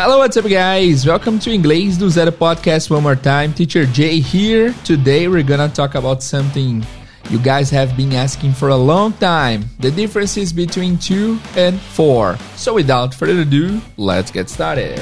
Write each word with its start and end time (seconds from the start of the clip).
Hello, 0.00 0.18
what's 0.18 0.36
up, 0.36 0.46
guys? 0.46 1.04
Welcome 1.04 1.40
to 1.40 1.50
Inglês 1.50 1.98
do 1.98 2.08
Zero 2.08 2.30
podcast 2.30 2.88
one 2.88 3.02
more 3.02 3.16
time. 3.16 3.52
Teacher 3.52 3.84
Jay 3.84 4.20
here. 4.20 4.72
Today, 4.84 5.26
we're 5.26 5.42
gonna 5.42 5.68
talk 5.68 5.96
about 5.96 6.22
something 6.22 6.86
you 7.30 7.38
guys 7.40 7.68
have 7.70 7.96
been 7.96 8.12
asking 8.12 8.52
for 8.52 8.68
a 8.68 8.76
long 8.76 9.12
time 9.14 9.64
the 9.80 9.90
differences 9.90 10.52
between 10.52 10.98
two 10.98 11.36
and 11.56 11.80
four. 11.80 12.38
So, 12.54 12.74
without 12.74 13.12
further 13.12 13.40
ado, 13.42 13.80
let's 13.96 14.30
get 14.30 14.48
started. 14.48 15.00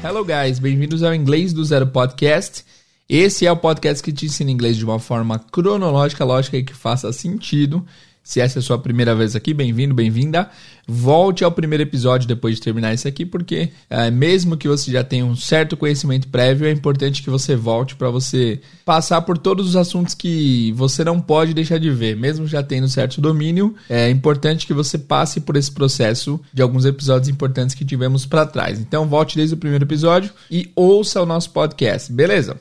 Hello, 0.00 0.22
guys. 0.22 0.60
Bem-vindos 0.60 1.02
ao 1.02 1.12
Inglês 1.12 1.52
do 1.52 1.64
Zero 1.64 1.86
podcast. 1.86 2.62
Esse 3.08 3.46
é 3.46 3.50
o 3.50 3.56
podcast 3.56 4.02
que 4.02 4.12
te 4.12 4.26
ensina 4.26 4.50
inglês 4.50 4.76
de 4.76 4.84
uma 4.84 4.98
forma 4.98 5.38
cronológica, 5.38 6.26
lógica 6.26 6.58
e 6.58 6.62
que 6.62 6.74
faça 6.74 7.10
sentido. 7.10 7.86
Se 8.28 8.42
essa 8.42 8.58
é 8.58 8.60
a 8.60 8.62
sua 8.62 8.78
primeira 8.78 9.14
vez 9.14 9.34
aqui, 9.34 9.54
bem-vindo, 9.54 9.94
bem-vinda. 9.94 10.50
Volte 10.86 11.44
ao 11.44 11.50
primeiro 11.50 11.82
episódio 11.82 12.28
depois 12.28 12.56
de 12.56 12.60
terminar 12.60 12.92
esse 12.92 13.08
aqui, 13.08 13.24
porque 13.24 13.70
é, 13.88 14.10
mesmo 14.10 14.54
que 14.54 14.68
você 14.68 14.90
já 14.90 15.02
tenha 15.02 15.24
um 15.24 15.34
certo 15.34 15.78
conhecimento 15.78 16.28
prévio, 16.28 16.66
é 16.66 16.70
importante 16.70 17.22
que 17.22 17.30
você 17.30 17.56
volte 17.56 17.96
para 17.96 18.10
você 18.10 18.60
passar 18.84 19.22
por 19.22 19.38
todos 19.38 19.66
os 19.66 19.76
assuntos 19.76 20.14
que 20.14 20.72
você 20.72 21.02
não 21.02 21.18
pode 21.18 21.54
deixar 21.54 21.78
de 21.78 21.90
ver. 21.90 22.18
Mesmo 22.18 22.46
já 22.46 22.62
tendo 22.62 22.86
certo 22.86 23.18
domínio, 23.18 23.74
é 23.88 24.10
importante 24.10 24.66
que 24.66 24.74
você 24.74 24.98
passe 24.98 25.40
por 25.40 25.56
esse 25.56 25.72
processo 25.72 26.38
de 26.52 26.60
alguns 26.60 26.84
episódios 26.84 27.30
importantes 27.30 27.74
que 27.74 27.82
tivemos 27.82 28.26
para 28.26 28.44
trás. 28.44 28.78
Então, 28.78 29.08
volte 29.08 29.36
desde 29.36 29.54
o 29.54 29.58
primeiro 29.58 29.86
episódio 29.86 30.30
e 30.50 30.70
ouça 30.76 31.22
o 31.22 31.24
nosso 31.24 31.48
podcast, 31.48 32.12
beleza? 32.12 32.60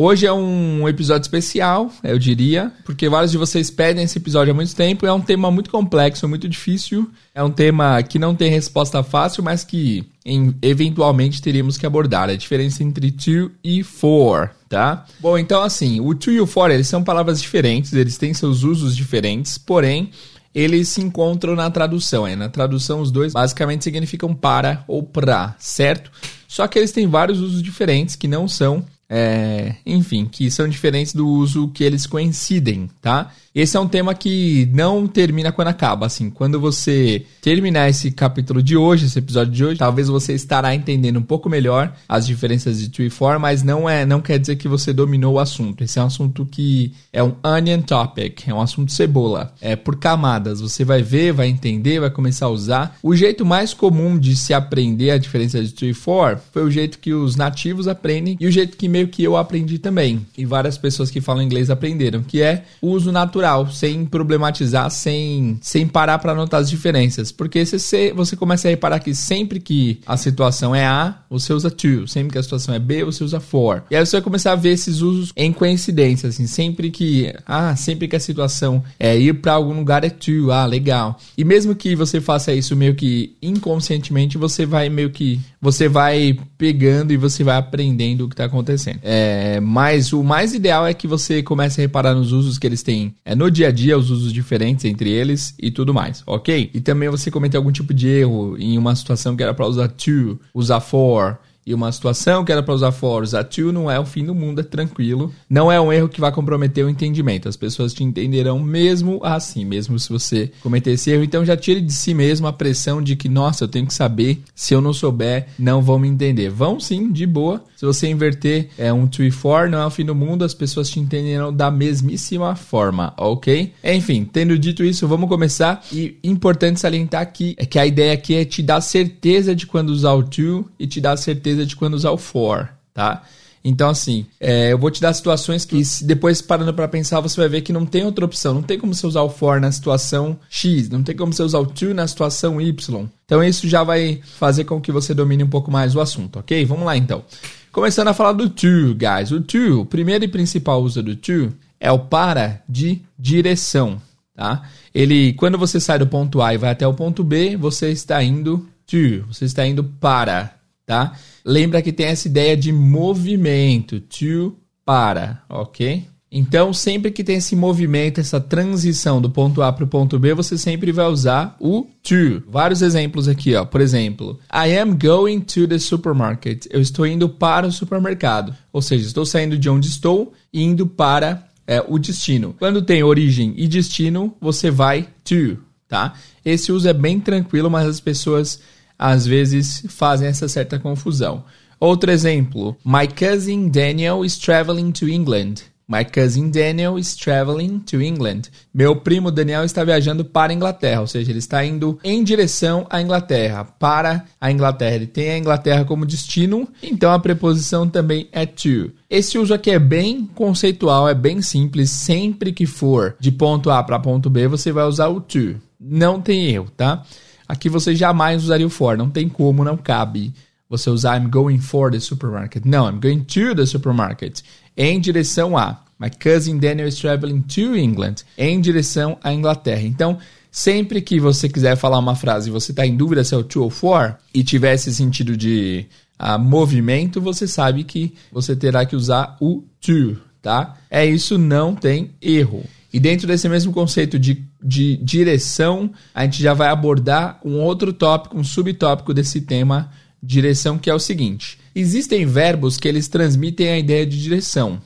Hoje 0.00 0.26
é 0.26 0.32
um 0.32 0.88
episódio 0.88 1.22
especial, 1.22 1.90
eu 2.04 2.20
diria, 2.20 2.70
porque 2.84 3.08
vários 3.08 3.32
de 3.32 3.36
vocês 3.36 3.68
pedem 3.68 4.04
esse 4.04 4.16
episódio 4.16 4.52
há 4.52 4.54
muito 4.54 4.72
tempo. 4.72 5.04
É 5.04 5.12
um 5.12 5.20
tema 5.20 5.50
muito 5.50 5.70
complexo, 5.70 6.28
muito 6.28 6.48
difícil. 6.48 7.10
É 7.34 7.42
um 7.42 7.50
tema 7.50 8.00
que 8.04 8.16
não 8.16 8.32
tem 8.32 8.48
resposta 8.48 9.02
fácil, 9.02 9.42
mas 9.42 9.64
que 9.64 10.08
em, 10.24 10.54
eventualmente 10.62 11.42
teríamos 11.42 11.76
que 11.76 11.84
abordar. 11.84 12.30
A 12.30 12.36
diferença 12.36 12.84
entre 12.84 13.10
to 13.10 13.50
e 13.64 13.82
for, 13.82 14.52
tá? 14.68 15.04
Bom, 15.18 15.36
então 15.36 15.64
assim, 15.64 16.00
o 16.00 16.14
to 16.14 16.30
e 16.30 16.40
o 16.40 16.46
for, 16.46 16.70
eles 16.70 16.86
são 16.86 17.02
palavras 17.02 17.42
diferentes, 17.42 17.92
eles 17.92 18.16
têm 18.16 18.32
seus 18.32 18.62
usos 18.62 18.96
diferentes, 18.96 19.58
porém 19.58 20.12
eles 20.54 20.90
se 20.90 21.00
encontram 21.00 21.56
na 21.56 21.68
tradução. 21.72 22.24
É, 22.24 22.36
na 22.36 22.48
tradução, 22.48 23.00
os 23.00 23.10
dois 23.10 23.32
basicamente 23.32 23.82
significam 23.82 24.32
para 24.32 24.84
ou 24.86 25.02
pra, 25.02 25.56
certo? 25.58 26.08
Só 26.46 26.68
que 26.68 26.78
eles 26.78 26.92
têm 26.92 27.08
vários 27.08 27.40
usos 27.40 27.60
diferentes 27.60 28.14
que 28.14 28.28
não 28.28 28.46
são 28.46 28.86
é, 29.08 29.76
enfim, 29.86 30.26
que 30.26 30.50
são 30.50 30.68
diferentes 30.68 31.14
do 31.14 31.26
uso 31.26 31.68
que 31.68 31.82
eles 31.82 32.06
coincidem, 32.06 32.90
tá? 33.00 33.32
Esse 33.58 33.76
é 33.76 33.80
um 33.80 33.88
tema 33.88 34.14
que 34.14 34.70
não 34.72 35.08
termina 35.08 35.50
quando 35.50 35.66
acaba, 35.66 36.06
assim, 36.06 36.30
quando 36.30 36.60
você 36.60 37.26
terminar 37.42 37.90
esse 37.90 38.12
capítulo 38.12 38.62
de 38.62 38.76
hoje, 38.76 39.06
esse 39.06 39.18
episódio 39.18 39.52
de 39.52 39.64
hoje, 39.64 39.80
talvez 39.80 40.06
você 40.06 40.32
estará 40.32 40.72
entendendo 40.76 41.18
um 41.18 41.22
pouco 41.22 41.50
melhor 41.50 41.92
as 42.08 42.24
diferenças 42.24 42.78
de 42.78 42.88
2 42.88 43.12
4, 43.12 43.40
mas 43.40 43.64
não 43.64 43.90
é, 43.90 44.06
não 44.06 44.20
quer 44.20 44.38
dizer 44.38 44.54
que 44.54 44.68
você 44.68 44.92
dominou 44.92 45.34
o 45.34 45.38
assunto. 45.40 45.82
Esse 45.82 45.98
é 45.98 46.02
um 46.04 46.06
assunto 46.06 46.46
que 46.46 46.92
é 47.12 47.20
um 47.20 47.34
onion 47.42 47.80
topic, 47.80 48.46
é 48.46 48.54
um 48.54 48.60
assunto 48.60 48.92
cebola, 48.92 49.52
é 49.60 49.74
por 49.74 49.96
camadas. 49.96 50.60
Você 50.60 50.84
vai 50.84 51.02
ver, 51.02 51.32
vai 51.32 51.48
entender, 51.48 51.98
vai 51.98 52.10
começar 52.10 52.46
a 52.46 52.50
usar. 52.50 52.96
O 53.02 53.16
jeito 53.16 53.44
mais 53.44 53.74
comum 53.74 54.16
de 54.16 54.36
se 54.36 54.54
aprender 54.54 55.10
a 55.10 55.18
diferença 55.18 55.60
de 55.60 55.74
2 55.74 55.98
4 55.98 56.44
foi 56.52 56.62
o 56.62 56.70
jeito 56.70 57.00
que 57.00 57.12
os 57.12 57.34
nativos 57.34 57.88
aprendem 57.88 58.36
e 58.38 58.46
o 58.46 58.52
jeito 58.52 58.76
que 58.76 58.88
meio 58.88 59.08
que 59.08 59.24
eu 59.24 59.36
aprendi 59.36 59.80
também. 59.80 60.24
E 60.38 60.44
várias 60.44 60.78
pessoas 60.78 61.10
que 61.10 61.20
falam 61.20 61.42
inglês 61.42 61.70
aprenderam, 61.70 62.22
que 62.22 62.40
é 62.40 62.62
o 62.80 62.90
uso 62.90 63.10
natural, 63.10 63.47
sem 63.70 64.04
problematizar, 64.04 64.90
sem, 64.90 65.58
sem 65.60 65.86
parar 65.86 66.18
para 66.18 66.34
notar 66.34 66.60
as 66.60 66.70
diferenças. 66.70 67.32
Porque 67.32 67.64
se 67.64 68.12
você, 68.12 68.36
começa 68.36 68.68
a 68.68 68.70
reparar 68.70 69.00
que 69.00 69.14
sempre 69.14 69.60
que 69.60 70.00
a 70.06 70.16
situação 70.16 70.74
é 70.74 70.86
A, 70.86 71.18
você 71.30 71.52
usa 71.52 71.70
to. 71.70 72.06
Sempre 72.06 72.32
que 72.32 72.38
a 72.38 72.42
situação 72.42 72.74
é 72.74 72.78
B, 72.78 73.04
você 73.04 73.24
usa 73.24 73.40
for. 73.40 73.84
E 73.90 73.96
aí 73.96 74.04
você 74.04 74.16
vai 74.16 74.22
começar 74.22 74.52
a 74.52 74.56
ver 74.56 74.70
esses 74.70 75.00
usos 75.00 75.32
em 75.36 75.52
coincidência, 75.52 76.28
assim, 76.28 76.46
sempre 76.46 76.90
que, 76.90 77.32
ah, 77.46 77.74
sempre 77.76 78.08
que 78.08 78.16
a 78.16 78.20
situação 78.20 78.82
é 78.98 79.18
ir 79.18 79.34
para 79.34 79.52
algum 79.52 79.74
lugar 79.74 80.04
é 80.04 80.10
to, 80.10 80.50
ah, 80.50 80.66
legal. 80.66 81.18
E 81.36 81.44
mesmo 81.44 81.74
que 81.74 81.94
você 81.94 82.20
faça 82.20 82.52
isso 82.52 82.76
meio 82.76 82.94
que 82.94 83.36
inconscientemente, 83.42 84.38
você 84.38 84.64
vai 84.64 84.88
meio 84.88 85.10
que, 85.10 85.40
você 85.60 85.88
vai 85.88 86.38
pegando 86.56 87.12
e 87.12 87.16
você 87.16 87.42
vai 87.42 87.56
aprendendo 87.56 88.24
o 88.24 88.28
que 88.28 88.34
está 88.34 88.44
acontecendo. 88.44 89.00
É, 89.02 89.60
mas 89.60 90.12
o 90.12 90.22
mais 90.22 90.54
ideal 90.54 90.86
é 90.86 90.94
que 90.94 91.06
você 91.06 91.42
comece 91.42 91.80
a 91.80 91.82
reparar 91.82 92.14
nos 92.14 92.32
usos 92.32 92.58
que 92.58 92.66
eles 92.66 92.82
têm 92.82 93.14
é, 93.28 93.34
no 93.34 93.50
dia 93.50 93.68
a 93.68 93.70
dia, 93.70 93.98
os 93.98 94.10
usos 94.10 94.32
diferentes 94.32 94.86
entre 94.86 95.10
eles 95.10 95.54
e 95.58 95.70
tudo 95.70 95.92
mais, 95.92 96.22
ok? 96.26 96.70
E 96.72 96.80
também 96.80 97.10
você 97.10 97.30
cometeu 97.30 97.60
algum 97.60 97.70
tipo 97.70 97.92
de 97.92 98.08
erro 98.08 98.56
em 98.58 98.78
uma 98.78 98.96
situação 98.96 99.36
que 99.36 99.42
era 99.42 99.52
para 99.52 99.66
usar 99.66 99.88
to, 99.88 100.40
usar 100.54 100.80
for, 100.80 101.38
e 101.68 101.74
uma 101.74 101.92
situação 101.92 102.46
que 102.46 102.50
era 102.50 102.62
para 102.62 102.72
usar 102.72 102.92
for, 102.92 103.22
usar 103.22 103.44
to 103.44 103.70
não 103.72 103.90
é 103.90 104.00
o 104.00 104.06
fim 104.06 104.24
do 104.24 104.34
mundo, 104.34 104.62
é 104.62 104.64
tranquilo. 104.64 105.30
Não 105.50 105.70
é 105.70 105.78
um 105.78 105.92
erro 105.92 106.08
que 106.08 106.18
vai 106.18 106.32
comprometer 106.32 106.82
o 106.82 106.88
entendimento. 106.88 107.46
As 107.46 107.56
pessoas 107.56 107.92
te 107.92 108.02
entenderão 108.02 108.58
mesmo 108.58 109.20
assim, 109.22 109.66
mesmo 109.66 109.98
se 109.98 110.08
você 110.08 110.50
cometer 110.62 110.92
esse 110.92 111.10
erro. 111.10 111.22
Então 111.22 111.44
já 111.44 111.58
tire 111.58 111.82
de 111.82 111.92
si 111.92 112.14
mesmo 112.14 112.46
a 112.46 112.54
pressão 112.54 113.02
de 113.02 113.16
que, 113.16 113.28
nossa, 113.28 113.64
eu 113.64 113.68
tenho 113.68 113.86
que 113.86 113.92
saber. 113.92 114.40
Se 114.54 114.72
eu 114.72 114.80
não 114.80 114.94
souber, 114.94 115.48
não 115.58 115.82
vão 115.82 115.98
me 115.98 116.08
entender. 116.08 116.48
Vão 116.48 116.80
sim, 116.80 117.12
de 117.12 117.26
boa. 117.26 117.62
Se 117.76 117.86
você 117.86 118.08
inverter 118.08 118.70
é 118.76 118.92
um 118.92 119.06
to 119.06 119.22
e 119.22 119.30
for, 119.30 119.68
não 119.68 119.78
é 119.78 119.86
o 119.86 119.90
fim 119.90 120.04
do 120.04 120.12
mundo, 120.12 120.44
as 120.44 120.52
pessoas 120.52 120.90
te 120.90 120.98
entenderão 120.98 121.52
da 121.52 121.70
mesmíssima 121.70 122.56
forma, 122.56 123.14
ok? 123.16 123.72
Enfim, 123.84 124.24
tendo 124.24 124.58
dito 124.58 124.82
isso, 124.82 125.06
vamos 125.06 125.28
começar. 125.28 125.84
E 125.92 126.16
importante 126.24 126.80
salientar 126.80 127.22
aqui 127.22 127.54
é 127.56 127.64
que 127.64 127.78
a 127.78 127.86
ideia 127.86 128.14
aqui 128.14 128.34
é 128.34 128.44
te 128.44 128.64
dar 128.64 128.80
certeza 128.80 129.54
de 129.54 129.64
quando 129.64 129.90
usar 129.90 130.14
o 130.14 130.24
to 130.24 130.64
e 130.76 130.88
te 130.88 131.00
dar 131.00 131.16
certeza 131.16 131.57
de 131.66 131.76
quando 131.76 131.94
usar 131.94 132.10
o 132.10 132.18
for, 132.18 132.68
tá? 132.92 133.22
Então, 133.64 133.90
assim, 133.90 134.24
é, 134.40 134.72
eu 134.72 134.78
vou 134.78 134.90
te 134.90 135.00
dar 135.00 135.12
situações 135.12 135.64
que, 135.64 135.82
depois 136.02 136.40
parando 136.40 136.72
para 136.72 136.88
pensar, 136.88 137.20
você 137.20 137.38
vai 137.40 137.48
ver 137.48 137.62
que 137.62 137.72
não 137.72 137.84
tem 137.84 138.04
outra 138.04 138.24
opção. 138.24 138.54
Não 138.54 138.62
tem 138.62 138.78
como 138.78 138.94
você 138.94 139.06
usar 139.06 139.22
o 139.22 139.28
for 139.28 139.60
na 139.60 139.70
situação 139.70 140.38
X, 140.48 140.88
não 140.88 141.02
tem 141.02 141.16
como 141.16 141.32
você 141.32 141.42
usar 141.42 141.58
o 141.58 141.66
to 141.66 141.92
na 141.92 142.06
situação 142.06 142.60
Y. 142.60 143.08
Então, 143.24 143.42
isso 143.42 143.68
já 143.68 143.82
vai 143.82 144.20
fazer 144.24 144.64
com 144.64 144.80
que 144.80 144.92
você 144.92 145.12
domine 145.12 145.44
um 145.44 145.50
pouco 145.50 145.70
mais 145.70 145.94
o 145.94 146.00
assunto, 146.00 146.38
ok? 146.38 146.64
Vamos 146.64 146.86
lá, 146.86 146.96
então. 146.96 147.24
Começando 147.70 148.08
a 148.08 148.14
falar 148.14 148.32
do 148.32 148.48
to, 148.48 148.94
guys. 148.94 149.30
O 149.30 149.40
to, 149.40 149.82
o 149.82 149.86
primeiro 149.86 150.24
e 150.24 150.28
principal 150.28 150.82
uso 150.82 151.02
do 151.02 151.14
to 151.14 151.52
é 151.78 151.92
o 151.92 151.98
para 151.98 152.62
de 152.68 153.02
direção, 153.18 154.00
tá? 154.34 154.62
Ele, 154.94 155.32
quando 155.34 155.58
você 155.58 155.78
sai 155.78 155.98
do 155.98 156.06
ponto 156.06 156.40
A 156.40 156.54
e 156.54 156.58
vai 156.58 156.70
até 156.70 156.86
o 156.86 156.94
ponto 156.94 157.22
B, 157.22 157.56
você 157.56 157.90
está 157.90 158.22
indo 158.22 158.66
to, 158.86 159.24
você 159.28 159.44
está 159.44 159.66
indo 159.66 159.84
para, 159.84 160.54
tá? 160.86 161.12
Lembra 161.48 161.80
que 161.80 161.94
tem 161.94 162.04
essa 162.04 162.28
ideia 162.28 162.54
de 162.54 162.70
movimento, 162.70 164.00
to, 164.00 164.54
para, 164.84 165.42
ok? 165.48 166.04
Então, 166.30 166.74
sempre 166.74 167.10
que 167.10 167.24
tem 167.24 167.36
esse 167.36 167.56
movimento, 167.56 168.20
essa 168.20 168.38
transição 168.38 169.18
do 169.18 169.30
ponto 169.30 169.62
A 169.62 169.72
para 169.72 169.82
o 169.82 169.88
ponto 169.88 170.18
B, 170.18 170.34
você 170.34 170.58
sempre 170.58 170.92
vai 170.92 171.06
usar 171.06 171.56
o 171.58 171.86
to. 172.02 172.42
Vários 172.46 172.82
exemplos 172.82 173.28
aqui, 173.28 173.54
ó. 173.54 173.64
Por 173.64 173.80
exemplo, 173.80 174.38
I 174.52 174.76
am 174.76 174.98
going 174.98 175.40
to 175.40 175.66
the 175.66 175.78
supermarket. 175.78 176.66
Eu 176.68 176.82
estou 176.82 177.06
indo 177.06 177.30
para 177.30 177.66
o 177.66 177.72
supermercado. 177.72 178.54
Ou 178.70 178.82
seja, 178.82 179.06
estou 179.06 179.24
saindo 179.24 179.56
de 179.56 179.70
onde 179.70 179.88
estou 179.88 180.34
e 180.52 180.62
indo 180.62 180.86
para 180.86 181.48
é, 181.66 181.82
o 181.88 181.98
destino. 181.98 182.54
Quando 182.58 182.82
tem 182.82 183.02
origem 183.02 183.54
e 183.56 183.66
destino, 183.66 184.36
você 184.38 184.70
vai 184.70 185.08
to, 185.24 185.56
tá? 185.88 186.12
Esse 186.44 186.70
uso 186.70 186.86
é 186.86 186.92
bem 186.92 187.18
tranquilo, 187.18 187.70
mas 187.70 187.86
as 187.86 188.00
pessoas 188.00 188.60
às 188.98 189.26
vezes 189.26 189.84
fazem 189.88 190.28
essa 190.28 190.48
certa 190.48 190.78
confusão. 190.78 191.44
Outro 191.78 192.10
exemplo: 192.10 192.76
My 192.84 193.06
cousin 193.06 193.68
Daniel 193.68 194.24
is 194.24 194.36
traveling 194.36 194.90
to 194.92 195.08
England. 195.08 195.62
My 195.90 196.04
cousin 196.04 196.50
Daniel 196.50 196.98
is 196.98 197.16
traveling 197.16 197.78
to 197.86 198.02
England. 198.02 198.50
Meu 198.74 198.96
primo 198.96 199.30
Daniel 199.30 199.64
está 199.64 199.82
viajando 199.82 200.22
para 200.22 200.52
a 200.52 200.54
Inglaterra, 200.54 201.00
ou 201.00 201.06
seja, 201.06 201.30
ele 201.30 201.38
está 201.38 201.64
indo 201.64 201.98
em 202.04 202.22
direção 202.22 202.86
à 202.90 203.00
Inglaterra, 203.00 203.64
para 203.64 204.26
a 204.38 204.52
Inglaterra. 204.52 204.96
Ele 204.96 205.06
tem 205.06 205.30
a 205.30 205.38
Inglaterra 205.38 205.86
como 205.86 206.04
destino, 206.04 206.68
então 206.82 207.10
a 207.10 207.18
preposição 207.18 207.88
também 207.88 208.28
é 208.32 208.44
to. 208.44 208.92
Esse 209.08 209.38
uso 209.38 209.54
aqui 209.54 209.70
é 209.70 209.78
bem 209.78 210.28
conceitual, 210.34 211.08
é 211.08 211.14
bem 211.14 211.40
simples. 211.40 211.90
Sempre 211.90 212.52
que 212.52 212.66
for 212.66 213.16
de 213.18 213.32
ponto 213.32 213.70
A 213.70 213.82
para 213.82 213.98
ponto 213.98 214.28
B, 214.28 214.46
você 214.46 214.70
vai 214.70 214.84
usar 214.84 215.08
o 215.08 215.22
to. 215.22 215.56
Não 215.80 216.20
tem 216.20 216.50
erro, 216.50 216.66
tá? 216.76 217.02
Aqui 217.48 217.68
você 217.68 217.94
jamais 217.96 218.44
usaria 218.44 218.66
o 218.66 218.70
for, 218.70 218.96
não 218.96 219.08
tem 219.08 219.28
como, 219.28 219.64
não 219.64 219.76
cabe 219.76 220.34
você 220.68 220.90
usar 220.90 221.20
I'm 221.20 221.30
going 221.30 221.60
for 221.60 221.90
the 221.90 221.98
supermarket. 221.98 222.64
Não, 222.64 222.88
I'm 222.88 223.00
going 223.00 223.20
to 223.20 223.54
the 223.54 223.64
supermarket. 223.64 224.42
Em 224.76 225.00
direção 225.00 225.56
a. 225.56 225.82
My 225.98 226.10
cousin 226.10 226.58
Daniel 226.58 226.86
is 226.86 226.96
traveling 226.96 227.40
to 227.42 227.74
England. 227.74 228.16
Em 228.36 228.60
direção 228.60 229.18
à 229.22 229.32
Inglaterra. 229.32 229.82
Então, 229.82 230.18
sempre 230.50 231.00
que 231.00 231.18
você 231.18 231.48
quiser 231.48 231.76
falar 231.76 231.98
uma 231.98 232.14
frase 232.14 232.48
e 232.48 232.52
você 232.52 232.72
está 232.72 232.86
em 232.86 232.96
dúvida 232.96 233.24
se 233.24 233.34
é 233.34 233.36
o 233.36 233.42
to 233.42 233.62
ou 233.62 233.70
for 233.70 234.16
e 234.32 234.44
tiver 234.44 234.74
esse 234.74 234.94
sentido 234.94 235.36
de 235.36 235.86
uh, 236.20 236.38
movimento, 236.38 237.20
você 237.20 237.48
sabe 237.48 237.82
que 237.82 238.14
você 238.30 238.54
terá 238.54 238.84
que 238.84 238.94
usar 238.94 239.36
o 239.40 239.64
to, 239.80 240.16
tá? 240.42 240.76
É 240.90 241.04
isso, 241.04 241.38
não 241.38 241.74
tem 241.74 242.10
erro. 242.20 242.64
E 242.92 243.00
dentro 243.00 243.26
desse 243.26 243.48
mesmo 243.48 243.72
conceito 243.72 244.18
de, 244.18 244.44
de 244.62 244.96
direção, 244.96 245.90
a 246.14 246.24
gente 246.24 246.42
já 246.42 246.52
vai 246.52 246.68
abordar 246.68 247.40
um 247.44 247.60
outro 247.60 247.92
tópico, 247.92 248.38
um 248.38 248.44
subtópico 248.44 249.14
desse 249.14 249.40
tema 249.40 249.90
direção, 250.22 250.78
que 250.78 250.90
é 250.90 250.94
o 250.94 250.98
seguinte: 250.98 251.58
existem 251.74 252.26
verbos 252.26 252.76
que 252.76 252.88
eles 252.88 253.08
transmitem 253.08 253.68
a 253.68 253.78
ideia 253.78 254.04
de 254.04 254.20
direção. 254.20 254.80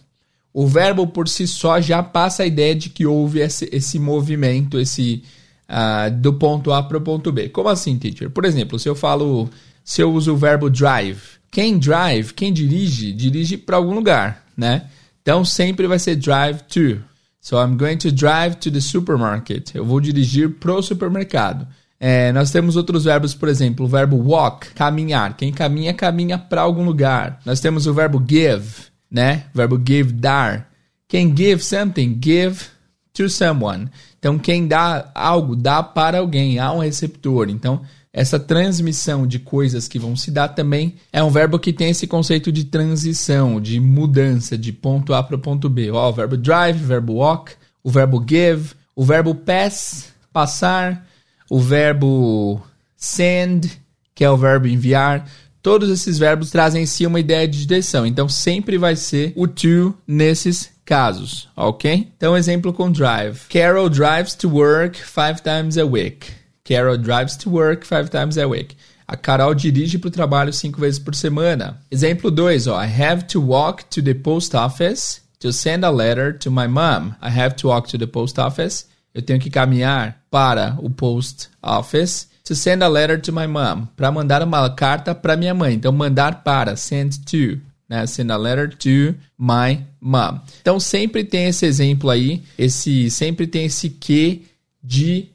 O 0.52 0.66
verbo 0.66 1.06
por 1.06 1.28
si 1.28 1.46
só 1.46 1.80
já 1.80 2.02
passa 2.02 2.42
a 2.42 2.46
ideia 2.46 2.74
de 2.74 2.90
que 2.90 3.06
houve 3.06 3.40
esse, 3.40 3.69
esse 3.72 3.98
movimento, 3.98 4.78
esse 4.78 5.22
uh, 5.66 6.14
do 6.14 6.34
ponto 6.34 6.72
A 6.72 6.82
para 6.82 6.98
o 6.98 7.00
ponto 7.00 7.32
B. 7.32 7.48
Como 7.48 7.70
assim, 7.70 7.96
teacher? 7.96 8.28
Por 8.28 8.44
exemplo, 8.44 8.78
se 8.78 8.86
eu 8.86 8.94
falo, 8.94 9.48
se 9.82 10.02
eu 10.02 10.12
uso 10.12 10.34
o 10.34 10.36
verbo 10.36 10.69
drive, 10.69 11.22
quem 11.50 11.78
drive, 11.78 12.34
quem 12.34 12.52
dirige, 12.52 13.12
dirige 13.12 13.56
para 13.56 13.78
algum 13.78 13.94
lugar, 13.94 14.44
né? 14.54 14.86
Então 15.22 15.44
sempre 15.44 15.86
vai 15.86 15.98
ser 15.98 16.16
drive 16.16 16.60
to. 16.62 17.02
So 17.43 17.59
I'm 17.59 17.77
going 17.77 17.99
to 17.99 18.12
drive 18.12 18.61
to 18.61 18.71
the 18.71 18.81
supermarket. 18.81 19.75
Eu 19.75 19.85
vou 19.85 20.00
dirigir 20.00 20.49
pro 20.61 20.81
supermercado. 20.81 21.67
É, 21.99 22.33
nós 22.33 22.53
temos 22.53 22.77
outros 22.77 23.05
verbos, 23.05 23.35
por 23.35 23.49
exemplo, 23.49 23.85
o 23.85 23.89
verbo 23.89 24.17
walk, 24.17 24.69
caminhar. 24.75 25.37
Quem 25.37 25.53
caminha, 25.53 25.93
caminha 25.93 26.39
para 26.39 26.62
algum 26.62 26.85
lugar. 26.85 27.41
Nós 27.44 27.59
temos 27.59 27.89
o 27.89 27.93
verbo 27.93 28.25
give, 28.25 28.87
né? 29.11 29.47
O 29.53 29.56
verbo 29.56 29.81
give, 29.85 30.12
dar. 30.12 30.71
Quem 31.09 31.37
give 31.37 31.62
something, 31.62 32.17
give 32.25 32.65
to 33.12 33.29
someone. 33.29 33.89
Então, 34.21 34.39
quem 34.39 34.69
dá 34.69 35.11
algo, 35.12 35.56
dá 35.56 35.83
para 35.83 36.19
alguém. 36.19 36.61
Há 36.61 36.73
um 36.73 36.79
receptor. 36.79 37.50
Então, 37.50 37.83
essa 38.12 38.38
transmissão 38.38 39.26
de 39.26 39.38
coisas 39.38 39.88
que 39.88 39.99
vão 39.99 40.14
se 40.14 40.31
dar 40.31 40.49
também 40.49 40.97
é 41.11 41.23
um 41.23 41.31
verbo 41.31 41.59
que 41.59 41.73
tem 41.73 41.91
esse 41.91 42.06
conceito 42.06 42.53
de 42.53 42.64
transição, 42.64 43.59
de 43.59 43.81
mudança 43.81 44.59
de 44.59 44.70
ponto 44.70 45.14
A 45.14 45.23
para 45.23 45.37
o 45.37 45.38
ponto 45.38 45.69
B. 45.69 45.91
Ó, 45.91 46.11
o 46.11 46.12
verbo 46.12 46.37
drive, 46.37 46.82
o 46.82 46.87
verbo 46.87 47.14
walk, 47.14 47.53
o 47.82 47.91
verbo 47.91 48.23
give, 48.29 48.75
o 48.94 49.03
verbo 49.03 49.35
pass, 49.35 50.12
passar, 50.31 51.06
o 51.49 51.59
verbo 51.59 52.61
send, 52.97 53.70
que 54.15 54.25
é 54.25 54.31
o 54.31 54.37
verbo 54.37 54.69
enviar. 54.69 55.26
Todos 55.62 55.88
esses 55.88 56.19
verbos 56.19 56.50
trazem 56.50 56.82
em 56.82 56.87
si 56.87 57.06
uma 57.06 57.20
ideia 57.20 57.49
de 57.49 57.65
direção. 57.65 58.05
Então 58.05 58.29
sempre 58.29 58.76
vai 58.76 58.94
ser 58.94 59.32
o 59.35 59.47
to 59.49 59.94
nesses 60.06 60.70
casos, 60.85 61.49
ok? 61.56 62.08
Então 62.17 62.37
exemplo 62.37 62.75
com 62.75 62.93
drive. 62.93 63.47
Carol 63.49 63.88
drives 63.88 64.35
to 64.35 64.50
work 64.50 65.00
five 65.03 65.41
times 65.41 65.79
a 65.79 65.87
week. 65.87 66.42
Carol 66.72 66.96
drives 66.96 67.36
to 67.36 67.50
work 67.50 67.84
five 67.84 68.08
times 68.08 68.38
a 68.38 68.48
week. 68.48 68.76
A 69.06 69.16
Carol 69.16 69.54
dirige 69.54 69.98
para 69.98 70.08
o 70.08 70.10
trabalho 70.10 70.52
cinco 70.52 70.80
vezes 70.80 70.98
por 70.98 71.14
semana. 71.14 71.78
Exemplo 71.90 72.30
2, 72.30 72.66
I 72.69 72.86
have 72.86 73.24
to 73.26 73.40
walk 73.40 73.84
to 73.90 74.00
the 74.00 74.14
post 74.14 74.54
office 74.54 75.20
to 75.38 75.52
send 75.52 75.84
a 75.84 75.90
letter 75.90 76.32
to 76.32 76.50
my 76.50 76.66
mom. 76.66 77.14
I 77.20 77.28
have 77.28 77.56
to 77.56 77.69
walk 77.69 77.90
to 77.90 77.98
the 77.98 78.06
post 78.06 78.40
office. 78.40 78.86
Eu 79.14 79.20
tenho 79.20 79.38
que 79.38 79.50
caminhar 79.50 80.16
para 80.30 80.74
o 80.78 80.88
post 80.88 81.50
office 81.62 82.28
to 82.42 82.54
send 82.54 82.82
a 82.82 82.88
letter 82.88 83.20
to 83.20 83.32
my 83.32 83.46
mom. 83.46 83.86
Para 83.94 84.10
mandar 84.10 84.42
uma 84.42 84.70
carta 84.70 85.14
para 85.14 85.36
minha 85.36 85.52
mãe. 85.52 85.74
Então, 85.74 85.92
mandar 85.92 86.42
para, 86.42 86.74
send 86.76 87.20
to. 87.26 87.60
Né? 87.86 88.06
Send 88.06 88.32
a 88.32 88.36
letter 88.38 88.74
to 88.74 89.14
my 89.38 89.84
mom. 90.00 90.40
Então, 90.62 90.80
sempre 90.80 91.22
tem 91.22 91.48
esse 91.48 91.66
exemplo 91.66 92.08
aí. 92.08 92.42
Esse, 92.56 93.10
sempre 93.10 93.46
tem 93.46 93.66
esse 93.66 93.90
que 93.90 94.46
de 94.82 95.31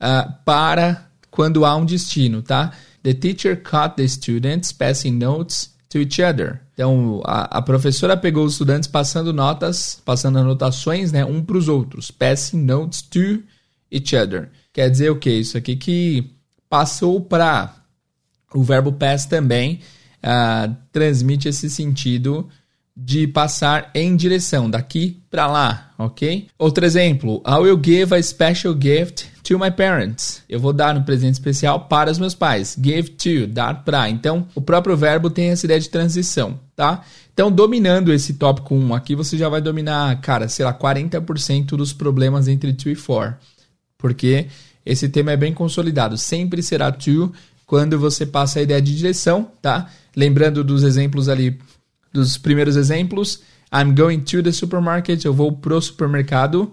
uh, 0.00 0.32
para 0.44 1.08
quando 1.30 1.64
há 1.64 1.76
um 1.76 1.84
destino, 1.84 2.42
tá? 2.42 2.72
The 3.02 3.14
teacher 3.14 3.56
caught 3.62 3.96
the 3.96 4.06
students 4.06 4.72
passing 4.72 5.12
notes 5.12 5.74
to 5.90 5.98
each 5.98 6.20
other. 6.22 6.60
Então, 6.74 7.20
a, 7.24 7.58
a 7.58 7.62
professora 7.62 8.16
pegou 8.16 8.44
os 8.44 8.52
estudantes 8.52 8.88
passando 8.88 9.32
notas, 9.32 10.00
passando 10.04 10.38
anotações, 10.38 11.12
né, 11.12 11.24
um 11.24 11.42
para 11.42 11.56
os 11.56 11.68
outros. 11.68 12.10
Passing 12.10 12.62
notes 12.62 13.02
to 13.02 13.42
each 13.90 14.14
other. 14.16 14.50
Quer 14.72 14.90
dizer 14.90 15.10
o 15.10 15.16
que? 15.16 15.30
Isso 15.30 15.58
aqui 15.58 15.76
que 15.76 16.30
passou 16.68 17.20
para. 17.20 17.74
O 18.52 18.62
verbo 18.62 18.92
pass 18.92 19.26
também 19.26 19.80
uh, 20.24 20.74
transmite 20.92 21.48
esse 21.48 21.70
sentido 21.70 22.48
de 22.96 23.26
passar 23.26 23.90
em 23.94 24.16
direção, 24.16 24.68
daqui 24.68 25.22
para 25.30 25.46
lá, 25.46 25.92
ok? 25.96 26.48
Outro 26.58 26.84
exemplo, 26.84 27.42
I 27.46 27.54
will 27.54 27.80
give 27.82 28.14
a 28.14 28.22
special 28.22 28.74
gift 28.78 29.30
to 29.42 29.58
my 29.58 29.70
parents. 29.70 30.42
Eu 30.48 30.60
vou 30.60 30.72
dar 30.72 30.96
um 30.96 31.02
presente 31.02 31.34
especial 31.34 31.86
para 31.86 32.10
os 32.10 32.18
meus 32.18 32.34
pais. 32.34 32.76
Give 32.82 33.08
to, 33.10 33.46
dar 33.46 33.84
para. 33.84 34.08
Então, 34.08 34.46
o 34.54 34.60
próprio 34.60 34.96
verbo 34.96 35.30
tem 35.30 35.50
essa 35.50 35.66
ideia 35.66 35.80
de 35.80 35.88
transição, 35.88 36.58
tá? 36.76 37.02
Então, 37.32 37.50
dominando 37.50 38.12
esse 38.12 38.34
tópico 38.34 38.74
1 38.74 38.94
aqui, 38.94 39.14
você 39.14 39.36
já 39.38 39.48
vai 39.48 39.60
dominar, 39.60 40.20
cara, 40.20 40.48
sei 40.48 40.64
lá, 40.64 40.74
40% 40.74 41.76
dos 41.76 41.92
problemas 41.92 42.48
entre 42.48 42.72
to 42.72 42.90
e 42.90 42.94
for. 42.94 43.38
Porque 43.96 44.46
esse 44.84 45.08
tema 45.08 45.32
é 45.32 45.36
bem 45.36 45.54
consolidado. 45.54 46.16
Sempre 46.16 46.62
será 46.62 46.90
to 46.92 47.32
quando 47.66 47.98
você 47.98 48.26
passa 48.26 48.58
a 48.58 48.62
ideia 48.62 48.82
de 48.82 48.96
direção, 48.96 49.50
tá? 49.62 49.88
Lembrando 50.16 50.64
dos 50.64 50.82
exemplos 50.82 51.28
ali 51.28 51.58
dos 52.12 52.36
primeiros 52.36 52.76
exemplos. 52.76 53.40
I'm 53.72 53.94
going 53.94 54.20
to 54.20 54.42
the 54.42 54.52
supermarket. 54.52 55.24
Eu 55.24 55.32
vou 55.32 55.52
pro 55.52 55.80
supermercado. 55.80 56.72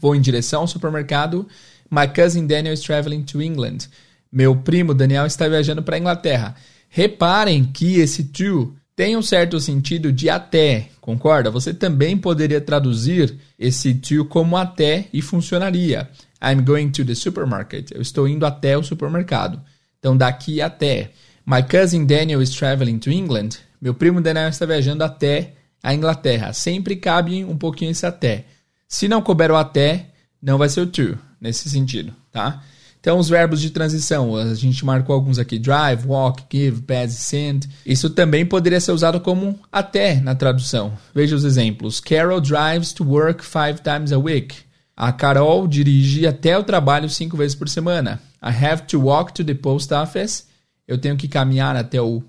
Vou 0.00 0.14
em 0.14 0.20
direção 0.20 0.62
ao 0.62 0.68
supermercado. 0.68 1.46
My 1.90 2.08
cousin 2.08 2.46
Daniel 2.46 2.74
is 2.74 2.80
traveling 2.80 3.22
to 3.22 3.42
England. 3.42 3.88
Meu 4.32 4.56
primo 4.56 4.94
Daniel 4.94 5.26
está 5.26 5.46
viajando 5.46 5.82
para 5.82 5.96
a 5.96 5.98
Inglaterra. 5.98 6.56
Reparem 6.88 7.64
que 7.64 8.00
esse 8.00 8.24
to 8.24 8.74
tem 8.96 9.16
um 9.16 9.22
certo 9.22 9.58
sentido 9.58 10.12
de 10.12 10.30
até, 10.30 10.88
concorda? 11.00 11.50
Você 11.50 11.74
também 11.74 12.16
poderia 12.16 12.60
traduzir 12.60 13.36
esse 13.58 13.94
to 13.94 14.24
como 14.26 14.56
até 14.56 15.06
e 15.12 15.20
funcionaria. 15.20 16.08
I'm 16.42 16.62
going 16.62 16.90
to 16.90 17.04
the 17.04 17.14
supermarket. 17.14 17.90
Eu 17.90 18.00
estou 18.00 18.28
indo 18.28 18.46
até 18.46 18.78
o 18.78 18.82
supermercado. 18.82 19.60
Então, 19.98 20.16
daqui 20.16 20.60
até. 20.60 21.10
My 21.44 21.62
cousin 21.62 22.06
Daniel 22.06 22.40
is 22.40 22.50
traveling 22.50 22.98
to 22.98 23.10
England. 23.10 23.50
Meu 23.80 23.94
primo 23.94 24.20
Daniel 24.20 24.48
está 24.48 24.64
viajando 24.64 25.02
até 25.02 25.54
a 25.82 25.94
Inglaterra. 25.94 26.52
Sempre 26.52 26.96
cabe 26.96 27.44
um 27.44 27.56
pouquinho 27.56 27.90
esse 27.90 28.06
até. 28.06 28.44
Se 28.88 29.08
não 29.08 29.22
couber 29.22 29.50
o 29.50 29.56
até, 29.56 30.10
não 30.42 30.58
vai 30.58 30.68
ser 30.68 30.80
o 30.80 30.86
to, 30.86 31.18
nesse 31.40 31.68
sentido, 31.68 32.12
tá? 32.30 32.62
Então, 33.04 33.18
os 33.18 33.28
verbos 33.28 33.60
de 33.60 33.68
transição, 33.68 34.34
a 34.34 34.54
gente 34.54 34.82
marcou 34.82 35.14
alguns 35.14 35.38
aqui: 35.38 35.58
drive, 35.58 36.06
walk, 36.06 36.44
give, 36.50 36.80
pass, 36.80 37.12
send. 37.12 37.68
Isso 37.84 38.08
também 38.08 38.46
poderia 38.46 38.80
ser 38.80 38.92
usado 38.92 39.20
como 39.20 39.58
até 39.70 40.18
na 40.22 40.34
tradução. 40.34 40.96
Veja 41.14 41.36
os 41.36 41.44
exemplos: 41.44 42.00
Carol 42.00 42.40
drives 42.40 42.94
to 42.94 43.04
work 43.04 43.44
five 43.44 43.82
times 43.82 44.10
a 44.10 44.18
week. 44.18 44.56
A 44.96 45.12
Carol 45.12 45.68
dirige 45.68 46.26
até 46.26 46.56
o 46.56 46.64
trabalho 46.64 47.10
cinco 47.10 47.36
vezes 47.36 47.54
por 47.54 47.68
semana. 47.68 48.22
I 48.42 48.48
have 48.48 48.84
to 48.84 48.98
walk 48.98 49.34
to 49.34 49.44
the 49.44 49.52
post 49.52 49.92
office. 49.92 50.46
Eu 50.88 50.96
tenho 50.96 51.16
que 51.16 51.28
caminhar 51.28 51.76
até 51.76 52.00
o, 52.00 52.22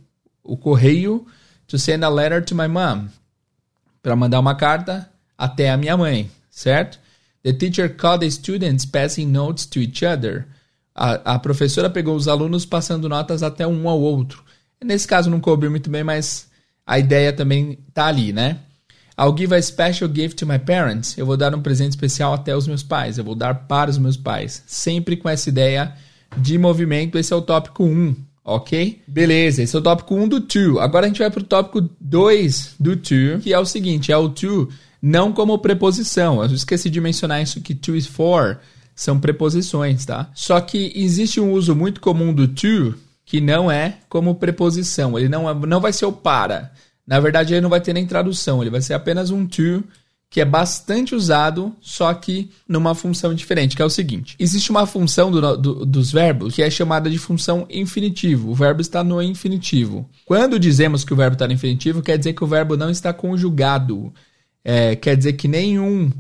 o 0.44 0.58
correio 0.58 1.26
to 1.68 1.80
send 1.80 2.04
a 2.04 2.10
letter 2.10 2.44
to 2.44 2.54
my 2.54 2.68
mom. 2.68 3.08
Para 4.04 4.16
mandar 4.16 4.42
uma 4.42 4.56
carta 4.56 5.10
até 5.38 5.72
a 5.72 5.78
minha 5.78 5.96
mãe, 5.96 6.30
certo? 6.56 6.98
The 7.44 7.54
teacher 7.54 7.90
called 7.90 8.22
the 8.22 8.32
students 8.32 8.86
passing 8.86 9.28
notes 9.28 9.66
to 9.68 9.80
each 9.80 10.04
other. 10.04 10.48
A, 10.96 11.36
a 11.36 11.40
professora 11.40 11.90
pegou 11.90 12.16
os 12.16 12.28
alunos 12.28 12.66
passando 12.66 13.10
notas 13.10 13.44
até 13.44 13.68
um 13.68 13.88
ao 13.88 14.00
outro. 14.00 14.44
Nesse 14.84 15.08
caso 15.08 15.30
não 15.30 15.40
cobriu 15.40 15.70
muito 15.70 15.90
bem, 15.90 16.04
mas 16.04 16.48
a 16.88 16.98
ideia 16.98 17.34
também 17.34 17.78
tá 17.94 18.06
ali, 18.08 18.32
né? 18.32 18.60
I'll 19.20 19.36
give 19.38 19.54
a 19.54 19.62
special 19.62 20.10
gift 20.14 20.38
to 20.38 20.48
my 20.48 20.58
parents. 20.58 21.18
Eu 21.18 21.26
vou 21.26 21.38
dar 21.38 21.54
um 21.54 21.62
presente 21.62 21.92
especial 21.92 22.34
até 22.34 22.56
os 22.56 22.68
meus 22.68 22.84
pais. 22.84 23.18
Eu 23.18 23.24
vou 23.24 23.36
dar 23.36 23.54
para 23.68 23.90
os 23.90 23.98
meus 23.98 24.18
pais. 24.18 24.64
Sempre 24.66 25.16
com 25.16 25.30
essa 25.30 25.50
ideia 25.50 25.94
de 26.38 26.58
movimento. 26.58 27.18
Esse 27.18 27.32
é 27.32 27.36
o 27.36 27.42
tópico 27.42 27.84
1 27.84 28.16
ok? 28.46 29.02
Beleza, 29.08 29.64
esse 29.64 29.76
é 29.76 29.80
o 29.80 29.82
tópico 29.82 30.16
1 30.16 30.28
do 30.28 30.40
to. 30.40 30.80
Agora 30.80 31.06
a 31.06 31.10
gente 31.10 31.18
vai 31.18 31.32
para 31.32 31.42
o 31.42 31.46
tópico 31.46 31.90
2 32.00 32.76
do 32.80 32.96
to, 32.96 33.40
que 33.42 33.52
é 33.52 33.58
o 33.58 33.66
seguinte, 33.66 34.12
é 34.12 34.18
o 34.18 34.30
to 34.30 34.70
não 35.08 35.32
como 35.32 35.60
preposição. 35.60 36.44
Eu 36.44 36.56
esqueci 36.56 36.90
de 36.90 37.00
mencionar 37.00 37.40
isso 37.40 37.62
que 37.62 37.76
to 37.76 37.96
is 37.96 38.08
for 38.08 38.58
são 38.96 39.20
preposições, 39.20 40.04
tá? 40.04 40.32
Só 40.34 40.60
que 40.60 40.92
existe 40.96 41.40
um 41.40 41.52
uso 41.52 41.76
muito 41.76 42.02
comum 42.02 42.34
do 42.34 42.48
to 42.48 42.96
que 43.24 43.40
não 43.40 43.70
é 43.70 44.00
como 44.10 44.34
preposição. 44.34 45.18
Ele 45.18 45.30
não, 45.30 45.48
é, 45.48 45.54
não 45.54 45.80
vai 45.80 45.94
ser 45.94 46.08
o 46.08 46.12
para. 46.12 46.72
Na 47.06 47.20
verdade, 47.20 47.54
ele 47.54 47.62
não 47.62 47.70
vai 47.70 47.82
ter 47.82 47.94
nem 47.94 48.08
tradução. 48.08 48.64
Ele 48.64 48.72
vai 48.72 48.82
ser 48.82 48.96
apenas 48.96 49.30
um 49.30 49.46
to 49.46 49.84
que 50.28 50.42
é 50.42 50.46
bastante 50.46 51.14
usado, 51.14 51.76
só 51.80 52.12
que 52.12 52.50
numa 52.68 52.96
função 52.96 53.32
diferente, 53.36 53.76
que 53.76 53.84
é 53.84 53.86
o 53.86 53.90
seguinte: 53.92 54.36
existe 54.40 54.72
uma 54.72 54.88
função 54.88 55.30
do, 55.30 55.56
do, 55.56 55.86
dos 55.86 56.12
verbos 56.12 56.56
que 56.56 56.64
é 56.64 56.70
chamada 56.70 57.12
de 57.12 57.20
função 57.20 57.68
infinitivo. 57.70 58.50
O 58.50 58.56
verbo 58.56 58.82
está 58.82 59.04
no 59.04 59.22
infinitivo. 59.22 60.10
Quando 60.26 60.58
dizemos 60.58 61.04
que 61.04 61.14
o 61.14 61.16
verbo 61.16 61.34
está 61.34 61.46
no 61.46 61.54
infinitivo, 61.54 62.02
quer 62.02 62.18
dizer 62.18 62.34
que 62.34 62.44
o 62.44 62.48
verbo 62.48 62.76
não 62.76 62.90
está 62.90 63.14
conjugado. 63.14 64.12
É, 64.66 64.96
quer 64.96 65.16
dizer 65.16 65.34
que 65.34 65.48
nenhum 65.48 66.12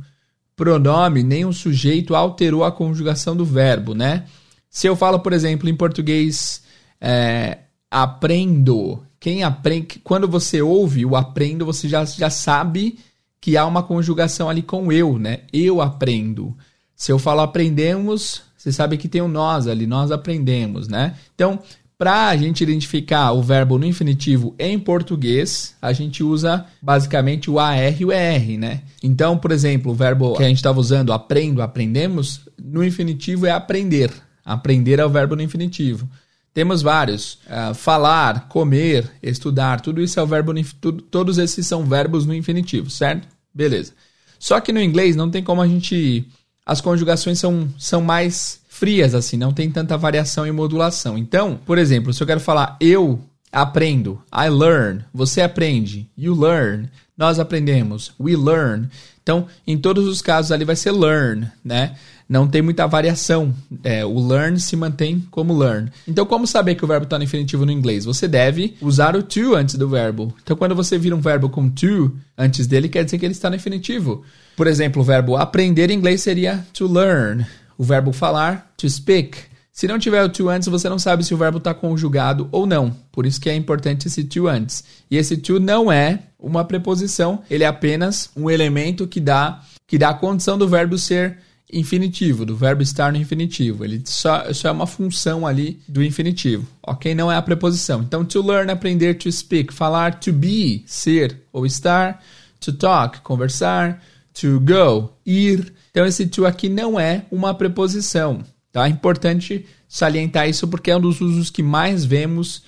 pronome, 0.55 1.23
nenhum 1.23 1.51
sujeito 1.51 2.15
alterou 2.15 2.63
a 2.63 2.71
conjugação 2.71 3.35
do 3.35 3.43
verbo, 3.43 3.95
né? 3.95 4.25
Se 4.69 4.87
eu 4.87 4.95
falo, 4.95 5.19
por 5.19 5.33
exemplo, 5.33 5.67
em 5.67 5.75
português, 5.75 6.61
é, 7.01 7.57
aprendo. 7.89 9.03
Quem 9.19 9.43
aprende, 9.43 9.99
quando 10.03 10.27
você 10.27 10.61
ouve 10.61 11.05
o 11.05 11.15
aprendo, 11.15 11.65
você 11.65 11.89
já, 11.89 12.05
já 12.05 12.29
sabe 12.29 12.99
que 13.41 13.57
há 13.57 13.65
uma 13.65 13.83
conjugação 13.83 14.49
ali 14.49 14.61
com 14.61 14.91
eu, 14.91 15.17
né? 15.17 15.39
Eu 15.51 15.81
aprendo. 15.81 16.55
Se 16.95 17.11
eu 17.11 17.19
falo 17.19 17.41
aprendemos, 17.41 18.43
você 18.57 18.71
sabe 18.71 18.97
que 18.97 19.07
tem 19.07 19.21
o 19.21 19.27
nós 19.27 19.67
ali, 19.67 19.85
nós 19.85 20.11
aprendemos, 20.11 20.87
né? 20.87 21.15
Então, 21.33 21.59
para 21.97 22.27
a 22.27 22.35
gente 22.35 22.61
identificar 22.61 23.31
o 23.31 23.41
verbo 23.41 23.77
no 23.77 23.85
infinitivo 23.85 24.53
em 24.59 24.77
português, 24.77 25.75
a 25.81 25.93
gente 25.93 26.23
usa 26.23 26.65
basicamente 26.81 27.49
o 27.49 27.59
AR 27.59 28.01
e 28.01 28.05
o 28.05 28.11
ER, 28.11 28.57
né? 28.57 28.81
Então, 29.01 29.37
por 29.37 29.51
exemplo, 29.51 29.91
o 29.91 29.95
verbo 29.95 30.35
que 30.35 30.43
a 30.43 30.47
gente 30.47 30.57
estava 30.57 30.79
usando, 30.79 31.13
aprendo, 31.13 31.61
aprendemos, 31.61 32.41
no 32.61 32.83
infinitivo 32.83 33.45
é 33.45 33.51
aprender. 33.51 34.11
Aprender 34.43 34.99
é 34.99 35.05
o 35.05 35.09
verbo 35.09 35.35
no 35.35 35.41
infinitivo. 35.41 36.07
Temos 36.53 36.81
vários. 36.81 37.39
Uh, 37.45 37.73
falar, 37.73 38.47
comer, 38.47 39.09
estudar, 39.21 39.81
tudo 39.81 40.01
isso 40.01 40.19
é 40.19 40.23
o 40.23 40.27
verbo. 40.27 40.53
Tudo, 40.79 41.01
todos 41.01 41.37
esses 41.37 41.65
são 41.65 41.85
verbos 41.85 42.25
no 42.25 42.33
infinitivo, 42.33 42.89
certo? 42.89 43.27
Beleza. 43.53 43.93
Só 44.37 44.59
que 44.59 44.73
no 44.73 44.81
inglês 44.81 45.15
não 45.15 45.29
tem 45.29 45.43
como 45.43 45.61
a 45.61 45.67
gente. 45.67 46.27
As 46.65 46.81
conjugações 46.81 47.39
são, 47.39 47.69
são 47.77 48.01
mais 48.01 48.61
frias, 48.75 49.15
assim, 49.15 49.37
não 49.37 49.53
tem 49.53 49.71
tanta 49.71 49.97
variação 49.97 50.45
e 50.45 50.51
modulação. 50.51 51.17
Então, 51.17 51.57
por 51.65 51.77
exemplo, 51.77 52.13
se 52.13 52.21
eu 52.21 52.27
quero 52.27 52.41
falar 52.41 52.75
eu 52.81 53.19
aprendo, 53.51 54.21
I 54.33 54.49
learn, 54.49 55.05
você 55.13 55.41
aprende, 55.41 56.09
you 56.17 56.35
learn, 56.35 56.89
nós 57.17 57.39
aprendemos, 57.39 58.11
we 58.19 58.35
learn. 58.35 58.89
Então, 59.23 59.47
em 59.65 59.77
todos 59.77 60.05
os 60.07 60.21
casos 60.21 60.51
ali 60.51 60.65
vai 60.65 60.75
ser 60.75 60.91
learn, 60.91 61.47
né? 61.63 61.95
Não 62.27 62.47
tem 62.47 62.61
muita 62.61 62.85
variação. 62.85 63.55
É, 63.81 64.03
o 64.03 64.19
learn 64.19 64.59
se 64.59 64.75
mantém 64.75 65.25
como 65.31 65.57
learn. 65.57 65.89
Então, 66.05 66.25
como 66.25 66.45
saber 66.45 66.75
que 66.75 66.83
o 66.83 66.87
verbo 66.87 67.05
está 67.05 67.17
no 67.17 67.23
infinitivo 67.23 67.65
no 67.65 67.71
inglês? 67.71 68.03
Você 68.03 68.27
deve 68.27 68.75
usar 68.81 69.15
o 69.15 69.23
to 69.23 69.55
antes 69.55 69.75
do 69.75 69.87
verbo. 69.87 70.33
Então, 70.43 70.57
quando 70.57 70.75
você 70.75 70.97
vira 70.97 71.15
um 71.15 71.21
verbo 71.21 71.49
com 71.49 71.69
to 71.69 72.13
antes 72.37 72.67
dele, 72.67 72.89
quer 72.89 73.05
dizer 73.05 73.19
que 73.19 73.25
ele 73.25 73.31
está 73.31 73.49
no 73.49 73.55
infinitivo. 73.55 74.23
Por 74.57 74.67
exemplo, 74.67 75.01
o 75.01 75.05
verbo 75.05 75.37
aprender 75.37 75.89
em 75.89 75.93
inglês 75.93 76.21
seria 76.21 76.65
to 76.73 76.87
learn. 76.87 77.45
O 77.77 77.83
verbo 77.83 78.11
falar, 78.11 78.73
to 78.77 78.89
speak. 78.89 79.37
Se 79.71 79.87
não 79.87 79.99
tiver 79.99 80.23
o 80.23 80.29
to 80.29 80.47
antes, 80.47 80.69
você 80.69 80.87
não 80.87 80.97
sabe 80.97 81.23
se 81.23 81.33
o 81.33 81.37
verbo 81.37 81.57
está 81.57 81.73
conjugado 81.73 82.47
ou 82.51 82.65
não. 82.65 82.95
Por 83.11 83.25
isso 83.25 83.41
que 83.41 83.49
é 83.49 83.55
importante 83.55 84.07
esse 84.07 84.23
to 84.23 84.47
antes. 84.47 84.83
E 85.11 85.17
esse 85.17 85.35
to 85.35 85.59
não 85.59 85.91
é 85.91 86.19
uma 86.39 86.63
preposição, 86.63 87.43
ele 87.49 87.65
é 87.65 87.67
apenas 87.67 88.29
um 88.37 88.49
elemento 88.49 89.05
que 89.05 89.19
dá, 89.19 89.61
que 89.85 89.97
dá 89.97 90.09
a 90.09 90.13
condição 90.13 90.57
do 90.57 90.67
verbo 90.67 90.97
ser 90.97 91.39
infinitivo, 91.71 92.45
do 92.45 92.55
verbo 92.55 92.81
estar 92.81 93.11
no 93.11 93.17
infinitivo. 93.17 93.83
Ele 93.83 94.01
só, 94.05 94.53
só 94.53 94.69
é 94.69 94.71
uma 94.71 94.87
função 94.87 95.45
ali 95.45 95.81
do 95.87 96.03
infinitivo, 96.03 96.65
ok? 96.81 97.13
Não 97.13 97.31
é 97.31 97.35
a 97.35 97.41
preposição. 97.41 98.01
Então, 98.01 98.23
to 98.23 98.41
learn, 98.41 98.71
aprender, 98.71 99.15
to 99.15 99.31
speak, 99.31 99.73
falar, 99.73 100.19
to 100.19 100.31
be, 100.31 100.83
ser 100.85 101.41
ou 101.51 101.65
estar, 101.65 102.23
to 102.59 102.71
talk, 102.71 103.19
conversar, 103.21 104.01
to 104.33 104.59
go, 104.61 105.11
ir. 105.25 105.73
Então, 105.95 106.05
esse 106.05 106.27
to 106.27 106.45
aqui 106.45 106.67
não 106.67 106.99
é 106.99 107.23
uma 107.31 107.53
preposição, 107.53 108.43
tá? 108.69 108.85
É 108.85 108.89
importante 108.89 109.65
salientar 109.87 110.49
isso 110.49 110.67
porque 110.67 110.91
é 110.91 110.97
um 110.97 110.99
dos 110.99 111.21
usos 111.21 111.49
que 111.49 111.63
mais 111.63 112.03
vemos, 112.03 112.63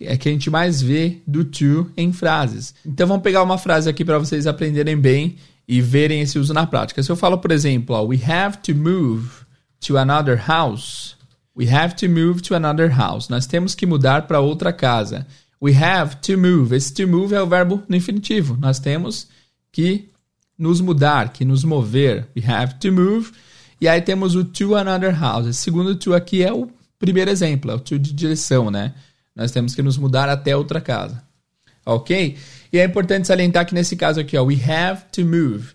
é 0.00 0.16
que 0.16 0.30
a 0.30 0.32
gente 0.32 0.48
mais 0.48 0.80
vê 0.80 1.18
do 1.26 1.44
to 1.44 1.90
em 1.94 2.10
frases. 2.10 2.74
Então, 2.86 3.06
vamos 3.06 3.22
pegar 3.22 3.42
uma 3.42 3.58
frase 3.58 3.90
aqui 3.90 4.02
para 4.02 4.18
vocês 4.18 4.46
aprenderem 4.46 4.96
bem 4.96 5.36
e 5.68 5.82
verem 5.82 6.22
esse 6.22 6.38
uso 6.38 6.54
na 6.54 6.66
prática. 6.66 7.02
Se 7.02 7.12
eu 7.12 7.16
falo, 7.16 7.36
por 7.36 7.52
exemplo, 7.52 7.94
ó, 7.94 8.02
we 8.02 8.18
have 8.26 8.56
to 8.62 8.74
move 8.74 9.28
to 9.86 9.98
another 9.98 10.42
house. 10.48 11.16
We 11.54 11.68
have 11.68 11.94
to 11.96 12.08
move 12.08 12.40
to 12.40 12.54
another 12.54 12.90
house. 12.90 13.28
Nós 13.28 13.46
temos 13.46 13.74
que 13.74 13.84
mudar 13.84 14.26
para 14.26 14.40
outra 14.40 14.72
casa. 14.72 15.26
We 15.62 15.74
have 15.76 16.16
to 16.22 16.38
move. 16.38 16.74
Esse 16.74 16.94
to 16.94 17.06
move 17.06 17.34
é 17.34 17.42
o 17.42 17.46
verbo 17.46 17.82
no 17.86 17.94
infinitivo. 17.94 18.56
Nós 18.58 18.78
temos 18.78 19.28
que 19.70 20.09
nos 20.60 20.82
mudar, 20.82 21.32
que 21.32 21.42
nos 21.42 21.64
mover. 21.64 22.28
We 22.36 22.44
have 22.46 22.74
to 22.74 22.92
move. 22.92 23.32
E 23.80 23.88
aí 23.88 24.02
temos 24.02 24.36
o 24.36 24.44
to 24.44 24.76
another 24.76 25.18
house. 25.18 25.46
Esse 25.46 25.62
segundo 25.62 25.96
to 25.96 26.14
aqui 26.14 26.42
é 26.42 26.52
o 26.52 26.68
primeiro 26.98 27.30
exemplo, 27.30 27.70
é 27.70 27.74
o 27.74 27.80
to 27.80 27.98
de 27.98 28.12
direção, 28.12 28.70
né? 28.70 28.92
Nós 29.34 29.50
temos 29.50 29.74
que 29.74 29.80
nos 29.80 29.96
mudar 29.96 30.28
até 30.28 30.54
outra 30.54 30.78
casa. 30.78 31.22
Ok? 31.86 32.36
E 32.70 32.78
é 32.78 32.84
importante 32.84 33.26
salientar 33.26 33.64
que 33.64 33.74
nesse 33.74 33.96
caso 33.96 34.20
aqui, 34.20 34.36
ó, 34.36 34.44
we 34.44 34.60
have 34.62 35.04
to 35.10 35.24
move. 35.24 35.68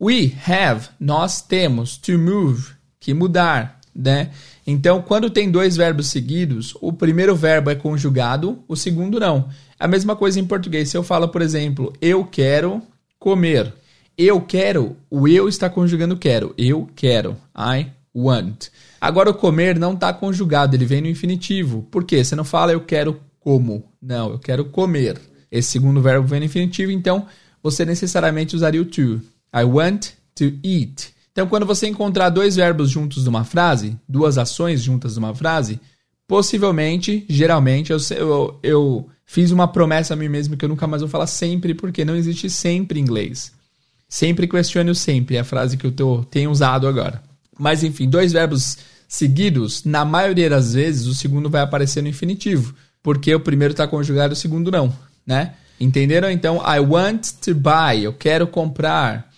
We 0.00 0.32
have, 0.46 0.88
nós 1.00 1.42
temos, 1.42 1.96
to 1.96 2.16
move, 2.16 2.70
que 3.00 3.12
mudar, 3.12 3.80
né? 3.92 4.30
Então, 4.64 5.02
quando 5.02 5.28
tem 5.28 5.50
dois 5.50 5.76
verbos 5.76 6.06
seguidos, 6.06 6.76
o 6.80 6.92
primeiro 6.92 7.34
verbo 7.34 7.70
é 7.70 7.74
conjugado, 7.74 8.62
o 8.68 8.76
segundo 8.76 9.18
não. 9.18 9.48
A 9.80 9.88
mesma 9.88 10.14
coisa 10.14 10.38
em 10.38 10.46
português. 10.46 10.88
Se 10.90 10.96
eu 10.96 11.02
falo, 11.02 11.28
por 11.28 11.42
exemplo, 11.42 11.92
eu 12.00 12.24
quero 12.24 12.80
comer. 13.18 13.74
Eu 14.20 14.40
quero, 14.40 14.96
o 15.08 15.28
eu 15.28 15.48
está 15.48 15.70
conjugando 15.70 16.16
quero. 16.16 16.52
Eu 16.58 16.88
quero. 16.96 17.36
I 17.56 17.86
want. 18.12 18.66
Agora, 19.00 19.30
o 19.30 19.34
comer 19.34 19.78
não 19.78 19.94
está 19.94 20.12
conjugado, 20.12 20.74
ele 20.74 20.84
vem 20.84 21.00
no 21.00 21.06
infinitivo. 21.06 21.86
Por 21.88 22.02
quê? 22.02 22.24
Você 22.24 22.34
não 22.34 22.42
fala 22.42 22.72
eu 22.72 22.80
quero 22.80 23.20
como. 23.38 23.84
Não, 24.02 24.32
eu 24.32 24.38
quero 24.40 24.64
comer. 24.64 25.20
Esse 25.52 25.70
segundo 25.70 26.02
verbo 26.02 26.26
vem 26.26 26.40
no 26.40 26.46
infinitivo, 26.46 26.90
então 26.90 27.26
você 27.62 27.84
necessariamente 27.84 28.56
usaria 28.56 28.82
o 28.82 28.84
to. 28.84 29.22
I 29.54 29.62
want 29.62 30.08
to 30.34 30.46
eat. 30.64 31.14
Então, 31.30 31.46
quando 31.46 31.64
você 31.64 31.86
encontrar 31.86 32.30
dois 32.30 32.56
verbos 32.56 32.90
juntos 32.90 33.24
numa 33.24 33.44
frase, 33.44 33.96
duas 34.08 34.36
ações 34.36 34.82
juntas 34.82 35.14
numa 35.14 35.32
frase, 35.32 35.78
possivelmente, 36.26 37.24
geralmente, 37.28 37.92
eu, 37.92 37.98
eu, 38.10 38.58
eu 38.64 39.08
fiz 39.24 39.52
uma 39.52 39.68
promessa 39.68 40.14
a 40.14 40.16
mim 40.16 40.28
mesmo 40.28 40.56
que 40.56 40.64
eu 40.64 40.68
nunca 40.68 40.88
mais 40.88 41.02
vou 41.02 41.08
falar 41.08 41.28
sempre, 41.28 41.72
porque 41.72 42.04
não 42.04 42.16
existe 42.16 42.50
sempre 42.50 42.98
em 42.98 43.02
inglês. 43.04 43.56
Sempre 44.08 44.46
questione 44.46 44.90
o 44.90 44.94
sempre, 44.94 45.36
é 45.36 45.40
a 45.40 45.44
frase 45.44 45.76
que 45.76 45.86
eu 45.86 46.24
tenho 46.30 46.50
usado 46.50 46.88
agora. 46.88 47.22
Mas 47.58 47.84
enfim, 47.84 48.08
dois 48.08 48.32
verbos 48.32 48.78
seguidos, 49.06 49.84
na 49.84 50.04
maioria 50.04 50.48
das 50.48 50.74
vezes, 50.74 51.06
o 51.06 51.14
segundo 51.14 51.50
vai 51.50 51.60
aparecer 51.62 52.02
no 52.02 52.08
infinitivo, 52.08 52.74
porque 53.02 53.34
o 53.34 53.40
primeiro 53.40 53.72
está 53.72 53.86
conjugado 53.86 54.32
o 54.32 54.36
segundo 54.36 54.70
não 54.70 54.92
né? 55.28 55.52
Entenderam? 55.78 56.30
Então, 56.30 56.56
I 56.56 56.80
want 56.80 57.32
to 57.42 57.54
buy, 57.54 58.02
eu 58.02 58.14
quero 58.14 58.46
comprar. 58.46 59.30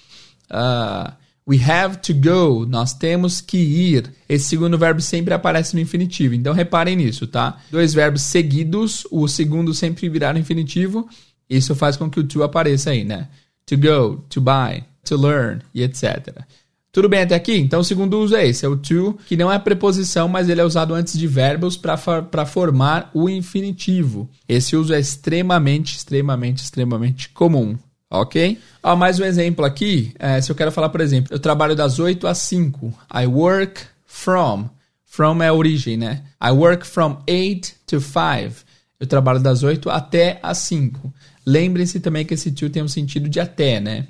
Uh, 0.49 1.13
we 1.47 1.61
have 1.63 1.99
to 1.99 2.15
go, 2.15 2.65
nós 2.65 2.95
temos 2.95 3.41
que 3.41 3.59
ir. 3.59 4.11
Esse 4.29 4.47
segundo 4.47 4.79
verbo 4.79 5.01
sempre 5.01 5.35
aparece 5.35 5.75
no 5.75 5.81
infinitivo, 5.81 6.35
então 6.35 6.55
reparem 6.55 6.95
nisso, 6.95 7.27
tá? 7.27 7.59
Dois 7.71 7.93
verbos 7.93 8.23
seguidos, 8.23 9.05
o 9.11 9.27
segundo 9.27 9.75
sempre 9.75 10.09
virá 10.09 10.33
no 10.33 10.39
infinitivo. 10.39 11.09
Isso 11.49 11.75
faz 11.75 11.97
com 11.97 12.09
que 12.09 12.21
o 12.21 12.25
to 12.25 12.45
apareça 12.45 12.91
aí, 12.91 13.05
né? 13.05 13.29
To 13.71 13.77
go, 13.77 14.25
to 14.29 14.41
buy, 14.41 14.83
to 15.05 15.17
learn 15.17 15.63
e 15.73 15.85
etc. 15.85 16.45
Tudo 16.91 17.09
bem 17.09 17.23
até 17.23 17.37
aqui? 17.37 17.57
Então, 17.57 17.79
o 17.79 17.85
segundo 17.85 18.19
uso 18.19 18.35
é 18.35 18.49
esse, 18.49 18.67
é 18.67 18.69
o 18.69 18.77
to, 18.77 19.17
que 19.29 19.37
não 19.37 19.51
é 19.51 19.61
preposição, 19.61 20.27
mas 20.27 20.49
ele 20.49 20.61
é 20.61 20.65
usado 20.65 20.93
antes 20.93 21.17
de 21.17 21.25
verbos 21.29 21.77
para 21.77 22.45
formar 22.45 23.13
o 23.15 23.31
infinitivo. 23.31 24.29
Esse 24.49 24.75
uso 24.75 24.93
é 24.93 24.99
extremamente, 24.99 25.97
extremamente, 25.97 26.65
extremamente 26.65 27.29
comum. 27.29 27.79
Ok? 28.11 28.59
Ó, 28.83 28.97
mais 28.97 29.21
um 29.21 29.25
exemplo 29.25 29.65
aqui. 29.65 30.13
É, 30.19 30.41
se 30.41 30.51
eu 30.51 30.57
quero 30.57 30.73
falar, 30.73 30.89
por 30.89 31.01
exemplo, 31.01 31.33
eu 31.33 31.39
trabalho 31.39 31.77
das 31.77 32.01
8 32.01 32.27
às 32.27 32.39
5. 32.39 32.93
I 33.15 33.25
work 33.29 33.83
from. 34.05 34.69
From 35.05 35.45
é 35.45 35.47
a 35.47 35.55
origem, 35.55 35.97
né? 35.97 36.25
I 36.43 36.51
work 36.51 36.85
from 36.85 37.23
8 37.29 37.73
to 37.87 38.01
5. 38.01 38.65
Eu 38.99 39.07
trabalho 39.07 39.39
das 39.39 39.63
8 39.63 39.89
até 39.89 40.41
às 40.43 40.59
5. 40.59 41.15
Lembrem-se 41.47 42.01
também 42.01 42.25
que 42.25 42.35
esse 42.35 42.53
to 42.53 42.71
tem 42.71 42.83
um 42.83 42.89
sentido 42.89 43.29
de 43.29 43.41
até, 43.41 43.81
né? 43.81 44.09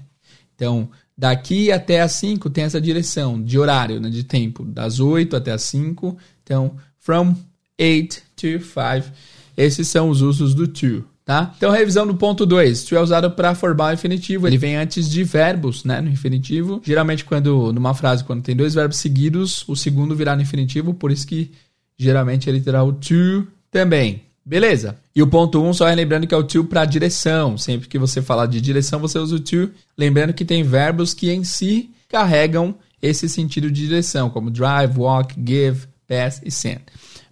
Então, 0.54 0.90
Daqui 1.20 1.70
até 1.70 2.00
as 2.00 2.12
5 2.12 2.48
tem 2.48 2.64
essa 2.64 2.80
direção 2.80 3.42
de 3.42 3.58
horário, 3.58 4.00
né, 4.00 4.08
de 4.08 4.24
tempo, 4.24 4.64
das 4.64 5.00
8 5.00 5.36
até 5.36 5.52
as 5.52 5.60
5. 5.64 6.16
Então, 6.42 6.76
from 6.98 7.36
8 7.78 8.22
to 8.34 8.58
5. 8.58 9.14
Esses 9.54 9.86
são 9.86 10.08
os 10.08 10.22
usos 10.22 10.54
do 10.54 10.66
to, 10.66 11.04
tá? 11.22 11.52
Então, 11.58 11.70
revisão 11.70 12.06
do 12.06 12.14
ponto 12.14 12.46
2. 12.46 12.84
To 12.84 12.96
é 12.96 13.00
usado 13.02 13.30
para 13.32 13.54
formar 13.54 13.90
o 13.90 13.92
infinitivo. 13.92 14.46
Ele 14.46 14.56
vem 14.56 14.76
antes 14.76 15.10
de 15.10 15.22
verbos, 15.22 15.84
né, 15.84 16.00
no 16.00 16.08
infinitivo. 16.08 16.80
Geralmente, 16.82 17.22
quando 17.22 17.70
numa 17.70 17.92
frase, 17.92 18.24
quando 18.24 18.42
tem 18.42 18.56
dois 18.56 18.72
verbos 18.72 18.96
seguidos, 18.96 19.62
o 19.68 19.76
segundo 19.76 20.16
virá 20.16 20.34
no 20.34 20.40
infinitivo, 20.40 20.94
por 20.94 21.12
isso 21.12 21.26
que 21.26 21.50
geralmente 21.98 22.48
ele 22.48 22.62
terá 22.62 22.82
o 22.82 22.94
to 22.94 23.46
também. 23.70 24.22
Beleza. 24.50 24.96
E 25.14 25.22
o 25.22 25.28
ponto 25.28 25.62
1, 25.62 25.68
um, 25.68 25.72
só 25.72 25.84
lembrando 25.86 26.26
que 26.26 26.34
é 26.34 26.36
o 26.36 26.42
to 26.42 26.64
para 26.64 26.84
direção. 26.84 27.56
Sempre 27.56 27.86
que 27.86 27.96
você 27.96 28.20
falar 28.20 28.46
de 28.46 28.60
direção, 28.60 28.98
você 28.98 29.16
usa 29.16 29.36
o 29.36 29.38
to. 29.38 29.70
Lembrando 29.96 30.34
que 30.34 30.44
tem 30.44 30.64
verbos 30.64 31.14
que 31.14 31.30
em 31.30 31.44
si 31.44 31.90
carregam 32.08 32.74
esse 33.00 33.28
sentido 33.28 33.70
de 33.70 33.86
direção, 33.86 34.28
como 34.28 34.50
drive, 34.50 34.98
walk, 34.98 35.36
give, 35.36 35.86
pass 36.08 36.42
e 36.44 36.50
send. 36.50 36.80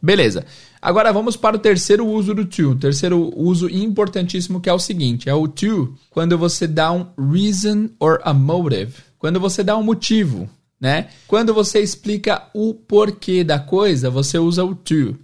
Beleza. 0.01 0.47
Agora 0.81 1.13
vamos 1.13 1.37
para 1.37 1.57
o 1.57 1.59
terceiro 1.59 2.07
uso 2.07 2.33
do 2.33 2.45
to. 2.45 2.71
O 2.71 2.77
terceiro 2.77 3.33
uso 3.37 3.69
importantíssimo 3.69 4.61
que 4.61 4.71
é 4.71 4.73
o 4.73 4.79
seguinte: 4.79 5.29
é 5.29 5.35
o 5.35 5.49
to 5.49 5.93
quando 6.11 6.39
você 6.39 6.69
dá 6.69 6.93
um 6.93 7.05
reason 7.33 7.89
or 7.99 8.21
a 8.23 8.33
motive. 8.33 8.95
Quando 9.19 9.41
você 9.41 9.65
dá 9.65 9.77
um 9.77 9.83
motivo, 9.83 10.49
né? 10.81 11.09
Quando 11.27 11.53
você 11.53 11.81
explica 11.81 12.45
o 12.55 12.73
porquê 12.75 13.43
da 13.43 13.59
coisa, 13.59 14.09
você 14.09 14.39
usa 14.39 14.63
o 14.63 14.73
to. 14.73 15.19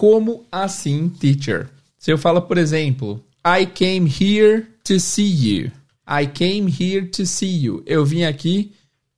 Como 0.00 0.46
assim, 0.50 1.10
teacher? 1.10 1.68
Se 1.98 2.10
eu 2.10 2.16
falo, 2.16 2.40
por 2.40 2.56
exemplo, 2.56 3.22
I 3.46 3.66
came 3.66 4.08
here 4.08 4.66
to 4.82 4.98
see 4.98 5.28
you. 5.30 5.70
I 6.08 6.26
came 6.26 6.70
here 6.70 7.04
to 7.08 7.26
see 7.26 7.62
you. 7.62 7.82
Eu 7.84 8.02
vim 8.02 8.22
aqui. 8.22 8.72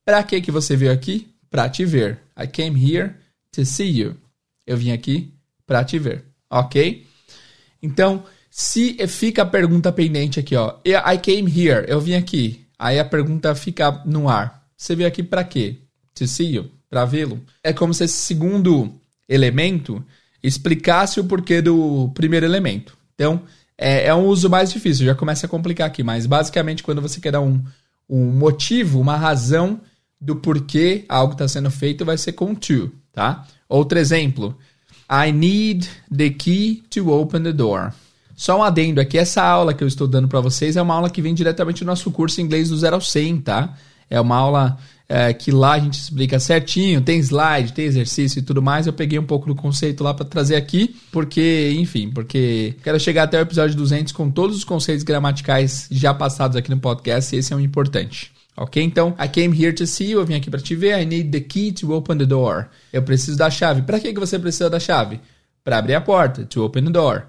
Para 0.04 0.24
que 0.24 0.40
que 0.40 0.50
você 0.50 0.74
veio 0.74 0.90
aqui? 0.90 1.28
Para 1.48 1.68
te 1.68 1.84
ver. 1.84 2.18
I 2.36 2.48
came 2.48 2.84
here 2.84 3.14
to 3.52 3.64
see 3.64 3.96
you. 3.96 4.16
Eu 4.66 4.76
vim 4.76 4.90
aqui 4.90 5.32
para 5.68 5.84
te 5.84 6.00
ver. 6.00 6.24
Ok? 6.50 7.06
Então, 7.80 8.24
se 8.50 9.06
fica 9.06 9.42
a 9.42 9.46
pergunta 9.46 9.92
pendente 9.92 10.40
aqui, 10.40 10.56
ó. 10.56 10.78
I 10.84 11.16
came 11.16 11.48
here. 11.48 11.84
Eu 11.86 12.00
vim 12.00 12.14
aqui. 12.14 12.66
Aí 12.76 12.98
a 12.98 13.04
pergunta 13.04 13.54
fica 13.54 14.02
no 14.04 14.28
ar. 14.28 14.66
Você 14.76 14.96
veio 14.96 15.06
aqui 15.06 15.22
para 15.22 15.44
quê? 15.44 15.76
To 16.16 16.26
see 16.26 16.56
you. 16.56 16.72
Para 16.90 17.04
vê-lo. 17.04 17.40
É 17.62 17.72
como 17.72 17.94
se 17.94 18.02
esse 18.02 18.14
segundo 18.14 18.92
elemento 19.28 20.04
explicasse 20.42 21.20
o 21.20 21.24
porquê 21.24 21.62
do 21.62 22.10
primeiro 22.14 22.46
elemento. 22.46 22.96
Então, 23.14 23.42
é, 23.78 24.06
é 24.06 24.14
um 24.14 24.26
uso 24.26 24.50
mais 24.50 24.72
difícil, 24.72 25.06
já 25.06 25.14
começa 25.14 25.46
a 25.46 25.48
complicar 25.48 25.86
aqui, 25.86 26.02
mas 26.02 26.26
basicamente 26.26 26.82
quando 26.82 27.00
você 27.00 27.20
quer 27.20 27.32
dar 27.32 27.40
um, 27.40 27.62
um 28.08 28.30
motivo, 28.30 29.00
uma 29.00 29.16
razão 29.16 29.80
do 30.20 30.36
porquê 30.36 31.04
algo 31.08 31.32
está 31.32 31.48
sendo 31.48 31.70
feito, 31.70 32.04
vai 32.04 32.16
ser 32.16 32.32
com 32.32 32.54
to, 32.54 32.92
tá? 33.12 33.46
Outro 33.68 33.98
exemplo. 33.98 34.56
I 35.10 35.32
need 35.32 35.88
the 36.16 36.30
key 36.30 36.82
to 36.90 37.10
open 37.10 37.42
the 37.42 37.52
door. 37.52 37.92
Só 38.34 38.58
um 38.58 38.62
adendo 38.62 39.00
aqui, 39.00 39.18
essa 39.18 39.42
aula 39.42 39.74
que 39.74 39.84
eu 39.84 39.88
estou 39.88 40.08
dando 40.08 40.28
para 40.28 40.40
vocês 40.40 40.76
é 40.76 40.82
uma 40.82 40.94
aula 40.94 41.10
que 41.10 41.20
vem 41.20 41.34
diretamente 41.34 41.84
do 41.84 41.86
nosso 41.86 42.10
curso 42.10 42.40
inglês 42.40 42.70
do 42.70 42.76
0 42.76 42.96
ao 42.96 43.00
100, 43.00 43.40
tá? 43.40 43.74
É 44.08 44.20
uma 44.20 44.36
aula 44.36 44.78
é, 45.14 45.30
que 45.34 45.50
lá 45.50 45.72
a 45.72 45.78
gente 45.78 45.98
explica 45.98 46.40
certinho, 46.40 47.02
tem 47.02 47.18
slide, 47.18 47.74
tem 47.74 47.84
exercício 47.84 48.38
e 48.38 48.42
tudo 48.42 48.62
mais. 48.62 48.86
Eu 48.86 48.94
peguei 48.94 49.18
um 49.18 49.26
pouco 49.26 49.46
do 49.46 49.54
conceito 49.54 50.02
lá 50.02 50.14
para 50.14 50.24
trazer 50.24 50.56
aqui, 50.56 50.96
porque, 51.12 51.76
enfim, 51.78 52.08
porque 52.08 52.74
quero 52.82 52.98
chegar 52.98 53.24
até 53.24 53.38
o 53.38 53.42
episódio 53.42 53.76
200 53.76 54.10
com 54.14 54.30
todos 54.30 54.56
os 54.56 54.64
conceitos 54.64 55.04
gramaticais 55.04 55.86
já 55.90 56.14
passados 56.14 56.56
aqui 56.56 56.70
no 56.70 56.78
podcast 56.78 57.36
e 57.36 57.38
esse 57.38 57.52
é 57.52 57.56
um 57.56 57.60
importante. 57.60 58.32
Ok? 58.56 58.82
Então, 58.82 59.14
I 59.22 59.28
came 59.28 59.54
here 59.54 59.74
to 59.74 59.86
see 59.86 60.12
you. 60.12 60.20
Eu 60.20 60.24
vim 60.24 60.34
aqui 60.34 60.50
para 60.50 60.60
te 60.60 60.74
ver. 60.74 60.98
I 60.98 61.04
need 61.04 61.30
the 61.30 61.40
key 61.40 61.72
to 61.72 61.92
open 61.92 62.16
the 62.16 62.24
door. 62.24 62.68
Eu 62.90 63.02
preciso 63.02 63.36
da 63.36 63.50
chave. 63.50 63.82
Para 63.82 64.00
que, 64.00 64.14
que 64.14 64.20
você 64.20 64.38
precisa 64.38 64.70
da 64.70 64.80
chave? 64.80 65.20
Para 65.62 65.76
abrir 65.76 65.94
a 65.94 66.00
porta. 66.00 66.46
To 66.46 66.64
open 66.64 66.84
the 66.84 66.90
door. 66.90 67.24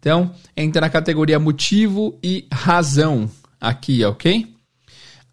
Então, 0.00 0.32
entra 0.56 0.80
na 0.80 0.90
categoria 0.90 1.38
motivo 1.38 2.18
e 2.20 2.46
razão 2.52 3.30
aqui, 3.60 4.04
ok? 4.04 4.57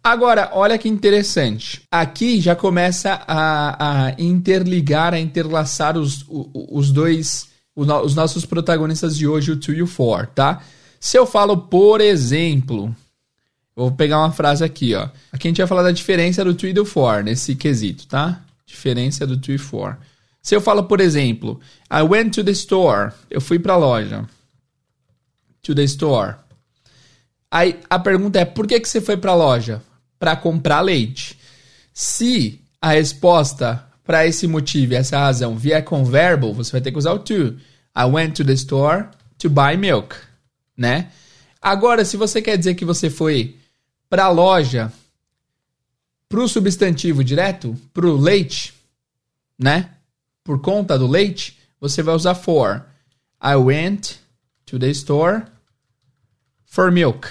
Agora, 0.06 0.50
olha 0.52 0.78
que 0.78 0.88
interessante. 0.88 1.82
Aqui 1.90 2.40
já 2.40 2.54
começa 2.54 3.24
a, 3.26 4.06
a 4.06 4.14
interligar, 4.16 5.12
a 5.12 5.18
interlaçar 5.18 5.98
os, 5.98 6.24
os 6.28 6.92
dois, 6.92 7.48
os 7.74 8.14
nossos 8.14 8.46
protagonistas 8.46 9.16
de 9.16 9.26
hoje, 9.26 9.50
o 9.50 9.56
to 9.56 9.72
e 9.72 9.82
o 9.82 9.86
for, 9.88 10.28
tá? 10.28 10.62
Se 11.00 11.18
eu 11.18 11.26
falo, 11.26 11.56
por 11.56 12.00
exemplo, 12.00 12.94
vou 13.74 13.90
pegar 13.90 14.20
uma 14.20 14.30
frase 14.30 14.62
aqui, 14.62 14.94
ó. 14.94 15.08
Aqui 15.32 15.48
a 15.48 15.50
gente 15.50 15.58
vai 15.58 15.66
falar 15.66 15.82
da 15.82 15.90
diferença 15.90 16.44
do 16.44 16.54
to 16.54 16.68
e 16.68 16.72
do 16.72 16.84
for 16.84 17.24
nesse 17.24 17.56
quesito, 17.56 18.06
tá? 18.06 18.40
Diferença 18.64 19.26
do 19.26 19.36
to 19.36 19.50
e 19.50 19.58
for. 19.58 19.98
Se 20.40 20.54
eu 20.54 20.60
falo, 20.60 20.84
por 20.84 21.00
exemplo, 21.00 21.58
I 21.92 22.02
went 22.02 22.32
to 22.32 22.44
the 22.44 22.52
store, 22.52 23.10
eu 23.28 23.40
fui 23.40 23.58
para 23.58 23.72
a 23.72 23.76
loja. 23.76 24.24
To 25.62 25.74
the 25.74 25.82
store. 25.82 26.36
Aí 27.50 27.80
a 27.90 27.98
pergunta 27.98 28.38
é, 28.38 28.44
por 28.44 28.68
que, 28.68 28.78
que 28.78 28.88
você 28.88 29.00
foi 29.00 29.16
para 29.16 29.32
a 29.32 29.34
loja? 29.34 29.82
Para 30.18 30.36
comprar 30.36 30.80
leite. 30.80 31.38
Se 31.92 32.60
a 32.80 32.90
resposta 32.90 33.86
para 34.04 34.26
esse 34.26 34.46
motivo, 34.46 34.94
essa 34.94 35.18
razão, 35.18 35.56
vier 35.56 35.82
com 35.84 36.04
verbo, 36.04 36.52
você 36.52 36.72
vai 36.72 36.80
ter 36.80 36.92
que 36.92 36.98
usar 36.98 37.12
o 37.12 37.18
to. 37.18 37.58
I 37.96 38.04
went 38.04 38.34
to 38.34 38.44
the 38.44 38.52
store 38.52 39.08
to 39.38 39.50
buy 39.50 39.76
milk, 39.76 40.14
né? 40.76 41.10
Agora, 41.60 42.04
se 42.04 42.16
você 42.16 42.40
quer 42.40 42.56
dizer 42.56 42.74
que 42.74 42.84
você 42.84 43.10
foi 43.10 43.56
para 44.08 44.24
a 44.24 44.28
loja 44.28 44.92
para 46.28 46.40
o 46.40 46.48
substantivo 46.48 47.24
direto, 47.24 47.76
para 47.92 48.06
o 48.06 48.16
leite, 48.16 48.74
né? 49.58 49.90
Por 50.44 50.60
conta 50.60 50.98
do 50.98 51.06
leite, 51.06 51.58
você 51.80 52.02
vai 52.02 52.14
usar 52.14 52.34
for. 52.34 52.84
I 53.42 53.56
went 53.56 54.16
to 54.66 54.78
the 54.78 54.88
store 54.90 55.42
for 56.64 56.90
milk. 56.92 57.28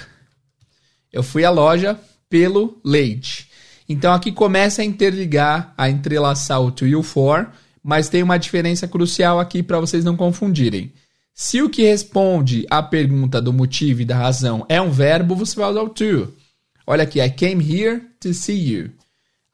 Eu 1.12 1.22
fui 1.22 1.44
à 1.44 1.50
loja 1.50 1.98
pelo 2.28 2.80
leite. 2.84 3.48
Então 3.88 4.12
aqui 4.12 4.32
começa 4.32 4.82
a 4.82 4.84
interligar, 4.84 5.72
a 5.76 5.88
entrelaçar 5.88 6.60
o 6.60 6.70
to 6.70 6.86
e 6.86 6.96
o 6.96 7.02
for, 7.02 7.48
mas 7.82 8.08
tem 8.08 8.22
uma 8.22 8.38
diferença 8.38 8.88
crucial 8.88 9.38
aqui 9.38 9.62
para 9.62 9.78
vocês 9.78 10.04
não 10.04 10.16
confundirem. 10.16 10.92
Se 11.32 11.62
o 11.62 11.68
que 11.68 11.82
responde 11.82 12.66
à 12.70 12.82
pergunta 12.82 13.40
do 13.40 13.52
motivo 13.52 14.00
e 14.00 14.04
da 14.04 14.16
razão 14.16 14.64
é 14.68 14.80
um 14.80 14.90
verbo, 14.90 15.36
você 15.36 15.54
vai 15.54 15.70
usar 15.70 15.82
o 15.82 15.90
to. 15.90 16.32
Olha 16.86 17.04
aqui, 17.04 17.20
I 17.20 17.30
came 17.30 17.62
here 17.62 18.02
to 18.20 18.32
see 18.32 18.72
you. 18.72 18.90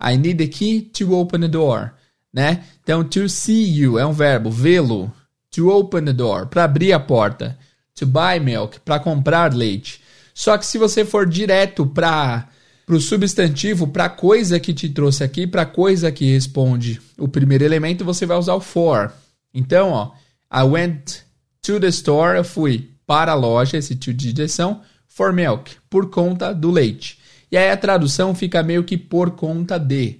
I 0.01 0.17
need 0.17 0.35
the 0.35 0.47
key 0.47 0.83
to 0.83 1.13
open 1.15 1.41
the 1.41 1.49
door. 1.49 1.93
Né? 2.33 2.65
Então, 2.83 3.05
to 3.05 3.29
see 3.29 3.65
you 3.65 3.99
é 3.99 4.07
um 4.07 4.13
verbo, 4.13 4.51
vê-lo. 4.51 5.13
To 5.51 5.69
open 5.69 6.05
the 6.05 6.13
door, 6.13 6.47
para 6.47 6.65
abrir 6.65 6.93
a 6.93 7.01
porta. 7.01 7.59
To 7.97 8.07
buy 8.07 8.41
milk, 8.41 8.81
para 8.81 8.99
comprar 8.99 9.53
leite. 9.53 10.01
Só 10.33 10.57
que 10.57 10.65
se 10.65 10.79
você 10.79 11.05
for 11.05 11.29
direto 11.29 11.87
para 11.87 12.49
para 12.93 12.99
o 12.99 13.01
substantivo, 13.01 13.87
para 13.87 14.05
a 14.05 14.11
coisa 14.11 14.61
que 14.61 14.75
te 14.75 14.87
trouxe 14.87 15.25
aqui, 15.25 15.47
para 15.47 15.63
a 15.63 15.67
coisa 15.67 16.13
que 16.13 16.31
responde 16.31 17.01
o 17.17 17.27
primeiro 17.27 17.65
elemento, 17.65 18.05
você 18.05 18.27
vai 18.27 18.37
usar 18.37 18.55
o 18.55 18.61
for. 18.61 19.11
Então, 19.55 19.93
ó, 19.93 20.13
I 20.55 20.63
went 20.63 21.21
to 21.63 21.81
the 21.81 21.87
store, 21.87 22.37
eu 22.37 22.45
fui 22.45 22.91
para 23.07 23.33
a 23.33 23.35
loja, 23.35 23.79
esse 23.79 23.97
to 23.97 24.13
de 24.13 24.35
direção, 24.35 24.83
for 25.09 25.33
milk, 25.33 25.75
por 25.89 26.11
conta 26.11 26.53
do 26.53 26.71
leite. 26.71 27.19
E 27.51 27.57
aí 27.57 27.71
a 27.71 27.79
tradução 27.79 28.35
fica 28.35 28.63
meio 28.63 28.85
que 28.85 28.99
por 28.99 29.31
conta 29.31 29.79
de, 29.79 30.19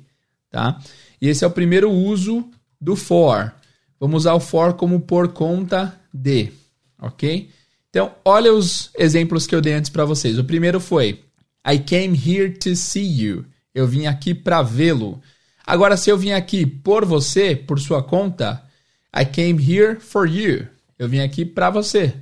tá? 0.51 0.81
E 1.21 1.29
esse 1.29 1.45
é 1.45 1.47
o 1.47 1.51
primeiro 1.51 1.91
uso 1.91 2.49
do 2.81 2.97
for. 2.97 3.53
Vamos 4.01 4.23
usar 4.23 4.33
o 4.33 4.41
for 4.41 4.73
como 4.73 4.99
por 4.99 5.29
conta 5.29 5.95
de, 6.11 6.51
ok? 6.99 7.51
Então, 7.91 8.13
olha 8.25 8.51
os 8.51 8.91
exemplos 8.97 9.47
que 9.47 9.55
eu 9.55 9.61
dei 9.61 9.75
antes 9.75 9.91
para 9.91 10.07
vocês. 10.07 10.39
O 10.39 10.45
primeiro 10.45 10.81
foi 10.81 11.23
I 11.67 11.79
came 11.79 12.17
here 12.17 12.51
to 12.51 12.75
see 12.75 13.07
you. 13.07 13.45
Eu 13.75 13.87
vim 13.87 14.07
aqui 14.07 14.35
para 14.35 14.63
vê-lo. 14.63 15.21
Agora, 15.67 15.97
se 15.97 16.11
eu 16.11 16.19
vim 16.19 16.33
aqui 16.33 16.67
por 16.67 17.05
você, 17.05 17.55
por 17.55 17.79
sua 17.81 18.03
conta, 18.03 18.63
I 19.17 19.25
came 19.25 19.63
here 19.63 19.99
for 20.01 20.29
you. 20.29 20.67
Eu 20.99 21.09
vim 21.09 21.21
aqui 21.21 21.45
para 21.45 21.71
você, 21.71 22.15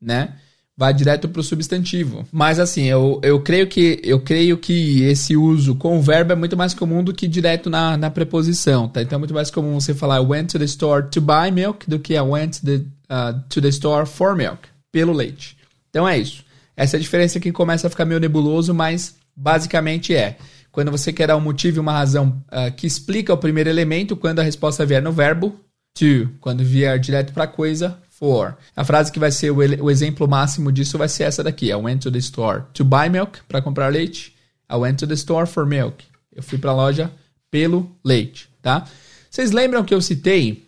né? 0.00 0.34
Vai 0.76 0.92
direto 0.94 1.28
para 1.28 1.40
o 1.40 1.44
substantivo. 1.44 2.26
Mas 2.32 2.58
assim, 2.58 2.84
eu, 2.84 3.20
eu 3.22 3.40
creio 3.40 3.66
que 3.66 4.00
eu 4.02 4.20
creio 4.20 4.56
que 4.56 5.02
esse 5.02 5.36
uso 5.36 5.74
com 5.74 5.98
o 5.98 6.02
verbo 6.02 6.32
é 6.32 6.36
muito 6.36 6.56
mais 6.56 6.72
comum 6.72 7.04
do 7.04 7.12
que 7.12 7.28
direto 7.28 7.68
na, 7.68 7.96
na 7.96 8.10
preposição, 8.10 8.88
tá? 8.88 9.02
Então 9.02 9.16
é 9.16 9.18
muito 9.18 9.34
mais 9.34 9.50
comum 9.50 9.78
você 9.78 9.94
falar 9.94 10.16
I 10.16 10.24
went 10.24 10.46
to 10.52 10.58
the 10.58 10.64
store 10.64 11.08
to 11.10 11.20
buy 11.20 11.50
milk 11.52 11.88
do 11.88 11.98
que 11.98 12.14
I 12.14 12.20
went 12.20 12.60
to 12.60 12.66
the, 12.66 12.76
uh, 13.10 13.38
to 13.48 13.60
the 13.60 13.68
store 13.68 14.06
for 14.06 14.34
milk, 14.34 14.68
pelo 14.90 15.12
leite. 15.12 15.56
Então 15.90 16.08
é 16.08 16.18
isso. 16.18 16.42
Essa 16.76 16.96
é 16.96 16.98
a 16.98 17.00
diferença 17.00 17.38
que 17.38 17.52
começa 17.52 17.86
a 17.86 17.90
ficar 17.90 18.04
meio 18.04 18.20
nebuloso, 18.20 18.72
mas 18.74 19.14
basicamente 19.36 20.14
é 20.14 20.36
quando 20.72 20.90
você 20.90 21.12
quer 21.12 21.26
dar 21.26 21.36
um 21.36 21.40
motivo 21.40 21.76
e 21.76 21.80
uma 21.80 21.92
razão 21.92 22.42
uh, 22.48 22.72
que 22.74 22.86
explica 22.86 23.32
o 23.32 23.36
primeiro 23.36 23.68
elemento, 23.68 24.16
quando 24.16 24.38
a 24.38 24.42
resposta 24.42 24.86
vier 24.86 25.02
no 25.02 25.12
verbo, 25.12 25.54
to. 25.94 26.30
Quando 26.40 26.64
vier 26.64 26.98
direto 26.98 27.32
para 27.34 27.46
coisa, 27.46 27.98
for. 28.10 28.56
A 28.74 28.82
frase 28.82 29.12
que 29.12 29.18
vai 29.18 29.30
ser 29.30 29.50
o, 29.50 29.56
o, 29.56 29.90
exemplo 29.90 30.26
máximo 30.26 30.72
disso 30.72 30.96
vai 30.96 31.08
ser 31.08 31.24
essa 31.24 31.44
daqui. 31.44 31.70
I 31.70 31.74
went 31.74 32.02
to 32.02 32.10
the 32.10 32.18
store 32.18 32.62
to 32.72 32.84
buy 32.84 33.10
milk, 33.10 33.40
para 33.46 33.60
comprar 33.60 33.88
leite. 33.88 34.34
I 34.70 34.76
went 34.76 34.96
to 35.00 35.06
the 35.06 35.14
store 35.14 35.46
for 35.46 35.66
milk. 35.66 36.04
Eu 36.34 36.42
fui 36.42 36.56
para 36.56 36.70
a 36.70 36.74
loja 36.74 37.12
pelo 37.50 37.90
leite, 38.02 38.48
tá? 38.62 38.86
Vocês 39.30 39.50
lembram 39.50 39.84
que 39.84 39.92
eu 39.92 40.00
citei 40.00 40.64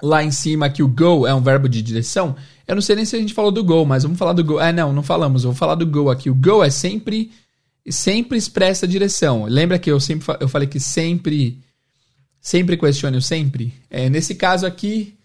lá 0.00 0.22
em 0.22 0.30
cima 0.30 0.70
que 0.70 0.82
o 0.82 0.88
go 0.88 1.26
é 1.26 1.34
um 1.34 1.42
verbo 1.42 1.68
de 1.68 1.82
direção? 1.82 2.36
Eu 2.68 2.74
não 2.74 2.82
sei 2.82 2.96
nem 2.96 3.04
se 3.04 3.16
a 3.16 3.18
gente 3.18 3.32
falou 3.32 3.50
do 3.50 3.64
Go, 3.64 3.86
mas 3.86 4.02
vamos 4.02 4.18
falar 4.18 4.34
do 4.34 4.44
Go. 4.44 4.58
Ah, 4.58 4.70
não, 4.70 4.92
não 4.92 5.02
falamos. 5.02 5.42
Vou 5.42 5.54
falar 5.54 5.74
do 5.74 5.86
Go 5.86 6.10
aqui. 6.10 6.28
O 6.28 6.34
Go 6.34 6.62
é 6.62 6.70
sempre 6.70 7.32
sempre 7.90 8.36
expressa 8.36 8.84
a 8.84 8.88
direção. 8.88 9.44
Lembra 9.46 9.78
que 9.78 9.90
eu 9.90 9.98
sempre 9.98 10.26
eu 10.40 10.48
falei 10.48 10.68
que 10.68 10.78
sempre 10.78 11.58
sempre 12.40 12.76
questione 12.76 13.16
o 13.16 13.22
sempre? 13.22 13.72
É, 13.90 14.10
nesse 14.10 14.34
caso 14.34 14.66
aqui 14.66 15.18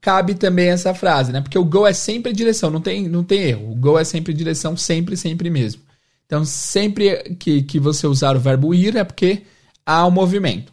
cabe 0.00 0.34
também 0.34 0.68
essa 0.68 0.94
frase, 0.94 1.32
né? 1.32 1.40
Porque 1.40 1.58
o 1.58 1.64
go 1.64 1.86
é 1.86 1.92
sempre 1.92 2.32
direção, 2.32 2.70
não 2.70 2.80
tem, 2.80 3.08
não 3.08 3.24
tem 3.24 3.40
erro. 3.42 3.72
O 3.72 3.74
go 3.74 3.98
é 3.98 4.04
sempre 4.04 4.32
direção, 4.32 4.76
sempre, 4.76 5.16
sempre 5.16 5.50
mesmo. 5.50 5.82
Então, 6.26 6.44
sempre 6.44 7.36
que, 7.38 7.62
que 7.62 7.80
você 7.80 8.06
usar 8.06 8.36
o 8.36 8.40
verbo 8.40 8.74
ir 8.74 8.96
é 8.96 9.04
porque 9.04 9.42
há 9.84 10.06
um 10.06 10.10
movimento. 10.10 10.72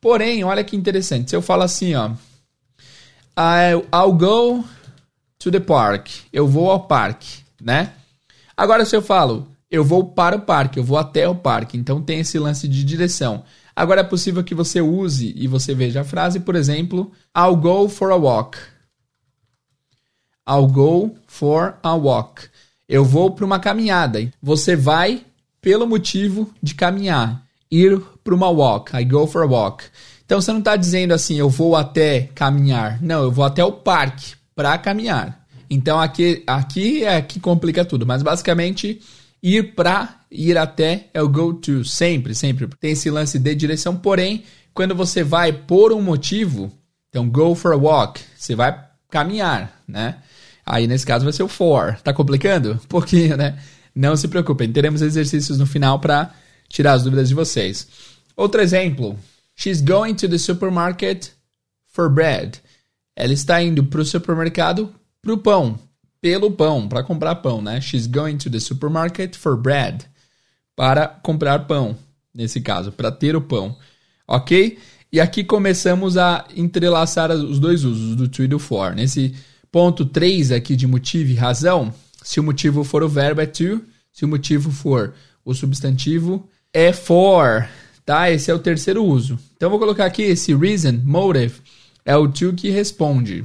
Porém, 0.00 0.42
olha 0.44 0.64
que 0.64 0.76
interessante. 0.76 1.30
Se 1.30 1.36
eu 1.36 1.42
falo 1.42 1.62
assim, 1.62 1.94
ó, 1.94 2.10
I'll 3.38 4.12
go 4.12 4.64
to 5.44 5.50
the 5.50 5.60
park. 5.60 6.08
Eu 6.32 6.48
vou 6.48 6.70
ao 6.70 6.86
parque, 6.86 7.40
né? 7.60 7.92
Agora 8.56 8.86
se 8.86 8.96
eu 8.96 9.02
falo, 9.02 9.46
eu 9.70 9.84
vou 9.84 10.06
para 10.06 10.36
o 10.36 10.40
parque, 10.40 10.78
eu 10.78 10.84
vou 10.84 10.96
até 10.96 11.28
o 11.28 11.34
parque. 11.34 11.76
Então 11.76 12.00
tem 12.00 12.20
esse 12.20 12.38
lance 12.38 12.66
de 12.66 12.82
direção. 12.82 13.44
Agora 13.76 14.00
é 14.00 14.04
possível 14.04 14.42
que 14.42 14.54
você 14.54 14.80
use 14.80 15.34
e 15.36 15.46
você 15.46 15.74
veja 15.74 16.00
a 16.00 16.04
frase, 16.04 16.40
por 16.40 16.56
exemplo, 16.56 17.12
I'll 17.36 17.56
go 17.56 17.88
for 17.90 18.10
a 18.10 18.16
walk. 18.16 18.56
I'll 20.48 20.66
go 20.66 21.14
for 21.26 21.76
a 21.82 21.94
walk. 21.94 22.48
Eu 22.88 23.04
vou 23.04 23.32
para 23.32 23.44
uma 23.44 23.58
caminhada. 23.58 24.26
Você 24.42 24.74
vai 24.74 25.26
pelo 25.60 25.86
motivo 25.86 26.50
de 26.62 26.74
caminhar. 26.74 27.42
Ir 27.70 28.00
para 28.22 28.34
uma 28.34 28.48
walk. 28.48 28.96
I 28.96 29.04
go 29.04 29.26
for 29.26 29.42
a 29.42 29.46
walk. 29.46 29.84
Então 30.24 30.40
você 30.40 30.52
não 30.52 30.60
está 30.60 30.74
dizendo 30.76 31.12
assim, 31.12 31.34
eu 31.34 31.50
vou 31.50 31.76
até 31.76 32.30
caminhar. 32.34 33.02
Não, 33.02 33.24
eu 33.24 33.30
vou 33.30 33.44
até 33.44 33.62
o 33.62 33.72
parque 33.72 34.36
para 34.54 34.76
caminhar. 34.78 35.46
Então 35.68 36.00
aqui, 36.00 36.42
aqui 36.46 37.04
é 37.04 37.20
que 37.20 37.40
complica 37.40 37.84
tudo. 37.84 38.06
Mas 38.06 38.22
basicamente, 38.22 39.00
ir 39.42 39.74
para, 39.74 40.20
ir 40.30 40.56
até 40.56 41.08
é 41.12 41.22
o 41.22 41.28
go 41.28 41.54
to. 41.54 41.84
Sempre, 41.84 42.34
sempre. 42.34 42.68
Tem 42.80 42.92
esse 42.92 43.10
lance 43.10 43.38
de 43.38 43.54
direção. 43.54 43.96
Porém, 43.96 44.44
quando 44.72 44.94
você 44.94 45.22
vai 45.22 45.52
por 45.52 45.92
um 45.92 46.02
motivo, 46.02 46.72
então 47.08 47.28
go 47.28 47.54
for 47.54 47.72
a 47.72 47.76
walk, 47.76 48.20
você 48.36 48.54
vai 48.54 48.78
caminhar, 49.10 49.82
né? 49.86 50.16
Aí 50.66 50.86
nesse 50.86 51.06
caso 51.06 51.24
vai 51.24 51.32
ser 51.32 51.42
o 51.42 51.48
for. 51.48 51.96
Tá 52.02 52.12
complicando? 52.12 52.72
Um 52.72 52.88
pouquinho, 52.88 53.36
né? 53.36 53.58
Não 53.94 54.16
se 54.16 54.26
preocupem, 54.26 54.72
teremos 54.72 55.02
exercícios 55.02 55.58
no 55.58 55.66
final 55.66 56.00
para 56.00 56.34
tirar 56.68 56.94
as 56.94 57.04
dúvidas 57.04 57.28
de 57.28 57.34
vocês. 57.34 57.86
Outro 58.36 58.60
exemplo. 58.60 59.16
She's 59.56 59.80
going 59.80 60.14
to 60.16 60.28
the 60.28 60.38
supermarket 60.38 61.28
for 61.86 62.08
bread. 62.08 62.58
Ela 63.16 63.32
está 63.32 63.62
indo 63.62 63.84
para 63.84 64.00
o 64.00 64.04
supermercado 64.04 64.92
para 65.22 65.32
o 65.32 65.38
pão. 65.38 65.78
Pelo 66.20 66.50
pão, 66.50 66.88
para 66.88 67.02
comprar 67.02 67.36
pão, 67.36 67.60
né? 67.60 67.80
She's 67.80 68.06
going 68.06 68.38
to 68.38 68.50
the 68.50 68.58
supermarket 68.58 69.36
for 69.36 69.56
bread. 69.56 70.06
Para 70.74 71.06
comprar 71.06 71.60
pão, 71.66 71.96
nesse 72.34 72.60
caso, 72.60 72.90
para 72.90 73.12
ter 73.12 73.36
o 73.36 73.40
pão. 73.40 73.76
Ok? 74.26 74.78
E 75.12 75.20
aqui 75.20 75.44
começamos 75.44 76.16
a 76.16 76.46
entrelaçar 76.56 77.30
os 77.30 77.60
dois 77.60 77.84
usos, 77.84 78.16
do 78.16 78.26
to 78.26 78.42
e 78.42 78.48
do 78.48 78.58
for. 78.58 78.94
Nesse 78.94 79.34
ponto 79.70 80.04
3 80.04 80.50
aqui 80.50 80.74
de 80.74 80.86
motivo 80.86 81.30
e 81.30 81.34
razão, 81.34 81.92
se 82.22 82.40
o 82.40 82.42
motivo 82.42 82.82
for 82.82 83.02
o 83.02 83.08
verbo 83.08 83.40
é 83.40 83.46
to, 83.46 83.82
se 84.12 84.24
o 84.24 84.28
motivo 84.28 84.70
for 84.70 85.14
o 85.44 85.54
substantivo 85.54 86.48
é 86.72 86.92
for, 86.92 87.68
tá? 88.04 88.30
Esse 88.30 88.50
é 88.50 88.54
o 88.54 88.58
terceiro 88.58 89.04
uso. 89.04 89.38
Então 89.56 89.70
vou 89.70 89.78
colocar 89.78 90.06
aqui 90.06 90.22
esse 90.22 90.54
reason, 90.54 91.00
motive, 91.04 91.60
é 92.04 92.16
o 92.16 92.28
to 92.28 92.52
que 92.52 92.70
responde. 92.70 93.44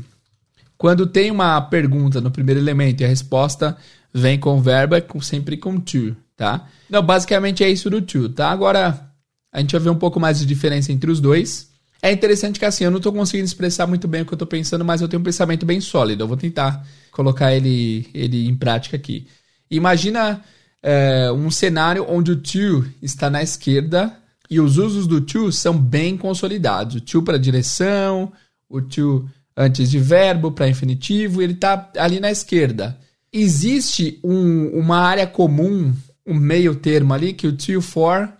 Quando 0.77 1.05
tem 1.05 1.29
uma 1.29 1.59
pergunta 1.61 2.21
no 2.21 2.31
primeiro 2.31 2.59
elemento 2.59 3.01
e 3.01 3.05
a 3.05 3.07
resposta 3.07 3.77
vem 4.13 4.39
com 4.39 4.61
verbo, 4.61 4.95
é 4.95 5.03
sempre 5.21 5.57
com 5.57 5.79
to, 5.79 6.15
tá? 6.35 6.67
Não, 6.89 7.01
basicamente 7.01 7.63
é 7.63 7.69
isso 7.69 7.89
do 7.89 8.01
to, 8.01 8.29
tá? 8.29 8.49
Agora 8.49 9.09
a 9.51 9.59
gente 9.59 9.71
vai 9.71 9.81
ver 9.81 9.89
um 9.89 9.95
pouco 9.95 10.19
mais 10.19 10.39
de 10.39 10.45
diferença 10.45 10.91
entre 10.91 11.11
os 11.11 11.19
dois. 11.19 11.69
É 12.01 12.11
interessante 12.11 12.59
que 12.59 12.65
assim, 12.65 12.85
eu 12.85 12.91
não 12.91 12.97
estou 12.97 13.11
conseguindo 13.11 13.45
expressar 13.45 13.85
muito 13.85 14.07
bem 14.07 14.21
o 14.21 14.25
que 14.25 14.31
eu 14.31 14.35
estou 14.35 14.47
pensando, 14.47 14.85
mas 14.85 15.01
eu 15.01 15.07
tenho 15.07 15.19
um 15.19 15.23
pensamento 15.23 15.65
bem 15.65 15.81
sólido. 15.81 16.23
Eu 16.23 16.27
vou 16.27 16.37
tentar 16.37 16.85
colocar 17.11 17.53
ele, 17.53 18.07
ele 18.13 18.47
em 18.47 18.55
prática 18.55 18.95
aqui. 18.95 19.27
Imagina 19.69 20.41
é, 20.81 21.29
um 21.31 21.51
cenário 21.51 22.05
onde 22.07 22.31
o 22.31 22.35
to 22.37 22.85
está 23.01 23.29
na 23.29 23.43
esquerda 23.43 24.15
e 24.49 24.59
os 24.59 24.77
usos 24.77 25.07
do 25.07 25.19
to 25.19 25.51
são 25.51 25.77
bem 25.77 26.15
consolidados. 26.15 26.95
O 26.95 27.01
to 27.01 27.21
para 27.21 27.37
direção, 27.37 28.31
o 28.69 28.81
to 28.81 29.27
antes 29.57 29.89
de 29.89 29.99
verbo 29.99 30.51
para 30.51 30.69
infinitivo, 30.69 31.41
ele 31.41 31.53
está 31.53 31.91
ali 31.97 32.19
na 32.19 32.31
esquerda. 32.31 32.97
Existe 33.31 34.19
um, 34.23 34.67
uma 34.67 34.99
área 34.99 35.27
comum, 35.27 35.93
um 36.25 36.35
meio 36.35 36.75
termo 36.75 37.13
ali, 37.13 37.33
que 37.33 37.47
o 37.47 37.55
to 37.55 37.71
e 37.71 37.77
o 37.77 37.81
for 37.81 38.31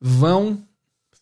vão 0.00 0.62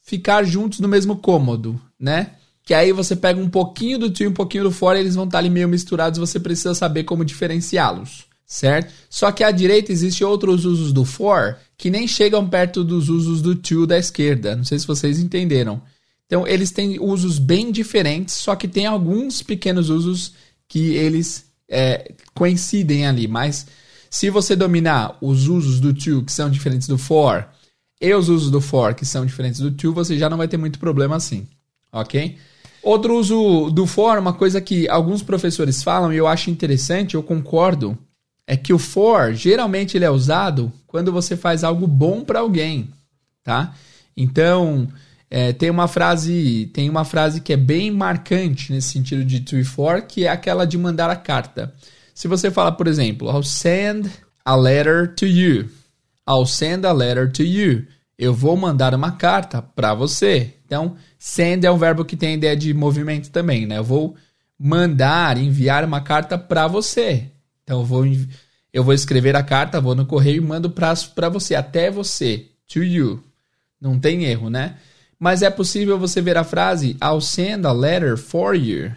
ficar 0.03 0.45
juntos 0.45 0.81
no 0.81 0.88
mesmo 0.88 1.17
cômodo, 1.17 1.81
né? 1.99 2.33
Que 2.65 2.75
aí 2.75 2.93
você 2.93 3.17
pega 3.17 3.41
um 3.41 3.49
pouquinho 3.49 3.99
do 3.99 4.11
to 4.11 4.23
e 4.23 4.29
um 4.29 4.33
pouquinho 4.33 4.65
do 4.65 4.71
for, 4.71 4.95
e 4.95 5.01
eles 5.01 5.15
vão 5.15 5.25
estar 5.25 5.38
ali 5.38 5.51
meio 5.51 5.69
misturados, 5.69 6.19
você 6.19 6.38
precisa 6.38 6.75
saber 6.75 7.05
como 7.05 7.25
diferenciá-los, 7.25 8.25
certo? 8.47 8.93
Só 9.11 9.33
que 9.33 9.43
à 9.43 9.51
direita 9.51 9.91
existe 9.91 10.23
outros 10.23 10.65
usos 10.65 10.93
do 10.93 11.05
for 11.05 11.57
que 11.77 11.91
nem 11.91 12.07
chegam 12.07 12.49
perto 12.49 12.85
dos 12.85 13.09
usos 13.09 13.43
do 13.43 13.57
to 13.57 13.87
da 13.87 13.99
esquerda. 13.99 14.55
Não 14.55 14.65
sei 14.65 14.79
se 14.79 14.87
vocês 14.87 15.19
entenderam. 15.19 15.83
Então, 16.33 16.49
eles 16.49 16.71
têm 16.71 16.99
usos 16.99 17.38
bem 17.38 17.71
diferentes, 17.71 18.37
só 18.37 18.57
que 18.57 18.66
tem 18.66 18.87
alguns 18.87 19.42
pequenos 19.42 19.90
usos 19.90 20.33
que 20.66 20.95
eles 20.95 21.45
é, 21.68 22.11
coincidem 22.33 23.07
ali. 23.07 23.29
Mas 23.29 23.66
se 24.09 24.31
você 24.31 24.57
dominar 24.57 25.18
os 25.21 25.47
usos 25.47 25.79
do 25.79 25.92
to, 25.92 26.23
que 26.23 26.33
são 26.33 26.49
diferentes 26.49 26.88
do 26.88 26.97
for, 26.97 27.47
e 28.01 28.14
os 28.14 28.31
usos 28.31 28.51
do 28.51 28.62
for, 28.62 28.95
que 28.95 29.05
são 29.05 29.27
diferentes 29.27 29.61
do 29.61 29.73
to, 29.73 29.92
você 29.92 30.16
já 30.16 30.31
não 30.31 30.38
vai 30.38 30.49
ter 30.49 30.57
muito 30.57 30.79
problema 30.79 31.16
assim. 31.16 31.47
Ok? 31.92 32.38
Outro 32.83 33.14
uso 33.18 33.68
do 33.68 33.87
for, 33.87 34.16
uma 34.16 34.33
coisa 34.33 34.59
que 34.59 34.88
alguns 34.88 35.23
professores 35.23 35.83
falam 35.83 36.14
e 36.14 36.16
eu 36.16 36.27
acho 36.27 36.49
interessante, 36.49 37.14
eu 37.14 37.23
concordo, 37.23 37.99
é 38.47 38.57
que 38.57 38.73
o 38.73 38.79
for 38.79 39.35
geralmente 39.35 39.99
ele 39.99 40.07
é 40.07 40.11
usado 40.11 40.73
quando 40.87 41.12
você 41.12 41.37
faz 41.37 41.62
algo 41.62 41.87
bom 41.87 42.25
para 42.25 42.40
alguém, 42.40 42.88
tá? 43.45 43.75
Então, 44.16 44.88
é, 45.35 45.51
tem 45.51 45.71
uma 45.71 45.88
frase 45.88 46.71
tem 46.75 46.90
uma 46.90 47.07
frase 47.07 47.40
que 47.40 47.55
é 47.55 47.57
bem 47.57 47.90
marcante 47.90 48.71
nesse 48.71 48.88
sentido 48.88 49.25
de 49.25 49.40
to 49.40 49.57
e 49.57 49.64
for, 49.64 50.03
que 50.03 50.27
é 50.27 50.29
aquela 50.29 50.66
de 50.66 50.77
mandar 50.77 51.09
a 51.09 51.16
carta. 51.16 51.73
Se 52.14 52.29
você 52.29 52.51
fala, 52.51 52.71
por 52.71 52.87
exemplo, 52.87 53.31
I'll 53.31 53.42
send 53.42 54.11
a 54.45 54.55
letter 54.55 55.14
to 55.14 55.25
you. 55.25 55.71
I'll 56.29 56.45
send 56.45 56.87
a 56.87 56.92
letter 56.92 57.33
to 57.33 57.42
you. 57.42 57.87
Eu 58.18 58.35
vou 58.35 58.59
mandar 58.59 58.95
uma 58.95 59.12
carta 59.12 59.62
para 59.62 59.95
você. 59.95 60.53
Então, 60.66 60.97
send 61.18 61.64
é 61.64 61.71
um 61.71 61.79
verbo 61.79 62.05
que 62.05 62.14
tem 62.14 62.33
a 62.33 62.37
ideia 62.37 62.55
de 62.55 62.75
movimento 62.75 63.31
também, 63.31 63.64
né? 63.64 63.79
Eu 63.79 63.85
vou 63.85 64.14
mandar, 64.59 65.38
enviar 65.38 65.83
uma 65.83 66.03
carta 66.03 66.37
para 66.37 66.68
você. 66.68 67.31
Então, 67.64 67.81
eu 67.81 67.87
vou, 67.87 68.05
eu 68.71 68.85
vou 68.85 68.92
escrever 68.92 69.35
a 69.35 69.42
carta, 69.42 69.81
vou 69.81 69.95
no 69.95 70.05
correio 70.05 70.42
e 70.42 70.47
mando 70.47 70.68
para 70.68 71.31
você, 71.31 71.55
até 71.55 71.90
você, 71.90 72.49
to 72.68 72.85
you. 72.85 73.25
Não 73.81 73.99
tem 73.99 74.25
erro, 74.25 74.51
né? 74.51 74.77
Mas 75.22 75.40
é 75.40 75.48
possível 75.48 75.96
você 76.00 76.20
ver 76.20 76.37
a 76.37 76.42
frase 76.42 76.96
I'll 77.00 77.20
send 77.20 77.64
a 77.64 77.70
letter 77.70 78.16
for 78.16 78.56
you. 78.56 78.90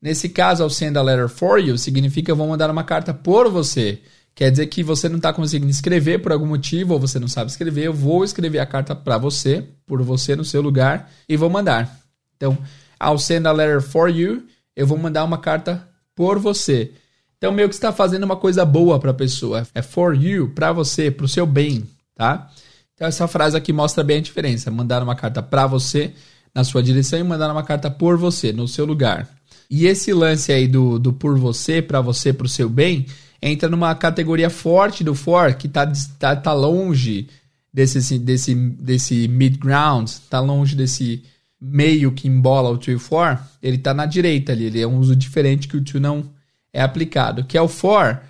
Nesse 0.00 0.30
caso, 0.30 0.62
I'll 0.62 0.70
send 0.70 0.96
a 0.96 1.02
letter 1.02 1.28
for 1.28 1.58
you 1.60 1.76
significa 1.76 2.32
eu 2.32 2.36
vou 2.36 2.48
mandar 2.48 2.70
uma 2.70 2.82
carta 2.82 3.12
por 3.12 3.50
você. 3.50 4.00
Quer 4.34 4.50
dizer 4.50 4.68
que 4.68 4.82
você 4.82 5.06
não 5.06 5.18
está 5.18 5.34
conseguindo 5.34 5.70
escrever 5.70 6.22
por 6.22 6.32
algum 6.32 6.46
motivo, 6.46 6.94
ou 6.94 6.98
você 6.98 7.18
não 7.18 7.28
sabe 7.28 7.50
escrever, 7.50 7.84
eu 7.84 7.92
vou 7.92 8.24
escrever 8.24 8.58
a 8.58 8.64
carta 8.64 8.96
para 8.96 9.18
você, 9.18 9.66
por 9.84 10.02
você 10.02 10.34
no 10.34 10.46
seu 10.46 10.62
lugar, 10.62 11.10
e 11.28 11.36
vou 11.36 11.50
mandar. 11.50 12.00
Então, 12.34 12.56
I'll 12.98 13.18
send 13.18 13.46
a 13.46 13.52
letter 13.52 13.82
for 13.82 14.08
you, 14.08 14.44
eu 14.74 14.86
vou 14.86 14.96
mandar 14.96 15.24
uma 15.24 15.36
carta 15.36 15.86
por 16.14 16.38
você. 16.38 16.90
Então, 17.36 17.52
meio 17.52 17.68
que 17.68 17.74
está 17.74 17.92
fazendo 17.92 18.24
uma 18.24 18.36
coisa 18.36 18.64
boa 18.64 18.98
para 18.98 19.10
a 19.10 19.14
pessoa. 19.14 19.68
É 19.74 19.82
for 19.82 20.16
you, 20.16 20.52
para 20.54 20.72
você, 20.72 21.10
para 21.10 21.26
o 21.26 21.28
seu 21.28 21.44
bem, 21.44 21.84
tá? 22.14 22.50
Então 22.96 23.06
essa 23.06 23.28
frase 23.28 23.54
aqui 23.54 23.74
mostra 23.74 24.02
bem 24.02 24.18
a 24.18 24.22
diferença. 24.22 24.70
Mandar 24.70 25.02
uma 25.02 25.14
carta 25.14 25.42
para 25.42 25.66
você, 25.66 26.14
na 26.54 26.64
sua 26.64 26.82
direção, 26.82 27.18
e 27.18 27.22
mandar 27.22 27.52
uma 27.52 27.62
carta 27.62 27.90
por 27.90 28.16
você, 28.16 28.54
no 28.54 28.66
seu 28.66 28.86
lugar. 28.86 29.28
E 29.70 29.86
esse 29.86 30.14
lance 30.14 30.50
aí 30.50 30.66
do, 30.66 30.98
do 30.98 31.12
por 31.12 31.38
você, 31.38 31.82
para 31.82 32.00
você, 32.00 32.32
para 32.32 32.46
o 32.46 32.48
seu 32.48 32.70
bem, 32.70 33.04
entra 33.42 33.68
numa 33.68 33.94
categoria 33.94 34.48
forte 34.48 35.04
do 35.04 35.14
for, 35.14 35.52
que 35.54 35.68
tá, 35.68 35.86
tá, 36.18 36.34
tá 36.34 36.52
longe 36.54 37.28
desse, 37.70 38.18
desse, 38.18 38.54
desse 38.54 39.28
mid-ground, 39.28 40.10
tá 40.30 40.40
longe 40.40 40.74
desse 40.74 41.22
meio 41.60 42.12
que 42.12 42.26
embola 42.26 42.70
o 42.70 42.78
to 42.78 42.90
e 42.90 42.98
for, 42.98 43.38
ele 43.62 43.76
tá 43.76 43.92
na 43.92 44.06
direita 44.06 44.52
ali, 44.52 44.64
ele 44.64 44.80
é 44.80 44.86
um 44.86 44.98
uso 44.98 45.14
diferente 45.14 45.68
que 45.68 45.76
o 45.76 45.84
to 45.84 46.00
não 46.00 46.30
é 46.72 46.80
aplicado, 46.80 47.44
que 47.44 47.58
é 47.58 47.60
o 47.60 47.68
for, 47.68 48.22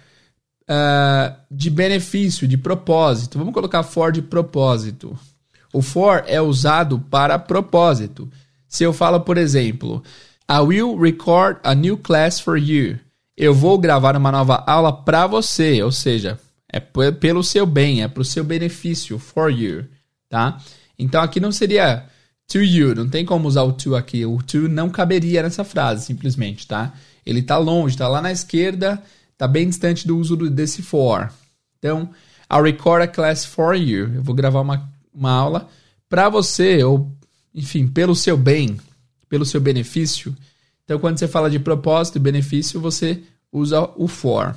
uh, 0.69 1.37
de 1.51 1.71
benefício, 1.71 2.47
de 2.47 2.57
propósito. 2.57 3.39
Vamos 3.39 3.55
colocar 3.55 3.83
for 3.83 4.13
de 4.13 4.23
propósito. 4.23 5.19
O 5.73 5.83
for 5.83 6.25
é 6.27 6.41
usado 6.41 6.99
para 6.99 7.39
propósito. 7.39 8.31
Se 8.69 8.85
eu 8.85 8.93
falo, 8.93 9.21
por 9.21 9.37
exemplo, 9.37 10.03
I 10.51 10.61
will 10.61 10.99
record 10.99 11.59
a 11.63 11.75
new 11.75 11.97
class 11.97 12.41
for 12.41 12.57
you. 12.57 12.99
Eu 13.37 13.53
vou 13.53 13.79
gravar 13.79 14.17
uma 14.17 14.33
nova 14.33 14.65
aula 14.67 14.93
para 14.93 15.27
você, 15.27 15.83
ou 15.83 15.93
seja, 15.93 16.39
é 16.73 16.81
pelo 16.81 17.43
seu 17.43 17.67
bem, 17.67 18.03
é 18.03 18.09
para 18.09 18.23
o 18.23 18.25
seu 18.25 18.43
benefício, 18.43 19.19
for 19.19 19.51
you, 19.51 19.85
tá? 20.29 20.59
Então 20.99 21.21
aqui 21.21 21.39
não 21.39 21.53
seria 21.53 22.05
to 22.49 22.63
you, 22.63 22.95
não 22.95 23.09
tem 23.09 23.27
como 23.27 23.47
usar 23.47 23.63
o 23.63 23.73
to 23.73 23.95
aqui. 23.95 24.25
O 24.25 24.43
to 24.43 24.69
não 24.69 24.89
caberia 24.89 25.43
nessa 25.43 25.65
frase, 25.65 26.07
simplesmente, 26.07 26.67
tá? 26.67 26.95
Ele 27.25 27.41
está 27.41 27.59
longe, 27.59 27.95
está 27.95 28.09
lá 28.09 28.23
na 28.23 28.33
esquerda 28.33 29.03
está 29.37 29.47
bem 29.47 29.69
distante 29.69 30.07
do 30.07 30.17
uso 30.17 30.35
desse 30.51 30.83
for. 30.83 31.31
Então, 31.79 32.11
I'll 32.51 32.63
record 32.63 33.03
a 33.03 33.07
class 33.07 33.45
for 33.45 33.75
you. 33.75 34.15
Eu 34.15 34.23
vou 34.23 34.35
gravar 34.35 34.63
uma, 34.63 34.91
uma 35.13 35.31
aula 35.31 35.69
para 36.09 36.29
você, 36.31 36.83
ou, 36.83 37.13
enfim, 37.55 37.87
pelo 37.87 38.15
seu 38.15 38.37
bem, 38.37 38.79
pelo 39.29 39.45
seu 39.45 39.61
benefício. 39.61 40.35
Então, 40.85 40.99
quando 40.99 41.19
você 41.19 41.29
fala 41.29 41.51
de 41.51 41.59
propósito 41.59 42.17
e 42.17 42.21
benefício, 42.21 42.81
você 42.81 43.23
usa 43.53 43.91
o 43.97 44.09
for. 44.09 44.57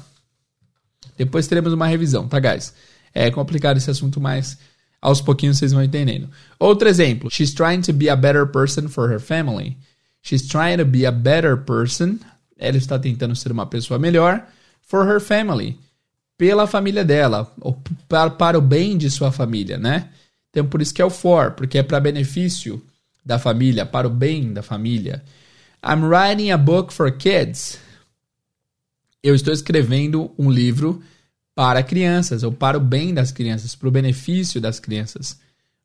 Depois 1.17 1.47
teremos 1.47 1.73
uma 1.73 1.87
revisão, 1.87 2.27
tá, 2.27 2.39
guys? 2.39 2.73
É 3.13 3.29
complicado 3.29 3.77
esse 3.77 3.91
assunto, 3.91 4.21
mas 4.21 4.57
aos 5.01 5.19
pouquinhos 5.19 5.57
vocês 5.57 5.73
vão 5.73 5.83
entendendo. 5.83 6.29
Outro 6.57 6.87
exemplo. 6.87 7.29
She's 7.29 7.53
trying 7.53 7.81
to 7.81 7.91
be 7.91 8.09
a 8.09 8.15
better 8.15 8.45
person 8.45 8.87
for 8.87 9.11
her 9.11 9.19
family. 9.19 9.77
She's 10.21 10.47
trying 10.47 10.77
to 10.77 10.85
be 10.85 11.05
a 11.05 11.11
better 11.11 11.57
person. 11.57 12.17
Ela 12.57 12.77
está 12.77 12.97
tentando 12.97 13.35
ser 13.35 13.51
uma 13.51 13.65
pessoa 13.65 13.99
melhor 13.99 14.45
for 14.89 15.05
her 15.05 15.21
family, 15.21 15.77
pela 16.35 16.65
família 16.65 17.05
dela, 17.05 17.53
ou 17.61 17.79
para, 18.07 18.31
para 18.31 18.57
o 18.57 18.61
bem 18.61 18.97
de 18.97 19.09
sua 19.11 19.31
família, 19.31 19.77
né? 19.77 20.09
Então 20.49 20.65
por 20.65 20.81
isso 20.81 20.93
que 20.93 21.01
é 21.01 21.05
o 21.05 21.11
for, 21.11 21.51
porque 21.51 21.77
é 21.77 21.83
para 21.83 21.99
benefício 21.99 22.83
da 23.23 23.37
família, 23.37 23.85
para 23.85 24.07
o 24.07 24.09
bem 24.09 24.51
da 24.51 24.63
família. 24.63 25.23
I'm 25.85 26.03
writing 26.03 26.49
a 26.49 26.57
book 26.57 26.91
for 26.91 27.11
kids. 27.11 27.77
Eu 29.21 29.35
estou 29.35 29.53
escrevendo 29.53 30.31
um 30.39 30.49
livro 30.49 31.03
para 31.53 31.83
crianças, 31.83 32.41
ou 32.41 32.51
para 32.51 32.77
o 32.77 32.81
bem 32.81 33.13
das 33.13 33.31
crianças, 33.31 33.75
para 33.75 33.87
o 33.87 33.91
benefício 33.91 34.59
das 34.59 34.79
crianças. 34.79 35.39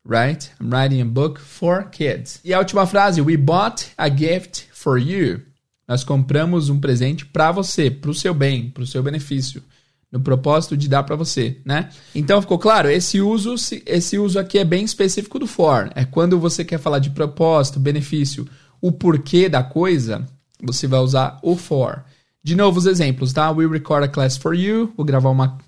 Right? 0.07 0.51
I'm 0.61 0.71
writing 0.71 1.03
a 1.03 1.05
book 1.05 1.41
for 1.41 1.91
kids. 1.91 2.41
E 2.43 2.55
a 2.55 2.59
última 2.59 2.87
frase, 2.87 3.21
we 3.21 3.37
bought 3.37 3.89
a 3.99 4.09
gift 4.09 4.69
for 4.73 4.99
you. 4.99 5.43
Nós 5.87 6.03
compramos 6.03 6.69
um 6.69 6.81
presente 6.81 7.27
para 7.27 7.53
você, 7.53 7.91
para 7.91 8.11
o 8.11 8.15
seu 8.15 8.33
bem, 8.33 8.71
para 8.71 8.83
o 8.83 8.87
seu 8.87 9.03
benefício, 9.03 9.63
no 10.11 10.21
propósito 10.21 10.77
de 10.77 10.89
dar 10.89 11.03
para 11.03 11.17
você, 11.17 11.59
né? 11.65 11.91
Então 12.15 12.41
ficou 12.41 12.59
claro? 12.59 12.89
Esse 12.89 13.21
uso, 13.21 13.55
esse 13.85 14.19
uso 14.19 14.39
aqui 14.39 14.59
é 14.59 14.65
bem 14.65 14.85
específico 14.85 15.39
do 15.39 15.47
for. 15.47 15.91
É 15.95 16.05
quando 16.05 16.39
você 16.39 16.65
quer 16.65 16.79
falar 16.79 17.01
de 17.01 17.11
propósito, 17.11 17.81
benefício, 17.81 18.49
o 18.81 18.93
porquê 18.93 19.49
da 19.49 19.63
coisa, 19.63 20.27
você 20.63 20.87
vai 20.87 21.01
usar 21.01 21.39
o 21.43 21.57
for. 21.57 22.05
De 22.43 22.55
novo 22.55 22.79
os 22.79 22.87
exemplos, 22.87 23.33
tá? 23.33 23.51
We 23.51 23.67
record 23.67 24.05
a 24.05 24.09
class 24.09 24.37
for 24.37 24.55
you. 24.55 24.93
Vou 24.97 25.05
gravar 25.05 25.31
uma 25.31 25.59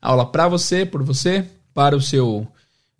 aula 0.00 0.26
para 0.26 0.48
você, 0.48 0.84
por 0.84 1.02
você, 1.02 1.46
para 1.74 1.94
o 1.94 2.00
seu 2.00 2.48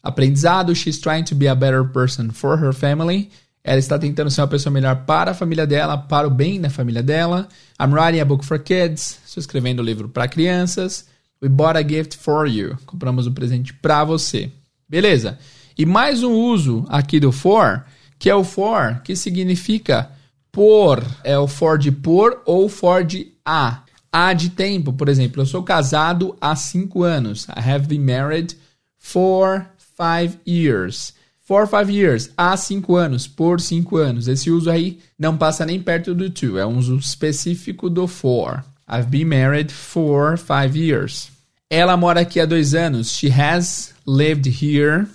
aprendizado. 0.03 0.75
She's 0.75 0.99
trying 0.99 1.25
to 1.25 1.35
be 1.35 1.49
a 1.49 1.55
better 1.55 1.85
person 1.85 2.31
for 2.31 2.59
her 2.59 2.73
family. 2.75 3.31
Ela 3.65 3.79
está 3.79 3.99
tentando 3.99 4.31
ser 4.31 4.41
uma 4.41 4.49
pessoa 4.49 4.73
melhor 4.73 5.05
para 5.05 5.31
a 5.31 5.35
família 5.35 5.67
dela, 5.67 5.97
para 5.97 6.27
o 6.27 6.31
bem 6.31 6.61
da 6.61 6.69
família 6.69 7.03
dela. 7.03 7.49
I'm 7.81 7.93
writing 7.93 8.21
a 8.21 8.25
book 8.25 8.45
for 8.45 8.59
kids. 8.59 9.21
Estou 9.25 9.41
escrevendo 9.41 9.83
um 9.83 9.85
livro 9.85 10.09
para 10.09 10.27
crianças. 10.27 11.07
We 11.41 11.49
bought 11.49 11.79
a 11.79 11.83
gift 11.83 12.17
for 12.17 12.47
you. 12.47 12.77
Compramos 12.87 13.27
um 13.27 13.33
presente 13.33 13.73
para 13.73 14.05
você. 14.05 14.51
Beleza. 14.89 15.39
E 15.79 15.87
mais 15.87 16.23
um 16.23 16.33
uso 16.33 16.85
aqui 16.89 17.19
do 17.21 17.33
for, 17.33 17.85
que 18.19 18.29
é 18.29 18.35
o 18.35 18.45
for, 18.45 19.01
que 19.03 19.17
significa 19.17 20.11
por 20.51 21.03
é 21.25 21.39
o 21.39 21.49
for 21.49 21.79
de 21.79 21.91
por 21.91 22.43
ou 22.45 22.69
for 22.69 23.05
de 23.05 23.33
a. 23.45 23.83
A 24.13 24.35
de 24.35 24.51
tempo, 24.51 24.93
por 24.93 25.09
exemplo, 25.09 25.41
eu 25.41 25.47
sou 25.47 25.63
casado 25.63 26.37
há 26.41 26.55
cinco 26.55 27.03
anos. 27.03 27.47
I 27.49 27.61
have 27.61 27.87
been 27.87 28.01
married 28.01 28.55
for 28.99 29.67
five 29.97 30.39
years. 30.47 31.15
For 31.45 31.67
five 31.67 31.91
years, 31.91 32.31
há 32.37 32.57
cinco 32.57 32.95
anos, 32.95 33.27
por 33.27 33.61
cinco 33.61 33.97
anos. 33.97 34.29
Esse 34.29 34.49
uso 34.51 34.71
aí 34.71 35.01
não 35.19 35.37
passa 35.37 35.67
nem 35.67 35.83
perto 35.83 36.15
do 36.15 36.31
to, 36.31 36.57
é 36.57 36.65
um 36.65 36.79
uso 36.79 36.97
específico 36.97 37.91
do 37.91 38.07
for. 38.07 38.65
I've 38.89 39.11
been 39.11 39.25
married 39.25 39.73
for 39.73 40.39
five 40.39 40.77
years. 40.79 41.31
Ela 41.69 41.97
mora 41.97 42.21
aqui 42.21 42.39
há 42.39 42.47
dois 42.47 42.75
anos. 42.75 43.11
She 43.11 43.29
has 43.29 43.93
lived 44.07 44.47
here 44.47 45.09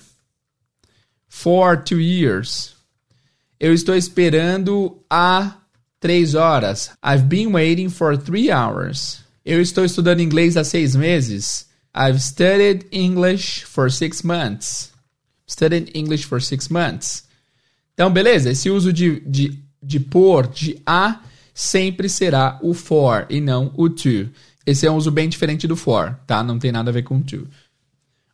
for 1.30 1.78
two 1.78 2.00
years. 2.00 2.76
Eu 3.60 3.74
estou 3.74 3.96
esperando 3.96 4.98
há 5.10 5.56
três 6.00 6.36
horas. 6.36 6.90
I've 7.02 7.28
been 7.28 7.54
waiting 7.54 7.90
for 7.90 8.18
three 8.18 8.52
hours. 8.52 9.20
Eu 9.46 9.62
estou 9.62 9.86
estudando 9.86 10.20
inglês 10.20 10.58
há 10.58 10.64
seis 10.64 10.96
meses. 10.96 11.68
I've 11.96 12.20
studied 12.20 12.86
English 12.92 13.64
for 13.66 13.90
six 13.90 14.24
months. 14.24 14.92
Studied 15.50 15.92
English 15.96 16.26
for 16.26 16.42
six 16.42 16.70
months. 16.70 17.26
Então, 17.94 18.12
beleza? 18.12 18.52
Esse 18.52 18.70
uso 18.70 18.92
de, 18.92 19.20
de, 19.22 19.58
de 19.82 20.00
por, 20.00 20.48
de 20.48 20.82
a, 20.86 21.22
sempre 21.54 22.10
será 22.10 22.60
o 22.62 22.74
for 22.74 23.26
e 23.30 23.42
não 23.42 23.72
o 23.76 23.90
to. 23.90 24.30
Esse 24.66 24.86
é 24.86 24.92
um 24.92 24.96
uso 24.96 25.10
bem 25.10 25.30
diferente 25.30 25.68
do 25.68 25.76
for, 25.76 26.16
tá? 26.28 26.44
Não 26.44 26.60
tem 26.60 26.72
nada 26.72 26.90
a 26.90 26.94
ver 26.94 27.04
com 27.04 27.22
to. 27.22 27.48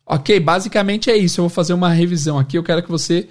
Ok, 0.04 0.38
basicamente 0.40 1.10
é 1.10 1.16
isso. 1.16 1.40
Eu 1.40 1.44
vou 1.44 1.50
fazer 1.50 1.72
uma 1.72 1.88
revisão 1.88 2.38
aqui. 2.38 2.58
Eu 2.58 2.64
quero 2.64 2.82
que 2.82 2.90
você 2.90 3.28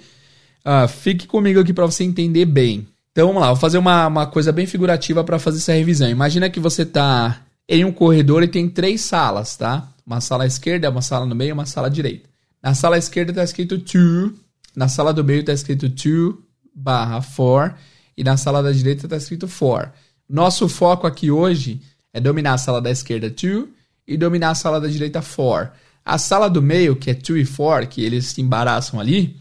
Uh, 0.64 0.88
fique 0.88 1.26
comigo 1.26 1.60
aqui 1.60 1.74
para 1.74 1.84
você 1.84 2.04
entender 2.04 2.46
bem. 2.46 2.88
Então 3.12 3.26
vamos 3.26 3.42
lá, 3.42 3.48
vou 3.48 3.56
fazer 3.56 3.76
uma, 3.76 4.06
uma 4.06 4.26
coisa 4.26 4.50
bem 4.50 4.66
figurativa 4.66 5.22
para 5.22 5.38
fazer 5.38 5.58
essa 5.58 5.74
revisão. 5.74 6.08
Imagina 6.08 6.48
que 6.48 6.58
você 6.58 6.82
está 6.82 7.42
em 7.68 7.84
um 7.84 7.92
corredor 7.92 8.42
e 8.42 8.48
tem 8.48 8.68
três 8.68 9.02
salas, 9.02 9.56
tá? 9.56 9.92
Uma 10.06 10.22
sala 10.22 10.44
à 10.44 10.46
esquerda, 10.46 10.90
uma 10.90 11.02
sala 11.02 11.26
no 11.26 11.34
meio 11.34 11.50
e 11.50 11.52
uma 11.52 11.66
sala 11.66 11.88
à 11.88 11.90
direita. 11.90 12.28
Na 12.64 12.72
sala 12.72 12.96
esquerda 12.96 13.30
está 13.30 13.44
escrito 13.44 13.78
to, 13.78 14.32
na 14.74 14.88
sala 14.88 15.12
do 15.12 15.22
meio 15.22 15.40
está 15.40 15.52
escrito 15.52 15.90
to 15.90 16.42
barra 16.74 17.20
for 17.20 17.74
e 18.16 18.24
na 18.24 18.38
sala 18.38 18.62
da 18.62 18.72
direita 18.72 19.04
está 19.04 19.18
escrito 19.18 19.46
for. 19.46 19.92
Nosso 20.26 20.66
foco 20.66 21.06
aqui 21.06 21.30
hoje 21.30 21.82
é 22.10 22.18
dominar 22.18 22.54
a 22.54 22.58
sala 22.58 22.80
da 22.80 22.90
esquerda 22.90 23.30
to 23.30 23.68
e 24.08 24.16
dominar 24.16 24.52
a 24.52 24.54
sala 24.54 24.80
da 24.80 24.88
direita 24.88 25.20
for. 25.20 25.72
A 26.02 26.16
sala 26.16 26.48
do 26.48 26.62
meio, 26.62 26.96
que 26.96 27.10
é 27.10 27.14
to 27.14 27.36
e 27.36 27.44
for, 27.44 27.84
que 27.84 28.02
eles 28.02 28.28
se 28.28 28.40
embaraçam 28.40 28.98
ali, 28.98 29.36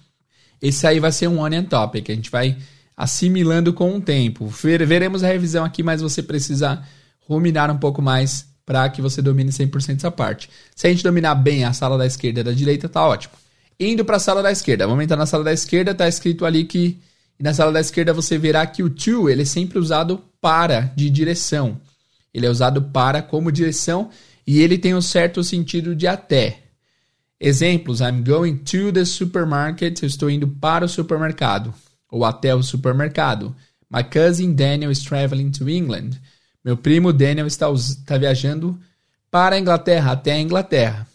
esse 0.61 0.85
aí 0.85 0.99
vai 0.99 1.13
ser 1.13 1.29
um 1.29 1.39
onion 1.39 1.63
topic. 1.63 2.09
A 2.09 2.15
gente 2.15 2.29
vai 2.29 2.57
assimilando 2.95 3.71
com 3.71 3.95
o 3.95 4.01
tempo. 4.01 4.47
Veremos 4.47 5.23
a 5.23 5.27
revisão 5.27 5.63
aqui, 5.63 5.81
mas 5.81 6.01
você 6.01 6.21
precisa 6.21 6.83
ruminar 7.21 7.71
um 7.71 7.77
pouco 7.77 8.01
mais 8.01 8.52
para 8.65 8.89
que 8.89 9.01
você 9.01 9.21
domine 9.21 9.51
100% 9.51 9.97
essa 9.97 10.11
parte. 10.11 10.49
Se 10.75 10.87
a 10.87 10.89
gente 10.89 11.03
dominar 11.03 11.35
bem 11.35 11.65
a 11.65 11.73
sala 11.73 11.97
da 11.97 12.05
esquerda 12.05 12.41
e 12.41 12.43
da 12.43 12.51
direita, 12.51 12.87
tá 12.87 13.05
ótimo. 13.05 13.33
Indo 13.79 14.05
para 14.05 14.17
a 14.17 14.19
sala 14.19 14.41
da 14.41 14.51
esquerda. 14.51 14.87
Vamos 14.87 15.03
entrar 15.03 15.17
na 15.17 15.25
sala 15.25 15.43
da 15.43 15.53
esquerda, 15.53 15.93
tá 15.93 16.07
escrito 16.07 16.45
ali 16.45 16.63
que 16.63 16.99
na 17.39 17.53
sala 17.53 17.71
da 17.71 17.79
esquerda 17.79 18.13
você 18.13 18.37
verá 18.37 18.65
que 18.65 18.83
o 18.83 18.89
to 18.89 19.29
ele 19.29 19.41
é 19.41 19.45
sempre 19.45 19.79
usado 19.79 20.21
para 20.39 20.91
de 20.95 21.09
direção. 21.09 21.79
Ele 22.33 22.45
é 22.45 22.49
usado 22.49 22.81
para 22.81 23.21
como 23.21 23.51
direção 23.51 24.09
e 24.45 24.61
ele 24.61 24.77
tem 24.77 24.95
um 24.95 25.01
certo 25.01 25.43
sentido 25.43 25.95
de 25.95 26.07
até. 26.07 26.59
Exemplos: 27.39 27.99
I'm 27.99 28.23
going 28.23 28.57
to 28.57 28.91
the 28.91 29.05
supermarket. 29.05 30.01
Eu 30.01 30.07
estou 30.07 30.29
indo 30.29 30.47
para 30.47 30.85
o 30.85 30.89
supermercado 30.89 31.73
ou 32.09 32.23
até 32.23 32.55
o 32.55 32.63
supermercado. 32.63 33.55
My 33.89 34.03
cousin 34.03 34.53
Daniel 34.53 34.91
is 34.91 35.03
traveling 35.03 35.51
to 35.51 35.69
England. 35.69 36.19
Meu 36.63 36.77
primo 36.77 37.11
Daniel 37.11 37.47
está, 37.47 37.69
está 37.71 38.17
viajando 38.17 38.79
para 39.29 39.55
a 39.55 39.59
Inglaterra, 39.59 40.11
até 40.11 40.33
a 40.33 40.39
Inglaterra, 40.39 41.07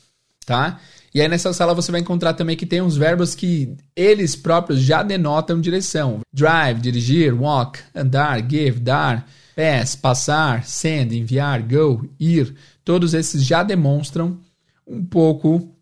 tá? 0.44 0.80
E 1.14 1.20
aí 1.20 1.28
nessa 1.28 1.52
sala 1.52 1.74
você 1.74 1.90
vai 1.90 2.00
encontrar 2.00 2.34
também 2.34 2.56
que 2.56 2.66
tem 2.66 2.82
uns 2.82 2.96
verbos 2.96 3.34
que 3.34 3.76
eles 3.96 4.36
próprios 4.36 4.80
já 4.80 5.02
denotam 5.02 5.60
direção. 5.60 6.20
Drive, 6.32 6.80
dirigir, 6.80 7.34
walk, 7.34 7.80
andar, 7.94 8.40
give, 8.48 8.78
dar, 8.78 9.26
pass, 9.56 9.96
passar, 9.96 10.64
send, 10.64 11.16
enviar, 11.16 11.62
go, 11.62 12.08
ir. 12.20 12.54
Todos 12.84 13.14
esses 13.14 13.42
já 13.44 13.62
demonstram 13.62 14.38
um 14.86 15.04
pouco 15.04 15.74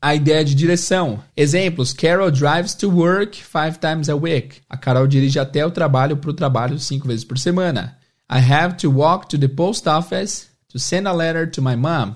a 0.00 0.14
ideia 0.14 0.44
de 0.44 0.54
direção. 0.54 1.20
Exemplos: 1.36 1.92
Carol 1.92 2.30
drives 2.30 2.74
to 2.74 2.90
work 2.90 3.42
five 3.42 3.78
times 3.78 4.08
a 4.08 4.14
week. 4.14 4.60
A 4.68 4.76
Carol 4.76 5.06
dirige 5.06 5.38
até 5.38 5.66
o 5.66 5.70
trabalho 5.70 6.16
para 6.16 6.30
o 6.30 6.34
trabalho 6.34 6.78
cinco 6.78 7.08
vezes 7.08 7.24
por 7.24 7.38
semana. 7.38 7.97
I 8.30 8.40
have 8.40 8.76
to 8.78 8.90
walk 8.90 9.28
to 9.30 9.38
the 9.38 9.48
post 9.48 9.86
office 9.86 10.48
to 10.68 10.78
send 10.78 11.08
a 11.08 11.12
letter 11.12 11.46
to 11.50 11.62
my 11.62 11.76
mom. 11.76 12.14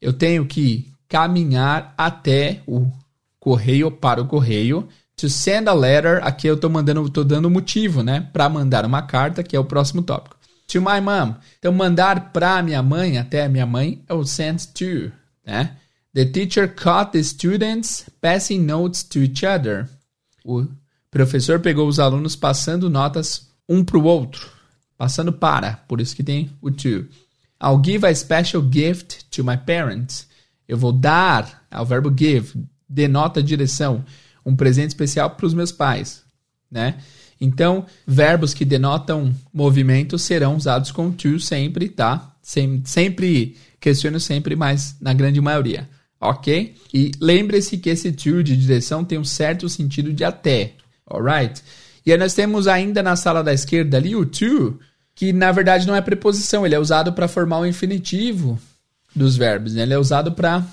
Eu 0.00 0.12
tenho 0.12 0.44
que 0.46 0.92
caminhar 1.08 1.94
até 1.96 2.62
o 2.66 2.90
correio 3.40 3.90
para 3.90 4.20
o 4.20 4.26
correio. 4.26 4.86
To 5.16 5.30
send 5.30 5.68
a 5.68 5.72
letter, 5.72 6.22
aqui 6.22 6.46
eu 6.46 6.54
estou 6.54 6.68
mandando, 6.68 7.08
tô 7.08 7.24
dando 7.24 7.48
motivo, 7.48 8.02
né, 8.02 8.28
para 8.32 8.48
mandar 8.48 8.84
uma 8.84 9.02
carta, 9.02 9.42
que 9.42 9.56
é 9.56 9.60
o 9.60 9.64
próximo 9.64 10.02
tópico. 10.02 10.36
To 10.68 10.80
my 10.80 11.00
mom. 11.00 11.34
Então 11.58 11.72
mandar 11.72 12.32
para 12.32 12.62
minha 12.62 12.82
mãe, 12.82 13.16
até 13.16 13.44
a 13.44 13.48
minha 13.48 13.66
mãe, 13.66 14.02
é 14.08 14.12
o 14.12 14.24
send 14.24 14.68
to, 14.68 15.12
né? 15.46 15.76
The 16.14 16.26
teacher 16.26 16.72
caught 16.74 17.12
the 17.12 17.22
students 17.22 18.08
passing 18.20 18.60
notes 18.60 19.02
to 19.02 19.20
each 19.20 19.44
other. 19.44 19.88
O 20.44 20.66
professor 21.10 21.58
pegou 21.58 21.88
os 21.88 21.98
alunos 21.98 22.36
passando 22.36 22.90
notas 22.90 23.48
um 23.68 23.84
para 23.84 23.98
o 23.98 24.04
outro. 24.04 24.53
Passando 24.96 25.32
para, 25.32 25.72
por 25.88 26.00
isso 26.00 26.14
que 26.14 26.22
tem 26.22 26.50
o 26.60 26.70
to. 26.70 27.06
I'll 27.62 27.82
give 27.82 28.06
a 28.06 28.14
special 28.14 28.62
gift 28.70 29.24
to 29.30 29.44
my 29.44 29.56
parents. 29.56 30.28
Eu 30.68 30.76
vou 30.76 30.92
dar, 30.92 31.66
ao 31.70 31.84
verbo 31.84 32.12
give, 32.16 32.54
denota 32.88 33.42
direção, 33.42 34.04
um 34.44 34.54
presente 34.54 34.88
especial 34.88 35.30
para 35.30 35.46
os 35.46 35.54
meus 35.54 35.72
pais, 35.72 36.22
né? 36.70 36.96
Então, 37.40 37.84
verbos 38.06 38.54
que 38.54 38.64
denotam 38.64 39.34
movimento 39.52 40.18
serão 40.18 40.56
usados 40.56 40.90
com 40.90 41.10
to 41.10 41.40
sempre, 41.40 41.88
tá? 41.88 42.34
Sem, 42.40 42.82
sempre, 42.84 43.56
questiono 43.80 44.20
sempre, 44.20 44.54
mas 44.54 44.96
na 45.00 45.12
grande 45.12 45.40
maioria 45.40 45.88
ok? 46.24 46.74
E 46.92 47.12
lembre-se 47.20 47.78
que 47.78 47.90
esse 47.90 48.10
to 48.12 48.42
de 48.42 48.56
direção 48.56 49.04
tem 49.04 49.18
um 49.18 49.24
certo 49.24 49.68
sentido 49.68 50.12
de 50.12 50.24
até, 50.24 50.72
alright? 51.06 51.62
E 52.04 52.12
aí 52.12 52.18
nós 52.18 52.34
temos 52.34 52.68
ainda 52.68 53.02
na 53.02 53.16
sala 53.16 53.42
da 53.42 53.52
esquerda 53.52 53.96
ali 53.96 54.14
o 54.14 54.26
to, 54.26 54.78
que 55.14 55.32
na 55.32 55.50
verdade 55.52 55.86
não 55.86 55.94
é 55.94 56.00
preposição, 56.00 56.66
ele 56.66 56.74
é 56.74 56.78
usado 56.78 57.12
para 57.12 57.28
formar 57.28 57.60
o 57.60 57.66
infinitivo 57.66 58.58
dos 59.14 59.36
verbos, 59.36 59.74
né? 59.74 59.82
ele 59.82 59.94
é 59.94 59.98
usado 59.98 60.32
para 60.32 60.64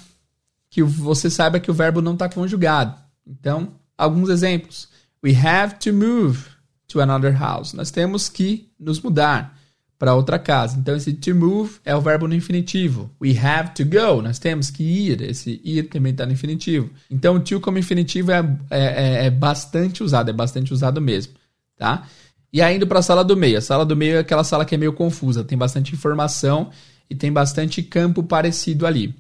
que 0.70 0.82
você 0.82 1.30
saiba 1.30 1.60
que 1.60 1.70
o 1.70 1.74
verbo 1.74 2.02
não 2.02 2.14
está 2.14 2.28
conjugado. 2.30 2.96
Então, 3.28 3.74
alguns 3.98 4.30
exemplos. 4.30 4.90
We 5.24 5.36
have 5.36 5.76
to 5.80 5.94
move 5.94 6.46
to 6.88 7.02
another 7.02 7.38
house. 7.38 7.74
Nós 7.74 7.92
temos 7.92 8.28
que 8.28 8.72
nos 8.80 9.00
mudar 9.00 9.58
para 10.02 10.16
outra 10.16 10.40
casa. 10.40 10.80
Então, 10.80 10.96
esse 10.96 11.14
to 11.14 11.36
move 11.36 11.74
é 11.86 11.96
o 11.96 12.02
verbo 12.02 12.28
no 12.28 12.34
infinitivo. 12.34 13.12
We 13.22 13.38
have 13.38 13.76
to 13.76 13.86
go. 13.86 14.20
Nós 14.20 14.40
temos 14.40 14.72
que 14.72 14.82
ir. 14.82 15.22
Esse 15.22 15.62
ir 15.64 15.84
também 15.84 16.12
está 16.12 16.26
no 16.26 16.32
infinitivo. 16.32 16.90
Então, 17.08 17.40
to 17.40 17.60
como 17.60 17.78
infinitivo 17.78 18.32
é, 18.32 18.40
é, 18.72 18.80
é, 18.80 19.26
é, 19.28 19.30
bastante 19.30 20.02
usado, 20.02 20.32
é 20.32 20.34
bastante 20.34 20.74
usado 20.74 21.00
mesmo, 21.00 21.34
tá? 21.78 22.08
E 22.52 22.64
indo 22.64 22.88
para 22.88 22.98
a 22.98 23.04
sala 23.04 23.24
do 23.24 23.38
meio. 23.38 23.60
A 23.60 23.62
sala 23.62 23.86
do 23.86 23.96
meio 23.96 24.16
é 24.16 24.20
aquela 24.22 24.44
sala 24.44 24.66
que 24.66 24.74
é 24.74 24.78
meio 24.78 24.92
confusa, 24.92 25.44
tem 25.44 25.56
bastante 25.56 25.94
informação 25.94 26.72
e 27.08 27.14
tem 27.14 27.32
bastante 27.32 27.84
campo 27.84 28.24
parecido 28.24 28.88
ali. 28.88 29.14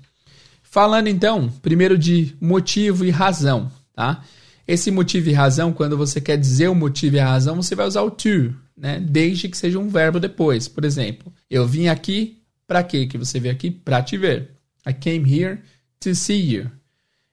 Falando 0.63 1.09
então, 1.09 1.47
primeiro 1.61 1.95
de 1.95 2.35
motivo 2.41 3.05
e 3.05 3.11
razão, 3.11 3.71
tá? 3.93 4.23
Esse 4.67 4.89
motivo 4.89 5.29
e 5.29 5.33
razão, 5.33 5.71
quando 5.71 5.95
você 5.95 6.19
quer 6.19 6.37
dizer 6.37 6.69
o 6.69 6.75
motivo 6.75 7.17
e 7.17 7.19
a 7.19 7.27
razão, 7.27 7.55
você 7.55 7.75
vai 7.75 7.85
usar 7.85 8.01
o 8.01 8.09
to 8.09 8.51
né? 8.81 8.99
Desde 8.99 9.47
que 9.47 9.55
seja 9.55 9.77
um 9.77 9.87
verbo 9.87 10.19
depois. 10.19 10.67
Por 10.67 10.83
exemplo, 10.83 11.31
eu 11.47 11.67
vim 11.67 11.87
aqui 11.87 12.41
para 12.67 12.81
quê? 12.81 13.05
Que 13.05 13.15
você 13.15 13.39
veio 13.39 13.53
aqui 13.53 13.69
para 13.69 14.01
te 14.01 14.17
ver. 14.17 14.49
I 14.87 14.91
came 14.91 15.31
here 15.31 15.59
to 15.99 16.15
see 16.15 16.55
you. 16.55 16.71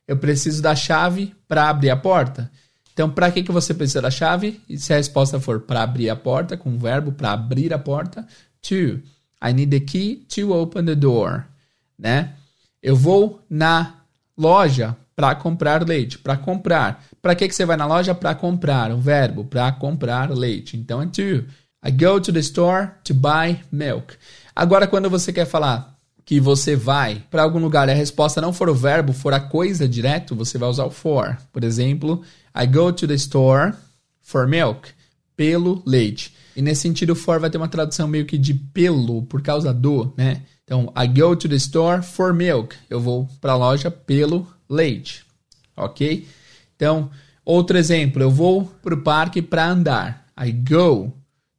Eu 0.06 0.18
preciso 0.18 0.60
da 0.60 0.76
chave 0.76 1.34
para 1.48 1.70
abrir 1.70 1.88
a 1.88 1.96
porta. 1.96 2.50
Então, 2.92 3.08
para 3.08 3.30
que, 3.30 3.42
que 3.42 3.50
você 3.50 3.72
precisa 3.72 4.02
da 4.02 4.10
chave? 4.10 4.60
E 4.68 4.76
se 4.76 4.92
a 4.92 4.96
resposta 4.96 5.40
for 5.40 5.60
para 5.60 5.82
abrir 5.82 6.10
a 6.10 6.16
porta, 6.16 6.54
com 6.54 6.74
o 6.74 6.78
verbo 6.78 7.12
para 7.12 7.32
abrir 7.32 7.72
a 7.72 7.78
porta, 7.78 8.26
to. 8.60 9.00
I 9.42 9.52
need 9.54 9.70
the 9.70 9.80
key 9.80 10.26
to 10.34 10.52
open 10.52 10.84
the 10.84 10.96
door, 10.96 11.46
né? 11.98 12.34
Eu 12.82 12.96
vou 12.96 13.40
na 13.48 14.02
loja 14.36 14.96
para 15.16 15.34
comprar 15.34 15.86
leite, 15.86 16.18
para 16.18 16.36
comprar. 16.36 17.06
Para 17.20 17.34
que, 17.34 17.48
que 17.48 17.54
você 17.54 17.64
vai 17.64 17.76
na 17.76 17.86
loja? 17.86 18.14
Para 18.14 18.34
comprar, 18.34 18.92
o 18.92 18.98
verbo, 18.98 19.44
para 19.44 19.70
comprar 19.72 20.30
leite. 20.30 20.76
Então 20.76 21.02
é 21.02 21.06
to. 21.06 21.44
I 21.84 21.90
go 21.92 22.20
to 22.20 22.32
the 22.32 22.40
store 22.40 22.90
to 23.04 23.14
buy 23.14 23.60
milk. 23.70 24.14
Agora, 24.54 24.86
quando 24.86 25.08
você 25.08 25.32
quer 25.32 25.46
falar 25.46 25.96
que 26.24 26.40
você 26.40 26.76
vai 26.76 27.24
para 27.30 27.42
algum 27.42 27.58
lugar 27.58 27.88
e 27.88 27.92
a 27.92 27.94
resposta 27.94 28.40
não 28.40 28.52
for 28.52 28.68
o 28.68 28.74
verbo, 28.74 29.12
for 29.12 29.32
a 29.32 29.40
coisa 29.40 29.88
direto, 29.88 30.34
você 30.34 30.58
vai 30.58 30.68
usar 30.68 30.84
o 30.84 30.90
for. 30.90 31.38
Por 31.52 31.64
exemplo, 31.64 32.22
I 32.54 32.66
go 32.66 32.92
to 32.92 33.06
the 33.06 33.14
store 33.14 33.72
for 34.20 34.46
milk. 34.46 34.88
Pelo 35.36 35.82
leite. 35.86 36.34
E 36.56 36.60
nesse 36.60 36.82
sentido, 36.82 37.14
for 37.14 37.38
vai 37.38 37.48
ter 37.48 37.56
uma 37.56 37.68
tradução 37.68 38.08
meio 38.08 38.26
que 38.26 38.36
de 38.36 38.52
pelo, 38.52 39.22
por 39.22 39.40
causa 39.40 39.72
do, 39.72 40.12
né? 40.16 40.42
Então, 40.64 40.92
I 40.94 41.06
go 41.06 41.34
to 41.36 41.48
the 41.48 41.54
store 41.54 42.02
for 42.02 42.34
milk. 42.34 42.76
Eu 42.90 43.00
vou 43.00 43.28
para 43.40 43.52
a 43.52 43.56
loja 43.56 43.90
pelo 43.90 44.46
leite, 44.68 45.24
ok? 45.76 46.26
Então, 46.78 47.10
outro 47.44 47.76
exemplo, 47.76 48.22
eu 48.22 48.30
vou 48.30 48.64
para 48.64 48.94
o 48.94 49.02
parque 49.02 49.42
para 49.42 49.68
andar. 49.68 50.24
I 50.40 50.52
go 50.52 51.12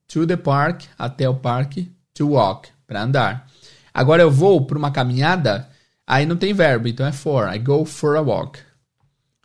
to 0.07 0.25
the 0.25 0.37
park, 0.37 0.83
até 0.97 1.27
o 1.27 1.35
parque, 1.35 1.91
to 2.13 2.29
walk, 2.29 2.69
para 2.87 3.03
andar. 3.03 3.45
Agora 3.93 4.21
eu 4.21 4.31
vou 4.31 4.65
para 4.65 4.77
uma 4.77 4.91
caminhada, 4.91 5.67
aí 6.07 6.25
não 6.25 6.37
tem 6.37 6.53
verbo, 6.53 6.87
então 6.87 7.05
é 7.05 7.11
for. 7.11 7.53
I 7.53 7.59
go 7.59 7.83
for 7.83 8.15
a 8.15 8.21
walk, 8.21 8.59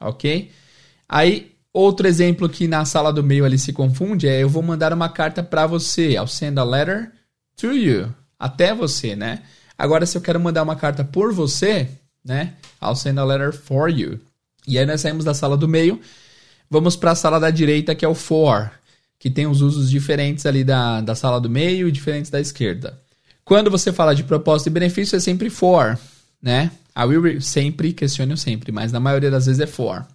ok? 0.01 0.53
Aí, 1.09 1.57
outro 1.73 2.07
exemplo 2.07 2.49
que 2.49 2.69
na 2.69 2.85
sala 2.85 3.13
do 3.13 3.25
meio 3.25 3.45
ali 3.45 3.59
se 3.59 3.73
confunde 3.73 4.29
é 4.29 4.41
eu 4.41 4.49
vou 4.49 4.63
mandar 4.63 4.93
uma 4.93 5.09
carta 5.09 5.43
para 5.43 5.67
você. 5.67 6.13
I'll 6.13 6.29
send 6.29 6.57
a 6.57 6.65
letter 6.65 7.11
to 7.57 7.73
you, 7.73 8.15
até 8.39 8.73
você, 8.73 9.17
né? 9.17 9.43
Agora, 9.77 10.07
se 10.07 10.17
eu 10.17 10.23
quero 10.23 10.39
mandar 10.39 10.63
uma 10.63 10.77
carta 10.77 11.03
por 11.03 11.33
você, 11.33 11.89
né? 12.25 12.55
I'll 12.81 12.95
send 12.95 13.19
a 13.19 13.25
letter 13.25 13.53
for 13.53 13.91
you. 13.91 14.21
E 14.67 14.79
aí 14.79 14.87
nós 14.87 15.01
saímos 15.01 15.25
da 15.25 15.35
sala 15.35 15.57
do 15.57 15.69
meio, 15.69 16.01
vamos 16.71 16.97
para 16.97 17.13
a 17.13 17.15
sala 17.15 17.39
da 17.39 17.51
direita, 17.51 17.95
que 17.95 18.05
é 18.05 18.09
o 18.09 18.15
for, 18.15 18.71
que 19.19 19.31
tem 19.31 19.47
os 19.47 19.61
usos 19.61 19.91
diferentes 19.91 20.47
ali 20.47 20.65
da, 20.65 21.01
da 21.01 21.15
sala 21.15 21.41
do 21.41 21.51
meio 21.51 21.89
e 21.89 21.93
diferentes 21.93 22.31
da 22.31 22.41
esquerda. 22.41 22.99
Quando 23.45 23.71
você 23.71 23.93
fala 23.93 24.15
de 24.15 24.25
propósito 24.25 24.69
e 24.69 24.71
benefício, 24.71 25.17
é 25.17 25.21
sempre 25.21 25.51
for, 25.51 25.99
né? 26.41 26.71
I 26.97 27.05
will 27.05 27.41
sempre, 27.41 27.93
questione 27.93 28.37
sempre, 28.37 28.73
mas 28.73 28.93
na 28.93 29.01
maioria 29.01 29.31
das 29.31 29.47
vezes 29.47 29.61
é 29.61 29.67
for. 29.67 30.07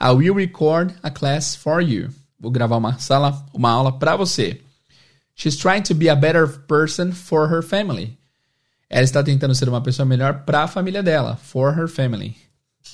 I 0.00 0.10
will 0.10 0.34
record 0.34 0.92
a 1.02 1.10
class 1.10 1.54
for 1.54 1.80
you. 1.80 2.10
Vou 2.38 2.50
gravar 2.50 2.76
uma 2.76 2.98
sala, 2.98 3.46
uma 3.54 3.70
aula 3.70 3.92
para 3.98 4.16
você. 4.16 4.60
She's 5.34 5.56
trying 5.56 5.82
to 5.82 5.94
be 5.94 6.08
a 6.08 6.14
better 6.14 6.46
person 6.46 7.12
for 7.12 7.48
her 7.50 7.62
family. 7.62 8.18
Ela 8.90 9.02
está 9.02 9.22
tentando 9.22 9.54
ser 9.54 9.68
uma 9.68 9.80
pessoa 9.80 10.04
melhor 10.04 10.44
para 10.44 10.64
a 10.64 10.68
família 10.68 11.02
dela, 11.02 11.36
for 11.36 11.76
her 11.78 11.88
family. 11.88 12.36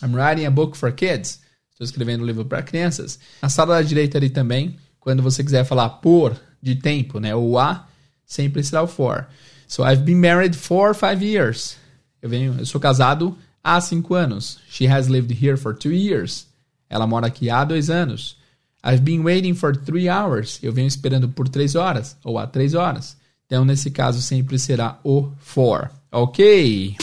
I'm 0.02 0.14
writing 0.14 0.46
a 0.46 0.50
book 0.50 0.76
for 0.76 0.92
kids. 0.92 1.40
Estou 1.70 1.84
escrevendo 1.84 2.22
um 2.22 2.26
livro 2.26 2.44
para 2.44 2.62
crianças. 2.62 3.18
Na 3.40 3.48
sala 3.48 3.76
da 3.76 3.82
direita 3.82 4.18
ali 4.18 4.30
também, 4.30 4.76
quando 4.98 5.22
você 5.22 5.42
quiser 5.42 5.64
falar 5.64 5.88
por 5.88 6.38
de 6.62 6.74
tempo, 6.76 7.18
né? 7.18 7.34
O 7.34 7.58
a 7.58 7.86
sempre 8.26 8.62
será 8.62 8.82
o 8.82 8.86
for. 8.86 9.26
So 9.66 9.84
I've 9.84 10.02
been 10.02 10.16
married 10.16 10.56
for 10.56 10.94
five 10.94 11.24
years. 11.24 11.76
Eu 12.20 12.28
venho, 12.28 12.56
eu 12.58 12.66
sou 12.66 12.80
casado 12.80 13.36
há 13.62 13.80
cinco 13.80 14.14
anos. 14.14 14.58
She 14.68 14.86
has 14.86 15.06
lived 15.06 15.32
here 15.32 15.56
for 15.56 15.74
two 15.74 15.92
years. 15.92 16.46
Ela 16.88 17.06
mora 17.06 17.26
aqui 17.26 17.48
há 17.48 17.64
dois 17.64 17.88
anos. 17.88 18.36
I've 18.84 19.02
been 19.02 19.22
waiting 19.22 19.54
for 19.54 19.76
three 19.76 20.08
hours. 20.08 20.58
Eu 20.62 20.72
venho 20.72 20.88
esperando 20.88 21.28
por 21.28 21.48
três 21.48 21.74
horas 21.74 22.16
ou 22.24 22.38
há 22.38 22.46
três 22.46 22.74
horas. 22.74 23.16
Então, 23.46 23.64
nesse 23.64 23.90
caso, 23.90 24.22
sempre 24.22 24.58
será 24.58 24.98
o 25.04 25.30
for. 25.38 25.90
Ok? 26.12 26.96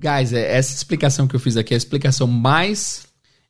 Guys, 0.00 0.32
é, 0.32 0.56
essa 0.56 0.74
explicação 0.74 1.26
que 1.26 1.34
eu 1.34 1.40
fiz 1.40 1.56
aqui 1.56 1.74
é 1.74 1.76
a 1.76 1.78
explicação 1.78 2.26
mais 2.26 3.06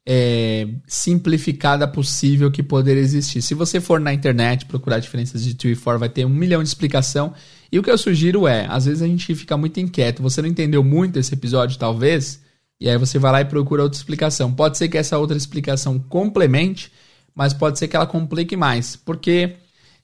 é, 0.07 0.67
simplificada 0.87 1.87
possível 1.87 2.51
que 2.51 2.63
poder 2.63 2.97
existir. 2.97 3.43
Se 3.43 3.55
você 3.55 3.81
for 3.81 4.01
na 4.01 4.13
internet 4.13 4.67
procurar 4.67 4.99
diferenças 4.99 5.45
de 5.45 5.55
to 5.55 5.69
e 5.69 5.75
for, 5.75 5.99
vai 5.99 6.09
ter 6.09 6.25
um 6.25 6.31
milhão 6.31 6.63
de 6.63 6.69
explicação. 6.69 7.35
E 7.71 7.79
o 7.79 7.83
que 7.83 7.91
eu 7.91 7.99
sugiro 7.99 8.49
é, 8.49 8.67
às 8.67 8.87
vezes 8.87 9.03
a 9.03 9.07
gente 9.07 9.35
fica 9.35 9.57
muito 9.57 9.79
inquieto, 9.79 10.23
você 10.23 10.41
não 10.41 10.49
entendeu 10.49 10.83
muito 10.83 11.19
esse 11.19 11.35
episódio, 11.35 11.79
talvez, 11.79 12.41
e 12.81 12.89
aí 12.89 12.97
você 12.97 13.19
vai 13.19 13.33
lá 13.33 13.41
e 13.43 13.45
procura 13.45 13.83
outra 13.83 13.99
explicação. 13.99 14.53
Pode 14.53 14.79
ser 14.79 14.89
que 14.89 14.97
essa 14.97 15.19
outra 15.19 15.37
explicação 15.37 15.99
complemente 15.99 16.91
mas 17.39 17.55
pode 17.55 17.79
ser 17.79 17.87
que 17.87 17.95
ela 17.95 18.05
complique 18.05 18.57
mais, 18.57 18.97
porque, 18.97 19.55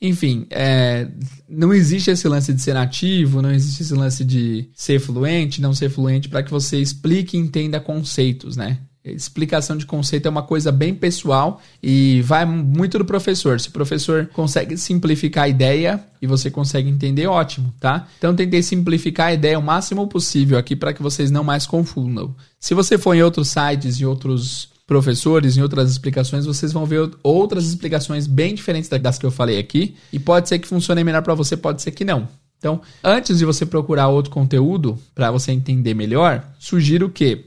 enfim, 0.07 0.47
é, 0.51 1.09
não 1.49 1.73
existe 1.73 2.11
esse 2.11 2.29
lance 2.29 2.53
de 2.53 2.61
ser 2.61 2.75
nativo, 2.75 3.41
não 3.41 3.51
existe 3.51 3.83
esse 3.83 3.95
lance 3.95 4.23
de 4.23 4.69
ser 4.75 5.01
fluente, 5.01 5.63
não 5.63 5.73
ser 5.73 5.89
fluente, 5.89 6.29
para 6.29 6.43
que 6.43 6.51
você 6.51 6.77
explique 6.79 7.39
e 7.39 7.41
entenda 7.41 7.81
conceitos, 7.81 8.55
né? 8.55 8.81
Explicação 9.03 9.77
de 9.79 9.87
conceito 9.87 10.27
é 10.27 10.31
uma 10.31 10.43
coisa 10.43 10.71
bem 10.71 10.95
pessoal 10.95 11.61
e 11.83 12.21
vai 12.23 12.45
muito 12.45 12.99
do 12.99 13.05
professor. 13.05 13.59
Se 13.59 13.69
o 13.69 13.73
professor 13.73 14.27
consegue 14.33 14.77
simplificar 14.77 15.45
a 15.45 15.49
ideia 15.49 16.03
e 16.21 16.27
você 16.27 16.51
consegue 16.51 16.89
entender, 16.89 17.27
ótimo, 17.27 17.73
tá? 17.81 18.07
Então 18.19 18.35
tentei 18.35 18.63
simplificar 18.63 19.29
a 19.29 19.35
ideia 19.35 19.59
o 19.59 19.63
máximo 19.63 20.07
possível 20.07 20.59
aqui 20.59 20.77
para 20.77 20.93
que 20.93 21.03
vocês 21.03 21.31
não 21.31 21.45
mais 21.45 21.67
confundam. 21.67 22.35
Se 22.59 22.75
você 22.75 22.97
for 22.97 23.15
em 23.15 23.23
outros 23.23 23.49
sites 23.49 23.97
e 23.97 24.07
outros 24.07 24.69
professores, 24.87 25.57
em 25.57 25.63
outras 25.63 25.91
explicações, 25.91 26.45
vocês 26.47 26.73
vão 26.73 26.85
ver 26.85 27.11
outras 27.23 27.67
explicações 27.67 28.27
bem 28.27 28.55
diferentes 28.55 28.89
das 28.89 29.19
que 29.19 29.27
eu 29.27 29.31
falei 29.31 29.59
aqui. 29.59 29.97
E 30.13 30.19
pode 30.19 30.49
ser 30.49 30.59
que 30.59 30.69
funcione 30.69 31.03
melhor 31.03 31.23
para 31.23 31.35
você, 31.35 31.57
pode 31.57 31.83
ser 31.83 31.91
que 31.93 32.05
não. 32.05 32.29
Então, 32.59 32.81
antes 33.03 33.39
de 33.39 33.45
você 33.45 33.67
procurar 33.67 34.09
outro 34.09 34.31
conteúdo 34.31 34.99
para 35.15 35.31
você 35.31 35.53
entender 35.53 35.95
melhor, 35.95 36.47
sugiro 36.59 37.11
que 37.11 37.45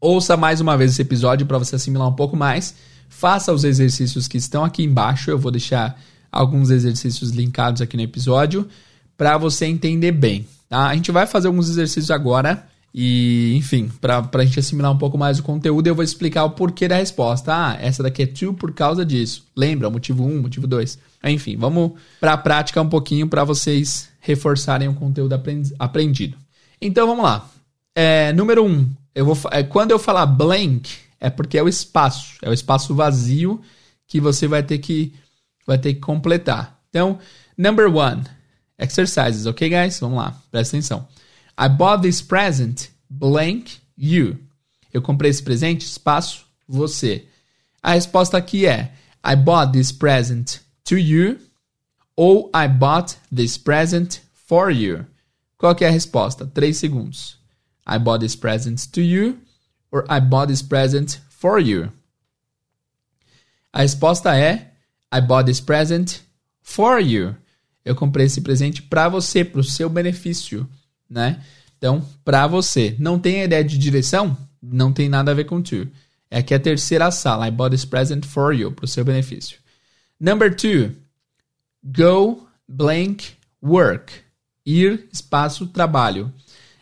ouça 0.00 0.36
mais 0.36 0.60
uma 0.60 0.76
vez 0.76 0.92
esse 0.92 1.02
episódio 1.02 1.46
para 1.46 1.58
você 1.58 1.76
assimilar 1.76 2.08
um 2.08 2.14
pouco 2.14 2.36
mais. 2.36 2.74
Faça 3.08 3.52
os 3.52 3.64
exercícios 3.64 4.28
que 4.28 4.38
estão 4.38 4.64
aqui 4.64 4.82
embaixo. 4.82 5.30
Eu 5.30 5.38
vou 5.38 5.50
deixar 5.50 6.00
alguns 6.30 6.70
exercícios 6.70 7.30
linkados 7.30 7.82
aqui 7.82 7.96
no 7.96 8.02
episódio 8.02 8.68
para 9.16 9.36
você 9.36 9.66
entender 9.66 10.12
bem. 10.12 10.46
Tá? 10.68 10.88
A 10.88 10.94
gente 10.94 11.10
vai 11.10 11.26
fazer 11.26 11.48
alguns 11.48 11.68
exercícios 11.68 12.10
agora 12.10 12.66
e, 12.94 13.54
enfim, 13.54 13.90
para 14.00 14.28
a 14.32 14.44
gente 14.44 14.58
assimilar 14.58 14.90
um 14.90 14.98
pouco 14.98 15.18
mais 15.18 15.38
o 15.38 15.42
conteúdo, 15.42 15.86
eu 15.86 15.94
vou 15.94 16.04
explicar 16.04 16.44
o 16.44 16.50
porquê 16.50 16.88
da 16.88 16.96
resposta. 16.96 17.52
Ah, 17.54 17.76
essa 17.80 18.02
daqui 18.02 18.22
é 18.22 18.26
to 18.26 18.54
por 18.54 18.72
causa 18.72 19.04
disso. 19.04 19.46
Lembra? 19.54 19.90
Motivo 19.90 20.24
1, 20.24 20.26
um, 20.26 20.42
motivo 20.42 20.66
2. 20.66 20.98
Enfim, 21.24 21.56
vamos 21.56 21.92
para 22.18 22.32
a 22.32 22.38
prática 22.38 22.80
um 22.80 22.88
pouquinho 22.88 23.28
para 23.28 23.44
vocês 23.44 24.08
reforçarem 24.20 24.88
o 24.88 24.94
conteúdo 24.94 25.34
aprendido. 25.78 26.36
Então 26.80 27.06
vamos 27.06 27.24
lá. 27.24 27.48
É, 27.94 28.32
número 28.32 28.64
1. 28.64 28.68
Um, 28.68 28.90
eu 29.14 29.26
vou, 29.26 29.38
é, 29.50 29.62
quando 29.62 29.90
eu 29.90 29.98
falar 29.98 30.26
blank, 30.26 30.90
é 31.20 31.28
porque 31.28 31.58
é 31.58 31.62
o 31.62 31.68
espaço. 31.68 32.36
É 32.42 32.48
o 32.48 32.52
espaço 32.52 32.94
vazio 32.94 33.60
que 34.06 34.20
você 34.20 34.46
vai 34.46 34.62
ter 34.62 34.78
que, 34.78 35.12
vai 35.66 35.76
ter 35.76 35.94
que 35.94 36.00
completar. 36.00 36.80
Então, 36.88 37.18
number 37.56 37.94
one. 37.94 38.22
Exercises, 38.78 39.44
ok, 39.44 39.68
guys? 39.68 39.98
Vamos 39.98 40.18
lá, 40.18 40.40
presta 40.52 40.76
atenção. 40.76 41.06
I 41.58 41.68
bought 41.68 42.02
this 42.02 42.22
present 42.22 42.90
blank 43.10 43.80
you. 43.96 44.38
Eu 44.92 45.02
comprei 45.02 45.30
esse 45.30 45.42
presente, 45.42 45.84
espaço, 45.84 46.46
você. 46.68 47.26
A 47.82 47.94
resposta 47.94 48.38
aqui 48.38 48.64
é 48.64 48.92
I 49.24 49.34
bought 49.34 49.72
this 49.72 49.90
present 49.90 50.60
to 50.84 50.96
you 50.96 51.40
ou 52.14 52.48
I 52.54 52.68
bought 52.68 53.16
this 53.34 53.58
present 53.58 54.20
for 54.32 54.70
you. 54.70 55.04
Qual 55.58 55.76
é 55.80 55.86
a 55.86 55.90
resposta? 55.90 56.46
Três 56.46 56.76
segundos. 56.76 57.36
I 57.84 57.98
bought 57.98 58.24
this 58.24 58.36
present 58.36 58.86
to 58.92 59.00
you 59.00 59.38
or 59.90 60.04
I 60.08 60.20
bought 60.20 60.46
this 60.46 60.62
present 60.62 61.18
for 61.28 61.58
you. 61.58 61.92
A 63.72 63.82
resposta 63.82 64.36
é 64.38 64.72
I 65.12 65.20
bought 65.20 65.46
this 65.46 65.60
present 65.60 66.20
for 66.62 67.00
you. 67.00 67.34
Eu 67.84 67.96
comprei 67.96 68.26
esse 68.26 68.42
presente 68.42 68.82
para 68.82 69.08
você, 69.08 69.44
para 69.44 69.60
o 69.60 69.64
seu 69.64 69.88
benefício, 69.88 70.68
né? 71.08 71.42
Então, 71.76 72.04
para 72.24 72.46
você. 72.46 72.96
Não 72.98 73.18
tem 73.18 73.42
ideia 73.42 73.64
de 73.64 73.78
direção? 73.78 74.36
Não 74.60 74.92
tem 74.92 75.08
nada 75.08 75.30
a 75.30 75.34
ver 75.34 75.44
com 75.44 75.62
to. 75.62 75.88
É 76.30 76.38
aqui 76.38 76.52
a 76.52 76.60
terceira 76.60 77.10
sala. 77.10 77.48
I 77.48 77.50
bought 77.50 77.74
this 77.74 77.84
present 77.84 78.24
for 78.26 78.52
you, 78.52 78.72
para 78.72 78.84
o 78.84 78.88
seu 78.88 79.04
benefício. 79.04 79.58
Number 80.20 80.54
two. 80.54 80.94
Go 81.82 82.46
blank 82.68 83.32
work. 83.62 84.12
Ir, 84.66 85.08
espaço, 85.12 85.66
trabalho. 85.68 86.32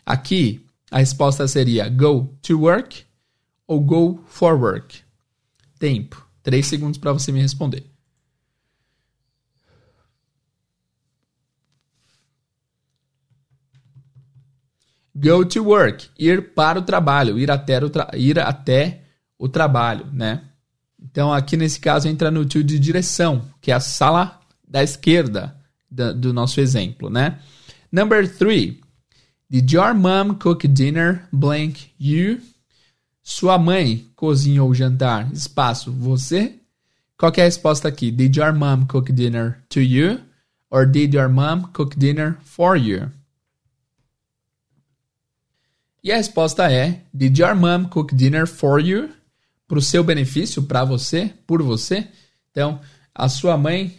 Aqui, 0.04 0.64
a 0.90 0.98
resposta 0.98 1.46
seria 1.46 1.88
go 1.88 2.34
to 2.42 2.60
work 2.60 3.04
ou 3.66 3.80
go 3.80 4.24
for 4.26 4.54
work. 4.58 5.00
Tempo. 5.78 6.26
Três 6.42 6.66
segundos 6.66 6.98
para 6.98 7.12
você 7.12 7.30
me 7.30 7.40
responder. 7.40 7.84
Go 15.18 15.46
to 15.46 15.64
work, 15.64 16.10
ir 16.18 16.52
para 16.52 16.78
o 16.78 16.82
trabalho, 16.82 17.38
ir 17.38 17.50
até 17.50 17.82
o, 17.82 17.88
tra 17.88 18.10
ir 18.14 18.38
até 18.38 19.00
o 19.38 19.48
trabalho, 19.48 20.06
né? 20.12 20.42
Então 21.00 21.32
aqui 21.32 21.56
nesse 21.56 21.80
caso 21.80 22.06
entra 22.06 22.30
no 22.30 22.44
to 22.44 22.62
de 22.62 22.78
direção, 22.78 23.42
que 23.60 23.70
é 23.70 23.74
a 23.74 23.80
sala 23.80 24.38
da 24.68 24.82
esquerda 24.82 25.56
do, 25.90 26.12
do 26.14 26.32
nosso 26.34 26.60
exemplo, 26.60 27.08
né? 27.08 27.38
Number 27.90 28.28
three. 28.28 28.80
Did 29.48 29.72
your 29.72 29.94
mom 29.94 30.34
cook 30.34 30.68
dinner 30.68 31.26
blank 31.32 31.92
you? 31.98 32.40
Sua 33.22 33.58
mãe 33.58 34.06
cozinhou 34.14 34.68
o 34.68 34.74
jantar, 34.74 35.32
espaço, 35.32 35.90
você? 35.92 36.56
Qual 37.16 37.32
é 37.36 37.40
a 37.40 37.44
resposta 37.44 37.88
aqui? 37.88 38.10
Did 38.10 38.36
your 38.36 38.52
mom 38.52 38.86
cook 38.86 39.12
dinner 39.12 39.62
to 39.70 39.80
you? 39.80 40.20
Or 40.70 40.84
did 40.84 41.14
your 41.14 41.30
mom 41.30 41.70
cook 41.72 41.96
dinner 41.96 42.36
for 42.42 42.76
you? 42.76 43.10
E 46.06 46.12
a 46.12 46.16
resposta 46.18 46.70
é: 46.70 47.00
Did 47.12 47.36
your 47.36 47.56
mom 47.56 47.86
cook 47.86 48.14
dinner 48.14 48.46
for 48.46 48.78
you? 48.78 49.10
Para 49.66 49.78
o 49.80 49.82
seu 49.82 50.04
benefício, 50.04 50.62
para 50.62 50.84
você, 50.84 51.34
por 51.44 51.60
você. 51.60 52.06
Então, 52.52 52.80
a 53.12 53.28
sua 53.28 53.56
mãe 53.56 53.92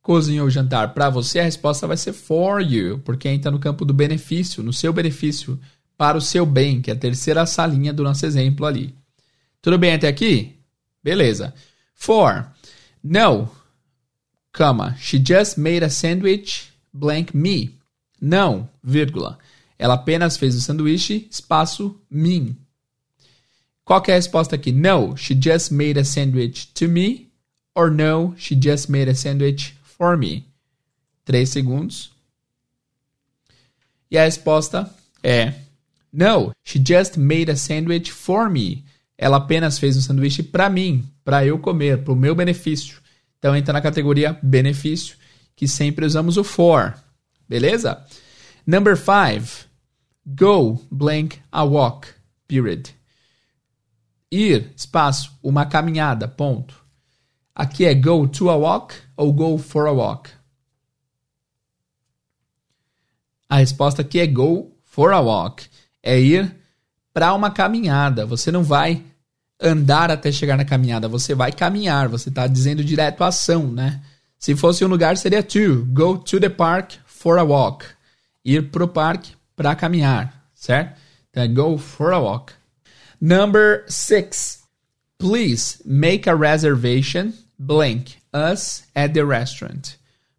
cozinhou 0.00 0.46
o 0.46 0.50
jantar 0.50 0.94
para 0.94 1.10
você, 1.10 1.40
a 1.40 1.42
resposta 1.42 1.84
vai 1.84 1.96
ser 1.96 2.12
for 2.12 2.62
you, 2.62 3.00
porque 3.00 3.28
entra 3.28 3.50
no 3.50 3.58
campo 3.58 3.84
do 3.84 3.92
benefício, 3.92 4.62
no 4.62 4.72
seu 4.72 4.92
benefício, 4.92 5.58
para 5.96 6.16
o 6.16 6.20
seu 6.20 6.46
bem, 6.46 6.80
que 6.80 6.92
é 6.92 6.94
a 6.94 6.96
terceira 6.96 7.44
salinha 7.44 7.92
do 7.92 8.04
nosso 8.04 8.24
exemplo 8.24 8.64
ali. 8.64 8.94
Tudo 9.60 9.76
bem 9.76 9.94
até 9.94 10.06
aqui? 10.06 10.54
Beleza. 11.02 11.52
For. 11.92 12.52
No. 13.02 13.50
Cama. 14.52 14.94
She 15.00 15.18
just 15.18 15.58
made 15.58 15.84
a 15.84 15.90
sandwich 15.90 16.72
blank 16.92 17.36
me. 17.36 17.76
Não, 18.20 18.68
vírgula. 18.80 19.40
Ela 19.78 19.94
apenas 19.94 20.36
fez 20.36 20.54
o 20.56 20.60
sanduíche, 20.60 21.28
espaço, 21.30 22.00
mim. 22.10 22.56
Qual 23.84 24.02
é 24.08 24.12
a 24.12 24.16
resposta 24.16 24.56
aqui? 24.56 24.72
No, 24.72 25.16
she 25.16 25.38
just 25.40 25.70
made 25.70 25.98
a 25.98 26.04
sandwich 26.04 26.68
to 26.74 26.88
me. 26.88 27.30
Or 27.74 27.90
no, 27.90 28.34
she 28.36 28.58
just 28.60 28.88
made 28.88 29.08
a 29.08 29.14
sandwich 29.14 29.74
for 29.82 30.16
me. 30.16 30.44
Três 31.24 31.50
segundos. 31.50 32.10
E 34.10 34.18
a 34.18 34.24
resposta 34.24 34.92
é 35.22 35.54
No, 36.12 36.52
she 36.64 36.82
just 36.84 37.16
made 37.16 37.50
a 37.50 37.56
sandwich 37.56 38.10
for 38.10 38.50
me. 38.50 38.84
Ela 39.16 39.36
apenas 39.36 39.78
fez 39.78 39.96
um 39.96 40.00
sanduíche 40.00 40.42
para 40.42 40.68
mim, 40.68 41.04
para 41.24 41.44
eu 41.44 41.58
comer, 41.58 42.02
para 42.02 42.12
o 42.12 42.16
meu 42.16 42.34
benefício. 42.34 42.98
Então 43.38 43.54
entra 43.54 43.72
na 43.72 43.80
categoria 43.80 44.38
benefício, 44.42 45.16
que 45.54 45.68
sempre 45.68 46.04
usamos 46.04 46.36
o 46.36 46.44
for. 46.44 46.94
Beleza? 47.48 48.04
Number 48.66 48.96
five. 48.96 49.67
Go 50.34 50.78
blank 50.90 51.40
a 51.50 51.64
walk. 51.64 52.08
Period. 52.46 52.90
Ir, 54.30 54.72
espaço, 54.76 55.32
uma 55.42 55.64
caminhada, 55.64 56.28
ponto. 56.28 56.74
Aqui 57.54 57.86
é 57.86 57.94
go 57.94 58.28
to 58.28 58.50
a 58.50 58.56
walk 58.56 58.94
ou 59.16 59.32
go 59.32 59.56
for 59.56 59.86
a 59.86 59.92
walk? 59.92 60.30
A 63.48 63.56
resposta 63.56 64.02
aqui 64.02 64.20
é 64.20 64.26
go 64.26 64.70
for 64.84 65.12
a 65.12 65.20
walk. 65.20 65.66
É 66.02 66.20
ir 66.20 66.54
para 67.12 67.32
uma 67.32 67.50
caminhada. 67.50 68.26
Você 68.26 68.52
não 68.52 68.62
vai 68.62 69.02
andar 69.58 70.10
até 70.10 70.30
chegar 70.30 70.58
na 70.58 70.64
caminhada, 70.64 71.08
você 71.08 71.34
vai 71.34 71.52
caminhar. 71.52 72.06
Você 72.08 72.28
está 72.28 72.46
dizendo 72.46 72.84
direto 72.84 73.24
a 73.24 73.28
ação, 73.28 73.72
né? 73.72 74.02
Se 74.38 74.54
fosse 74.54 74.84
um 74.84 74.88
lugar, 74.88 75.16
seria 75.16 75.42
to. 75.42 75.86
Go 75.86 76.18
to 76.18 76.38
the 76.38 76.50
park 76.50 76.92
for 77.06 77.38
a 77.38 77.42
walk. 77.42 77.86
Ir 78.44 78.70
para 78.70 78.84
o 78.84 78.88
parque 78.88 79.37
para 79.58 79.74
caminhar, 79.74 80.48
certo? 80.54 80.96
Então, 81.30 81.52
go 81.52 81.78
for 81.78 82.12
a 82.12 82.18
walk. 82.18 82.52
Number 83.20 83.84
six. 83.88 84.62
Please 85.18 85.82
make 85.84 86.30
a 86.30 86.36
reservation 86.36 87.32
blank 87.58 88.18
us 88.32 88.84
at 88.94 89.14
the 89.14 89.24
restaurant. 89.24 89.96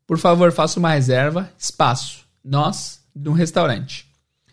Por 0.07 0.17
favor, 0.17 0.53
faça 0.53 0.79
uma 0.79 0.93
reserva, 0.93 1.51
espaço, 1.59 2.23
nós, 2.41 3.01
um 3.13 3.33
restaurante. 3.33 4.07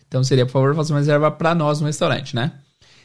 Então 0.08 0.24
seria, 0.24 0.44
por 0.44 0.52
favor, 0.52 0.74
faça 0.74 0.92
uma 0.92 0.98
reserva 0.98 1.30
para 1.30 1.54
nós 1.54 1.80
no 1.80 1.86
restaurante, 1.86 2.34
né? 2.34 2.50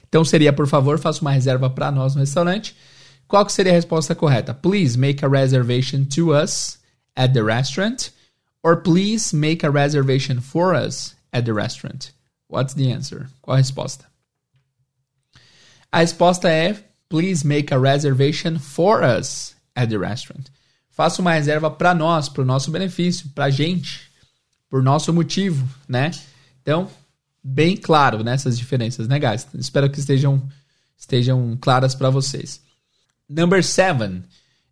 Então 0.10 0.26
seria, 0.26 0.52
por 0.52 0.68
favor, 0.68 0.98
faça 0.98 1.22
uma 1.22 1.32
reserva 1.32 1.70
para 1.70 1.92
nós 1.92 2.16
no 2.16 2.22
restaurante. 2.22 2.76
Qual 3.28 3.46
que 3.46 3.54
seria 3.54 3.72
a 3.72 3.76
resposta 3.76 4.16
correta? 4.16 4.52
Please 4.52 4.98
make 4.98 5.24
a 5.24 5.30
reservation 5.30 6.06
to 6.06 6.34
us 6.34 6.80
at 7.16 7.34
the 7.34 7.44
restaurant. 7.44 8.10
Or 8.64 8.78
please 8.78 9.36
make 9.36 9.64
a 9.64 9.70
reservation 9.70 10.42
for 10.42 10.74
us 10.74 11.16
at 11.34 11.46
the 11.46 11.54
restaurant? 11.54 12.12
What's 12.48 12.74
the 12.74 12.92
answer? 12.92 13.30
Qual 13.42 13.56
a 13.56 13.58
resposta? 13.58 14.06
A 15.92 16.00
resposta 16.00 16.50
é 16.50 16.76
Please 17.12 17.46
make 17.46 17.74
a 17.74 17.78
reservation 17.78 18.58
for 18.58 19.04
us 19.04 19.54
at 19.76 19.90
the 19.90 19.98
restaurant. 19.98 20.50
Faça 20.90 21.22
uma 21.22 21.34
reserva 21.34 21.70
para 21.70 21.94
nós, 21.94 22.30
para 22.30 22.42
o 22.42 22.46
nosso 22.46 22.72
benefício, 22.72 23.28
para 23.36 23.46
a 23.46 23.50
gente, 23.50 24.10
por 24.70 24.82
nosso 24.82 25.12
motivo, 25.12 25.68
né? 25.90 26.12
Então, 26.62 26.90
bem 27.44 27.76
claro 27.76 28.24
nessas 28.24 28.58
diferenças, 28.58 29.10
né, 29.10 29.20
guys? 29.20 29.46
Espero 29.56 29.90
que 29.90 30.00
estejam, 30.00 30.42
estejam 30.98 31.58
claras 31.60 31.94
para 31.94 32.10
vocês. 32.10 32.62
Number 33.28 33.62
seven, 33.62 34.24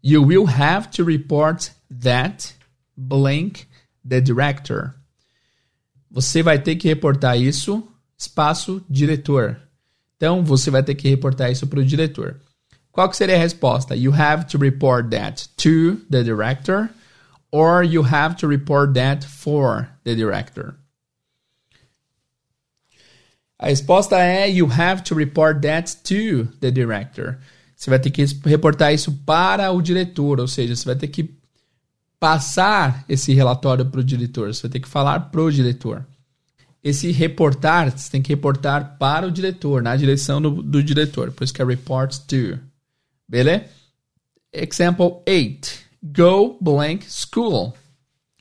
you 0.01 0.23
will 0.23 0.47
have 0.47 0.89
to 0.91 1.03
report 1.03 1.71
that 1.89 2.53
blank 2.95 3.67
the 4.07 4.21
director. 4.21 4.93
Você 6.11 6.41
vai 6.41 6.59
ter 6.59 6.75
que 6.75 6.87
reportar 6.87 7.39
isso, 7.39 7.87
espaço 8.17 8.83
diretor. 8.89 9.57
Então, 10.17 10.43
você 10.43 10.69
vai 10.69 10.83
ter 10.83 10.95
que 10.95 11.07
reportar 11.07 11.51
isso 11.51 11.67
para 11.67 11.79
o 11.79 11.85
diretor. 11.85 12.41
Qual 12.91 13.07
que 13.09 13.15
seria 13.15 13.35
a 13.35 13.39
resposta? 13.39 13.95
You 13.95 14.13
have 14.13 14.45
to 14.47 14.57
report 14.57 15.09
that 15.11 15.47
to 15.57 15.97
the 16.09 16.23
director 16.23 16.89
or 17.51 17.83
you 17.83 18.03
have 18.03 18.35
to 18.37 18.47
report 18.47 18.93
that 18.93 19.25
for 19.25 19.87
the 20.03 20.15
director. 20.15 20.75
A 23.59 23.67
resposta 23.67 24.17
é 24.17 24.49
you 24.49 24.67
have 24.67 25.03
to 25.03 25.15
report 25.15 25.61
that 25.61 25.97
to 26.03 26.47
the 26.59 26.71
director. 26.71 27.37
Você 27.75 27.89
vai 27.89 27.99
ter 27.99 28.11
que 28.11 28.25
reportar 28.45 28.93
isso 28.93 29.11
para 29.25 29.71
o 29.71 29.81
diretor, 29.81 30.39
ou 30.39 30.47
seja, 30.47 30.75
você 30.75 30.85
vai 30.85 30.95
ter 30.95 31.07
que 31.07 31.38
passar 32.19 33.05
esse 33.07 33.33
relatório 33.33 33.85
para 33.85 34.01
o 34.01 34.03
diretor, 34.03 34.53
você 34.53 34.63
vai 34.63 34.71
ter 34.71 34.79
que 34.79 34.89
falar 34.89 35.19
para 35.31 35.41
o 35.41 35.51
diretor. 35.51 36.05
Esse 36.83 37.11
reportar, 37.11 37.97
você 37.97 38.09
tem 38.11 38.21
que 38.21 38.33
reportar 38.33 38.97
para 38.97 39.27
o 39.27 39.31
diretor, 39.31 39.81
na 39.81 39.95
direção 39.95 40.41
do, 40.41 40.61
do 40.61 40.83
diretor, 40.83 41.31
por 41.31 41.43
isso 41.43 41.53
que 41.53 41.61
é 41.61 41.65
report 41.65 42.17
to. 42.19 42.59
Beleza? 43.27 43.65
Example 44.51 45.21
8. 45.27 45.89
Go 46.03 46.57
blank 46.59 47.05
school. 47.09 47.73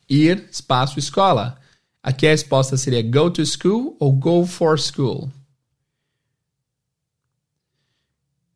Ir, 0.09 0.49
espaço, 0.51 0.99
escola. 0.99 1.59
Aqui 2.03 2.26
a 2.26 2.31
resposta 2.31 2.76
seria 2.76 3.03
go 3.03 3.31
to 3.31 3.45
school 3.45 3.97
ou 4.01 4.12
go 4.12 4.47
for 4.47 4.79
school. 4.79 5.31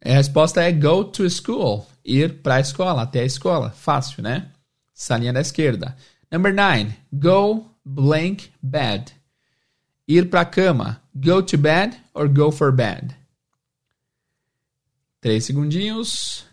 A 0.05 0.15
resposta 0.15 0.63
é 0.63 0.73
go 0.73 1.05
to 1.05 1.29
school. 1.29 1.87
Ir 2.05 2.41
para 2.43 2.57
a 2.57 2.61
escola, 2.61 3.03
até 3.03 3.21
a 3.21 3.25
escola. 3.25 3.71
Fácil, 3.71 4.23
né? 4.23 4.51
Salinha 4.95 5.33
da 5.33 5.41
esquerda. 5.41 5.97
Number 6.31 6.53
9. 6.55 6.93
Go 7.13 7.71
blank 7.85 8.51
bed. 8.63 9.13
Ir 10.07 10.29
para 10.29 10.41
a 10.41 10.45
cama. 10.45 11.03
Go 11.15 11.43
to 11.43 11.59
bed 11.59 11.97
or 12.15 12.29
go 12.29 12.51
for 12.51 12.73
bed. 12.73 13.15
Três 15.21 15.45
segundinhos. 15.45 16.45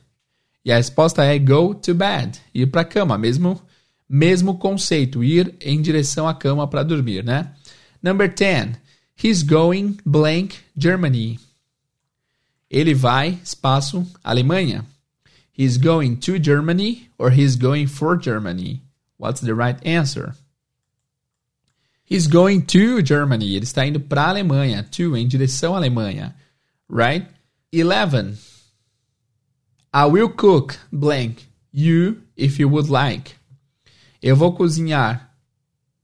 E 0.63 0.71
a 0.71 0.77
resposta 0.77 1.23
é 1.23 1.39
go 1.39 1.73
to 1.73 1.93
bed. 1.93 2.39
Ir 2.53 2.67
para 2.67 2.81
a 2.81 2.85
cama. 2.85 3.17
Mesmo, 3.17 3.61
mesmo 4.07 4.57
conceito. 4.57 5.23
Ir 5.23 5.55
em 5.61 5.81
direção 5.81 6.27
à 6.27 6.33
cama 6.33 6.67
para 6.67 6.83
dormir, 6.83 7.23
né? 7.23 7.53
Number 8.01 8.33
10. 8.33 8.77
He's 9.21 9.43
going 9.43 9.97
blank 10.05 10.57
Germany. 10.77 11.39
Ele 12.69 12.93
vai, 12.93 13.39
espaço, 13.43 14.05
Alemanha. 14.23 14.85
He's 15.59 15.75
going 15.75 16.21
to 16.21 16.39
Germany 16.39 17.09
or 17.17 17.31
he's 17.31 17.57
going 17.57 17.87
for 17.87 18.15
Germany. 18.15 18.81
What's 19.17 19.41
the 19.41 19.53
right 19.53 19.75
answer? 19.85 20.35
He's 22.05 22.27
going 22.27 22.65
to 22.67 23.01
Germany. 23.01 23.57
Ele 23.57 23.65
está 23.65 23.85
indo 23.85 23.99
para 23.99 24.21
a 24.21 24.29
Alemanha. 24.29 24.83
To, 24.83 25.17
em 25.17 25.27
direção 25.27 25.73
à 25.73 25.79
Alemanha. 25.79 26.33
Right? 26.87 27.27
11. 27.73 28.37
I 29.93 30.05
will 30.05 30.29
cook 30.29 30.77
blank 30.93 31.45
you 31.73 32.21
if 32.37 32.57
you 32.57 32.69
would 32.69 32.89
like. 32.89 33.35
Eu 34.21 34.37
vou 34.37 34.53
cozinhar 34.53 35.29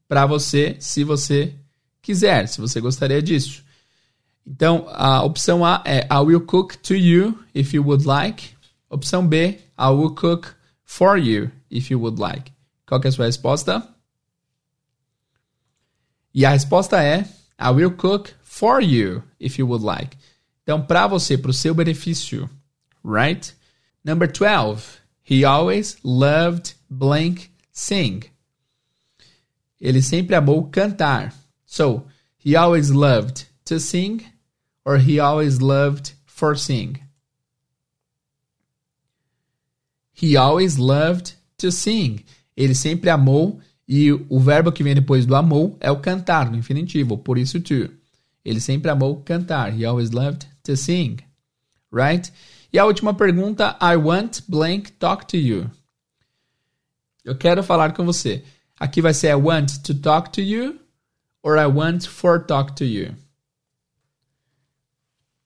para 0.06 0.26
você 0.26 0.76
se 0.82 1.06
você 1.06 1.56
quiser, 2.02 2.50
se 2.50 2.60
você 2.60 2.82
gostaria 2.82 3.22
disso. 3.22 3.64
Então, 4.46 4.86
a 4.90 5.24
opção 5.24 5.64
A 5.64 5.82
é 5.86 6.06
I 6.12 6.20
will 6.20 6.42
cook 6.42 6.76
to 6.80 6.94
you 6.94 7.40
if 7.54 7.74
you 7.74 7.82
would 7.82 8.06
like. 8.06 8.55
Opção 8.96 9.28
B, 9.28 9.60
I 9.78 9.90
will 9.90 10.16
cook 10.16 10.56
for 10.86 11.18
you 11.18 11.52
if 11.70 11.92
you 11.92 12.00
would 12.00 12.18
like. 12.18 12.54
Qual 12.86 13.02
é 13.04 13.08
a 13.10 13.12
sua 13.12 13.26
resposta? 13.26 13.86
E 16.34 16.46
a 16.46 16.52
resposta 16.52 17.04
é 17.04 17.28
I 17.60 17.72
will 17.72 17.92
cook 17.92 18.32
for 18.42 18.82
you 18.82 19.22
if 19.38 19.60
you 19.60 19.68
would 19.68 19.84
like. 19.84 20.16
Então, 20.64 20.82
para 20.82 21.08
você, 21.08 21.38
para 21.38 21.52
o 21.52 21.54
seu 21.54 21.76
benefício, 21.76 22.50
right? 23.04 23.54
Number 24.06 24.32
12. 24.32 25.00
He 25.30 25.44
always 25.44 25.98
loved 26.02 26.76
blank 26.90 27.52
sing. 27.74 28.22
Ele 29.82 30.02
sempre 30.02 30.36
amou 30.36 30.70
cantar. 30.70 31.34
So, 31.66 32.08
he 32.38 32.56
always 32.56 32.92
loved 32.92 33.46
to 33.66 33.78
sing 33.78 34.24
or 34.86 34.98
he 34.98 35.20
always 35.20 35.60
loved 35.60 36.14
for 36.26 36.56
sing. 36.58 37.05
He 40.22 40.38
always 40.38 40.78
loved 40.78 41.34
to 41.58 41.72
sing. 41.72 42.24
Ele 42.56 42.74
sempre 42.74 43.10
amou 43.10 43.60
e 43.88 44.12
o 44.12 44.40
verbo 44.40 44.72
que 44.72 44.84
vem 44.84 44.96
depois 44.96 45.26
do 45.26 45.36
amou 45.36 45.78
é 45.80 45.92
o 45.92 46.00
cantar, 46.00 46.50
no 46.50 46.58
infinitivo, 46.58 47.18
por 47.18 47.38
isso 47.38 47.60
to. 47.60 47.90
Ele 48.44 48.60
sempre 48.60 48.90
amou 48.90 49.22
cantar. 49.22 49.78
He 49.78 49.86
always 49.86 50.12
loved 50.12 50.48
to 50.64 50.76
sing. 50.76 51.18
Right? 51.92 52.32
E 52.72 52.80
a 52.80 52.86
última 52.86 53.14
pergunta, 53.14 53.78
I 53.82 53.96
want 53.96 54.42
blank 54.48 54.92
talk 54.94 55.26
to 55.28 55.38
you. 55.38 55.70
Eu 57.24 57.36
quero 57.36 57.64
falar 57.64 57.94
com 57.94 58.06
você. 58.06 58.44
Aqui 58.80 59.02
vai 59.02 59.14
ser 59.14 59.30
I 59.30 59.36
want 59.36 59.82
to 59.84 59.94
talk 59.96 60.32
to 60.32 60.42
you 60.42 60.80
or 61.42 61.58
I 61.58 61.66
want 61.66 62.06
for 62.06 62.46
talk 62.46 62.74
to 62.74 62.84
you. 62.84 63.16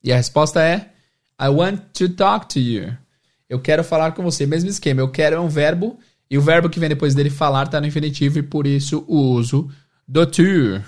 E 0.04 0.12
a 0.12 0.18
resposta 0.18 0.62
é 0.62 0.92
I 1.40 1.50
want 1.50 1.82
to 1.94 2.10
talk 2.10 2.48
to 2.54 2.60
you. 2.60 2.98
Eu 3.50 3.60
quero 3.60 3.84
falar 3.84 4.12
com 4.12 4.22
você. 4.22 4.46
Mesmo 4.46 4.70
esquema. 4.70 5.02
Eu 5.02 5.10
quero 5.10 5.36
é 5.36 5.40
um 5.40 5.50
verbo 5.50 5.98
e 6.30 6.38
o 6.38 6.42
verbo 6.42 6.70
que 6.70 6.80
vem 6.80 6.88
depois 6.88 7.16
dele 7.16 7.32
falar 7.32 7.66
está 7.66 7.82
no 7.82 7.88
infinitivo 7.88 8.38
e 8.38 8.44
por 8.44 8.68
isso 8.68 9.04
o 9.08 9.18
uso 9.18 9.68
do 10.08 10.24
to. 10.28 10.84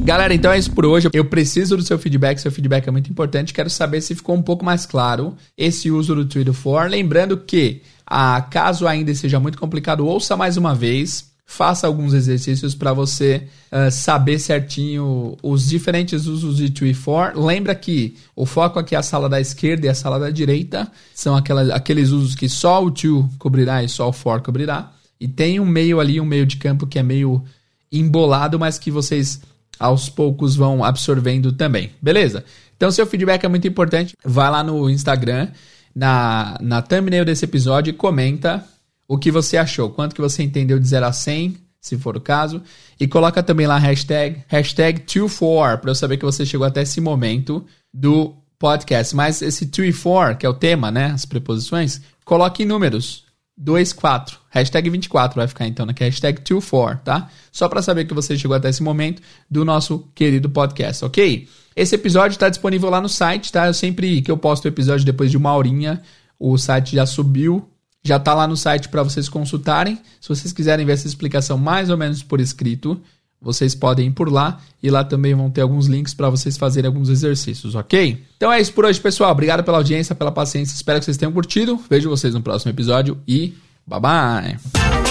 Galera, 0.00 0.34
então 0.34 0.52
é 0.52 0.58
isso 0.58 0.70
por 0.72 0.84
hoje. 0.84 1.08
Eu 1.14 1.24
preciso 1.24 1.78
do 1.78 1.82
seu 1.82 1.98
feedback, 1.98 2.36
seu 2.36 2.52
feedback 2.52 2.86
é 2.86 2.90
muito 2.90 3.10
importante. 3.10 3.54
Quero 3.54 3.70
saber 3.70 4.02
se 4.02 4.14
ficou 4.14 4.36
um 4.36 4.42
pouco 4.42 4.62
mais 4.62 4.84
claro 4.84 5.34
esse 5.56 5.90
uso 5.90 6.14
do 6.14 6.26
to 6.26 6.40
e 6.40 6.44
do 6.44 6.52
for. 6.52 6.90
Lembrando 6.90 7.38
que, 7.38 7.80
ah, 8.06 8.42
caso 8.42 8.86
ainda 8.86 9.14
seja 9.14 9.40
muito 9.40 9.56
complicado, 9.56 10.06
ouça 10.06 10.36
mais 10.36 10.58
uma 10.58 10.74
vez. 10.74 11.33
Faça 11.46 11.86
alguns 11.86 12.14
exercícios 12.14 12.74
para 12.74 12.92
você 12.92 13.46
uh, 13.70 13.90
saber 13.90 14.38
certinho 14.38 15.36
os 15.42 15.68
diferentes 15.68 16.26
usos 16.26 16.56
de 16.56 16.70
to 16.70 16.86
e 16.86 16.94
for. 16.94 17.36
Lembra 17.36 17.74
que 17.74 18.16
o 18.34 18.46
foco 18.46 18.78
aqui 18.78 18.94
é 18.94 18.98
a 18.98 19.02
sala 19.02 19.28
da 19.28 19.40
esquerda 19.40 19.86
e 19.86 19.88
a 19.88 19.94
sala 19.94 20.18
da 20.18 20.30
direita. 20.30 20.90
São 21.14 21.36
aquelas, 21.36 21.70
aqueles 21.70 22.10
usos 22.10 22.34
que 22.34 22.48
só 22.48 22.82
o 22.82 22.90
to 22.90 23.28
cobrirá 23.38 23.84
e 23.84 23.88
só 23.88 24.08
o 24.08 24.12
for 24.12 24.40
cobrirá. 24.40 24.90
E 25.20 25.28
tem 25.28 25.60
um 25.60 25.66
meio 25.66 26.00
ali, 26.00 26.20
um 26.20 26.24
meio 26.24 26.46
de 26.46 26.56
campo 26.56 26.86
que 26.86 26.98
é 26.98 27.02
meio 27.02 27.44
embolado, 27.92 28.58
mas 28.58 28.78
que 28.78 28.90
vocês 28.90 29.40
aos 29.78 30.08
poucos 30.08 30.56
vão 30.56 30.82
absorvendo 30.82 31.52
também. 31.52 31.90
Beleza? 32.00 32.44
Então, 32.76 32.90
seu 32.90 33.06
feedback 33.06 33.44
é 33.44 33.48
muito 33.48 33.68
importante. 33.68 34.14
Vai 34.24 34.50
lá 34.50 34.62
no 34.62 34.90
Instagram, 34.90 35.48
na, 35.94 36.58
na 36.60 36.82
thumbnail 36.82 37.24
desse 37.24 37.44
episódio 37.44 37.90
e 37.90 37.94
comenta 37.94 38.64
o 39.06 39.18
que 39.18 39.30
você 39.30 39.56
achou. 39.56 39.90
Quanto 39.90 40.14
que 40.14 40.20
você 40.20 40.42
entendeu 40.42 40.78
de 40.78 40.86
0 40.86 41.06
a 41.06 41.12
100, 41.12 41.56
se 41.80 41.98
for 41.98 42.16
o 42.16 42.20
caso. 42.20 42.62
E 42.98 43.06
coloca 43.06 43.42
também 43.42 43.66
lá 43.66 43.76
hashtag, 43.78 44.42
hashtag 44.48 45.00
24, 45.00 45.82
para 45.82 45.90
eu 45.90 45.94
saber 45.94 46.16
que 46.16 46.24
você 46.24 46.46
chegou 46.46 46.66
até 46.66 46.82
esse 46.82 47.00
momento 47.00 47.64
do 47.92 48.34
podcast. 48.58 49.14
Mas 49.14 49.42
esse 49.42 49.66
2 49.66 49.94
e 49.94 49.98
4, 50.00 50.38
que 50.38 50.46
é 50.46 50.48
o 50.48 50.54
tema, 50.54 50.90
né? 50.90 51.06
As 51.06 51.26
preposições, 51.26 52.00
coloque 52.24 52.62
em 52.62 52.66
números. 52.66 53.24
24. 53.56 54.38
Hashtag 54.50 54.90
24 54.90 55.36
vai 55.36 55.46
ficar 55.46 55.66
então, 55.66 55.86
né? 55.86 55.92
Que 55.92 56.02
é 56.02 56.06
hashtag 56.06 56.38
24, 56.38 57.04
tá? 57.04 57.30
Só 57.52 57.68
para 57.68 57.82
saber 57.82 58.04
que 58.04 58.14
você 58.14 58.36
chegou 58.36 58.56
até 58.56 58.68
esse 58.68 58.82
momento 58.82 59.22
do 59.48 59.64
nosso 59.64 60.08
querido 60.14 60.50
podcast, 60.50 61.04
ok? 61.04 61.48
Esse 61.76 61.94
episódio 61.94 62.34
está 62.34 62.48
disponível 62.48 62.90
lá 62.90 63.00
no 63.00 63.08
site, 63.08 63.52
tá? 63.52 63.66
Eu 63.66 63.74
sempre 63.74 64.22
que 64.22 64.30
eu 64.30 64.36
posto 64.36 64.64
o 64.64 64.68
episódio 64.68 65.04
depois 65.04 65.30
de 65.30 65.36
uma 65.36 65.54
horinha, 65.54 66.02
o 66.38 66.56
site 66.58 66.96
já 66.96 67.06
subiu, 67.06 67.68
já 68.04 68.18
tá 68.18 68.34
lá 68.34 68.46
no 68.46 68.56
site 68.56 68.88
para 68.88 69.02
vocês 69.02 69.28
consultarem. 69.28 69.98
Se 70.20 70.28
vocês 70.28 70.52
quiserem 70.52 70.84
ver 70.84 70.92
essa 70.92 71.06
explicação 71.06 71.56
mais 71.56 71.88
ou 71.88 71.96
menos 71.96 72.22
por 72.22 72.40
escrito, 72.40 73.00
vocês 73.40 73.74
podem 73.74 74.08
ir 74.08 74.12
por 74.12 74.30
lá 74.30 74.60
e 74.82 74.90
lá 74.90 75.02
também 75.02 75.34
vão 75.34 75.50
ter 75.50 75.62
alguns 75.62 75.86
links 75.86 76.14
para 76.14 76.30
vocês 76.30 76.56
fazerem 76.56 76.88
alguns 76.88 77.08
exercícios, 77.08 77.74
ok? 77.74 78.22
Então 78.36 78.52
é 78.52 78.60
isso 78.60 78.72
por 78.72 78.84
hoje, 78.84 79.00
pessoal. 79.00 79.32
Obrigado 79.32 79.64
pela 79.64 79.78
audiência, 79.78 80.14
pela 80.14 80.30
paciência. 80.30 80.74
Espero 80.74 80.98
que 80.98 81.04
vocês 81.04 81.16
tenham 81.16 81.32
curtido. 81.32 81.80
Vejo 81.88 82.08
vocês 82.08 82.34
no 82.34 82.42
próximo 82.42 82.70
episódio 82.70 83.18
e 83.26 83.54
bye 83.86 84.00
bye. 84.00 85.03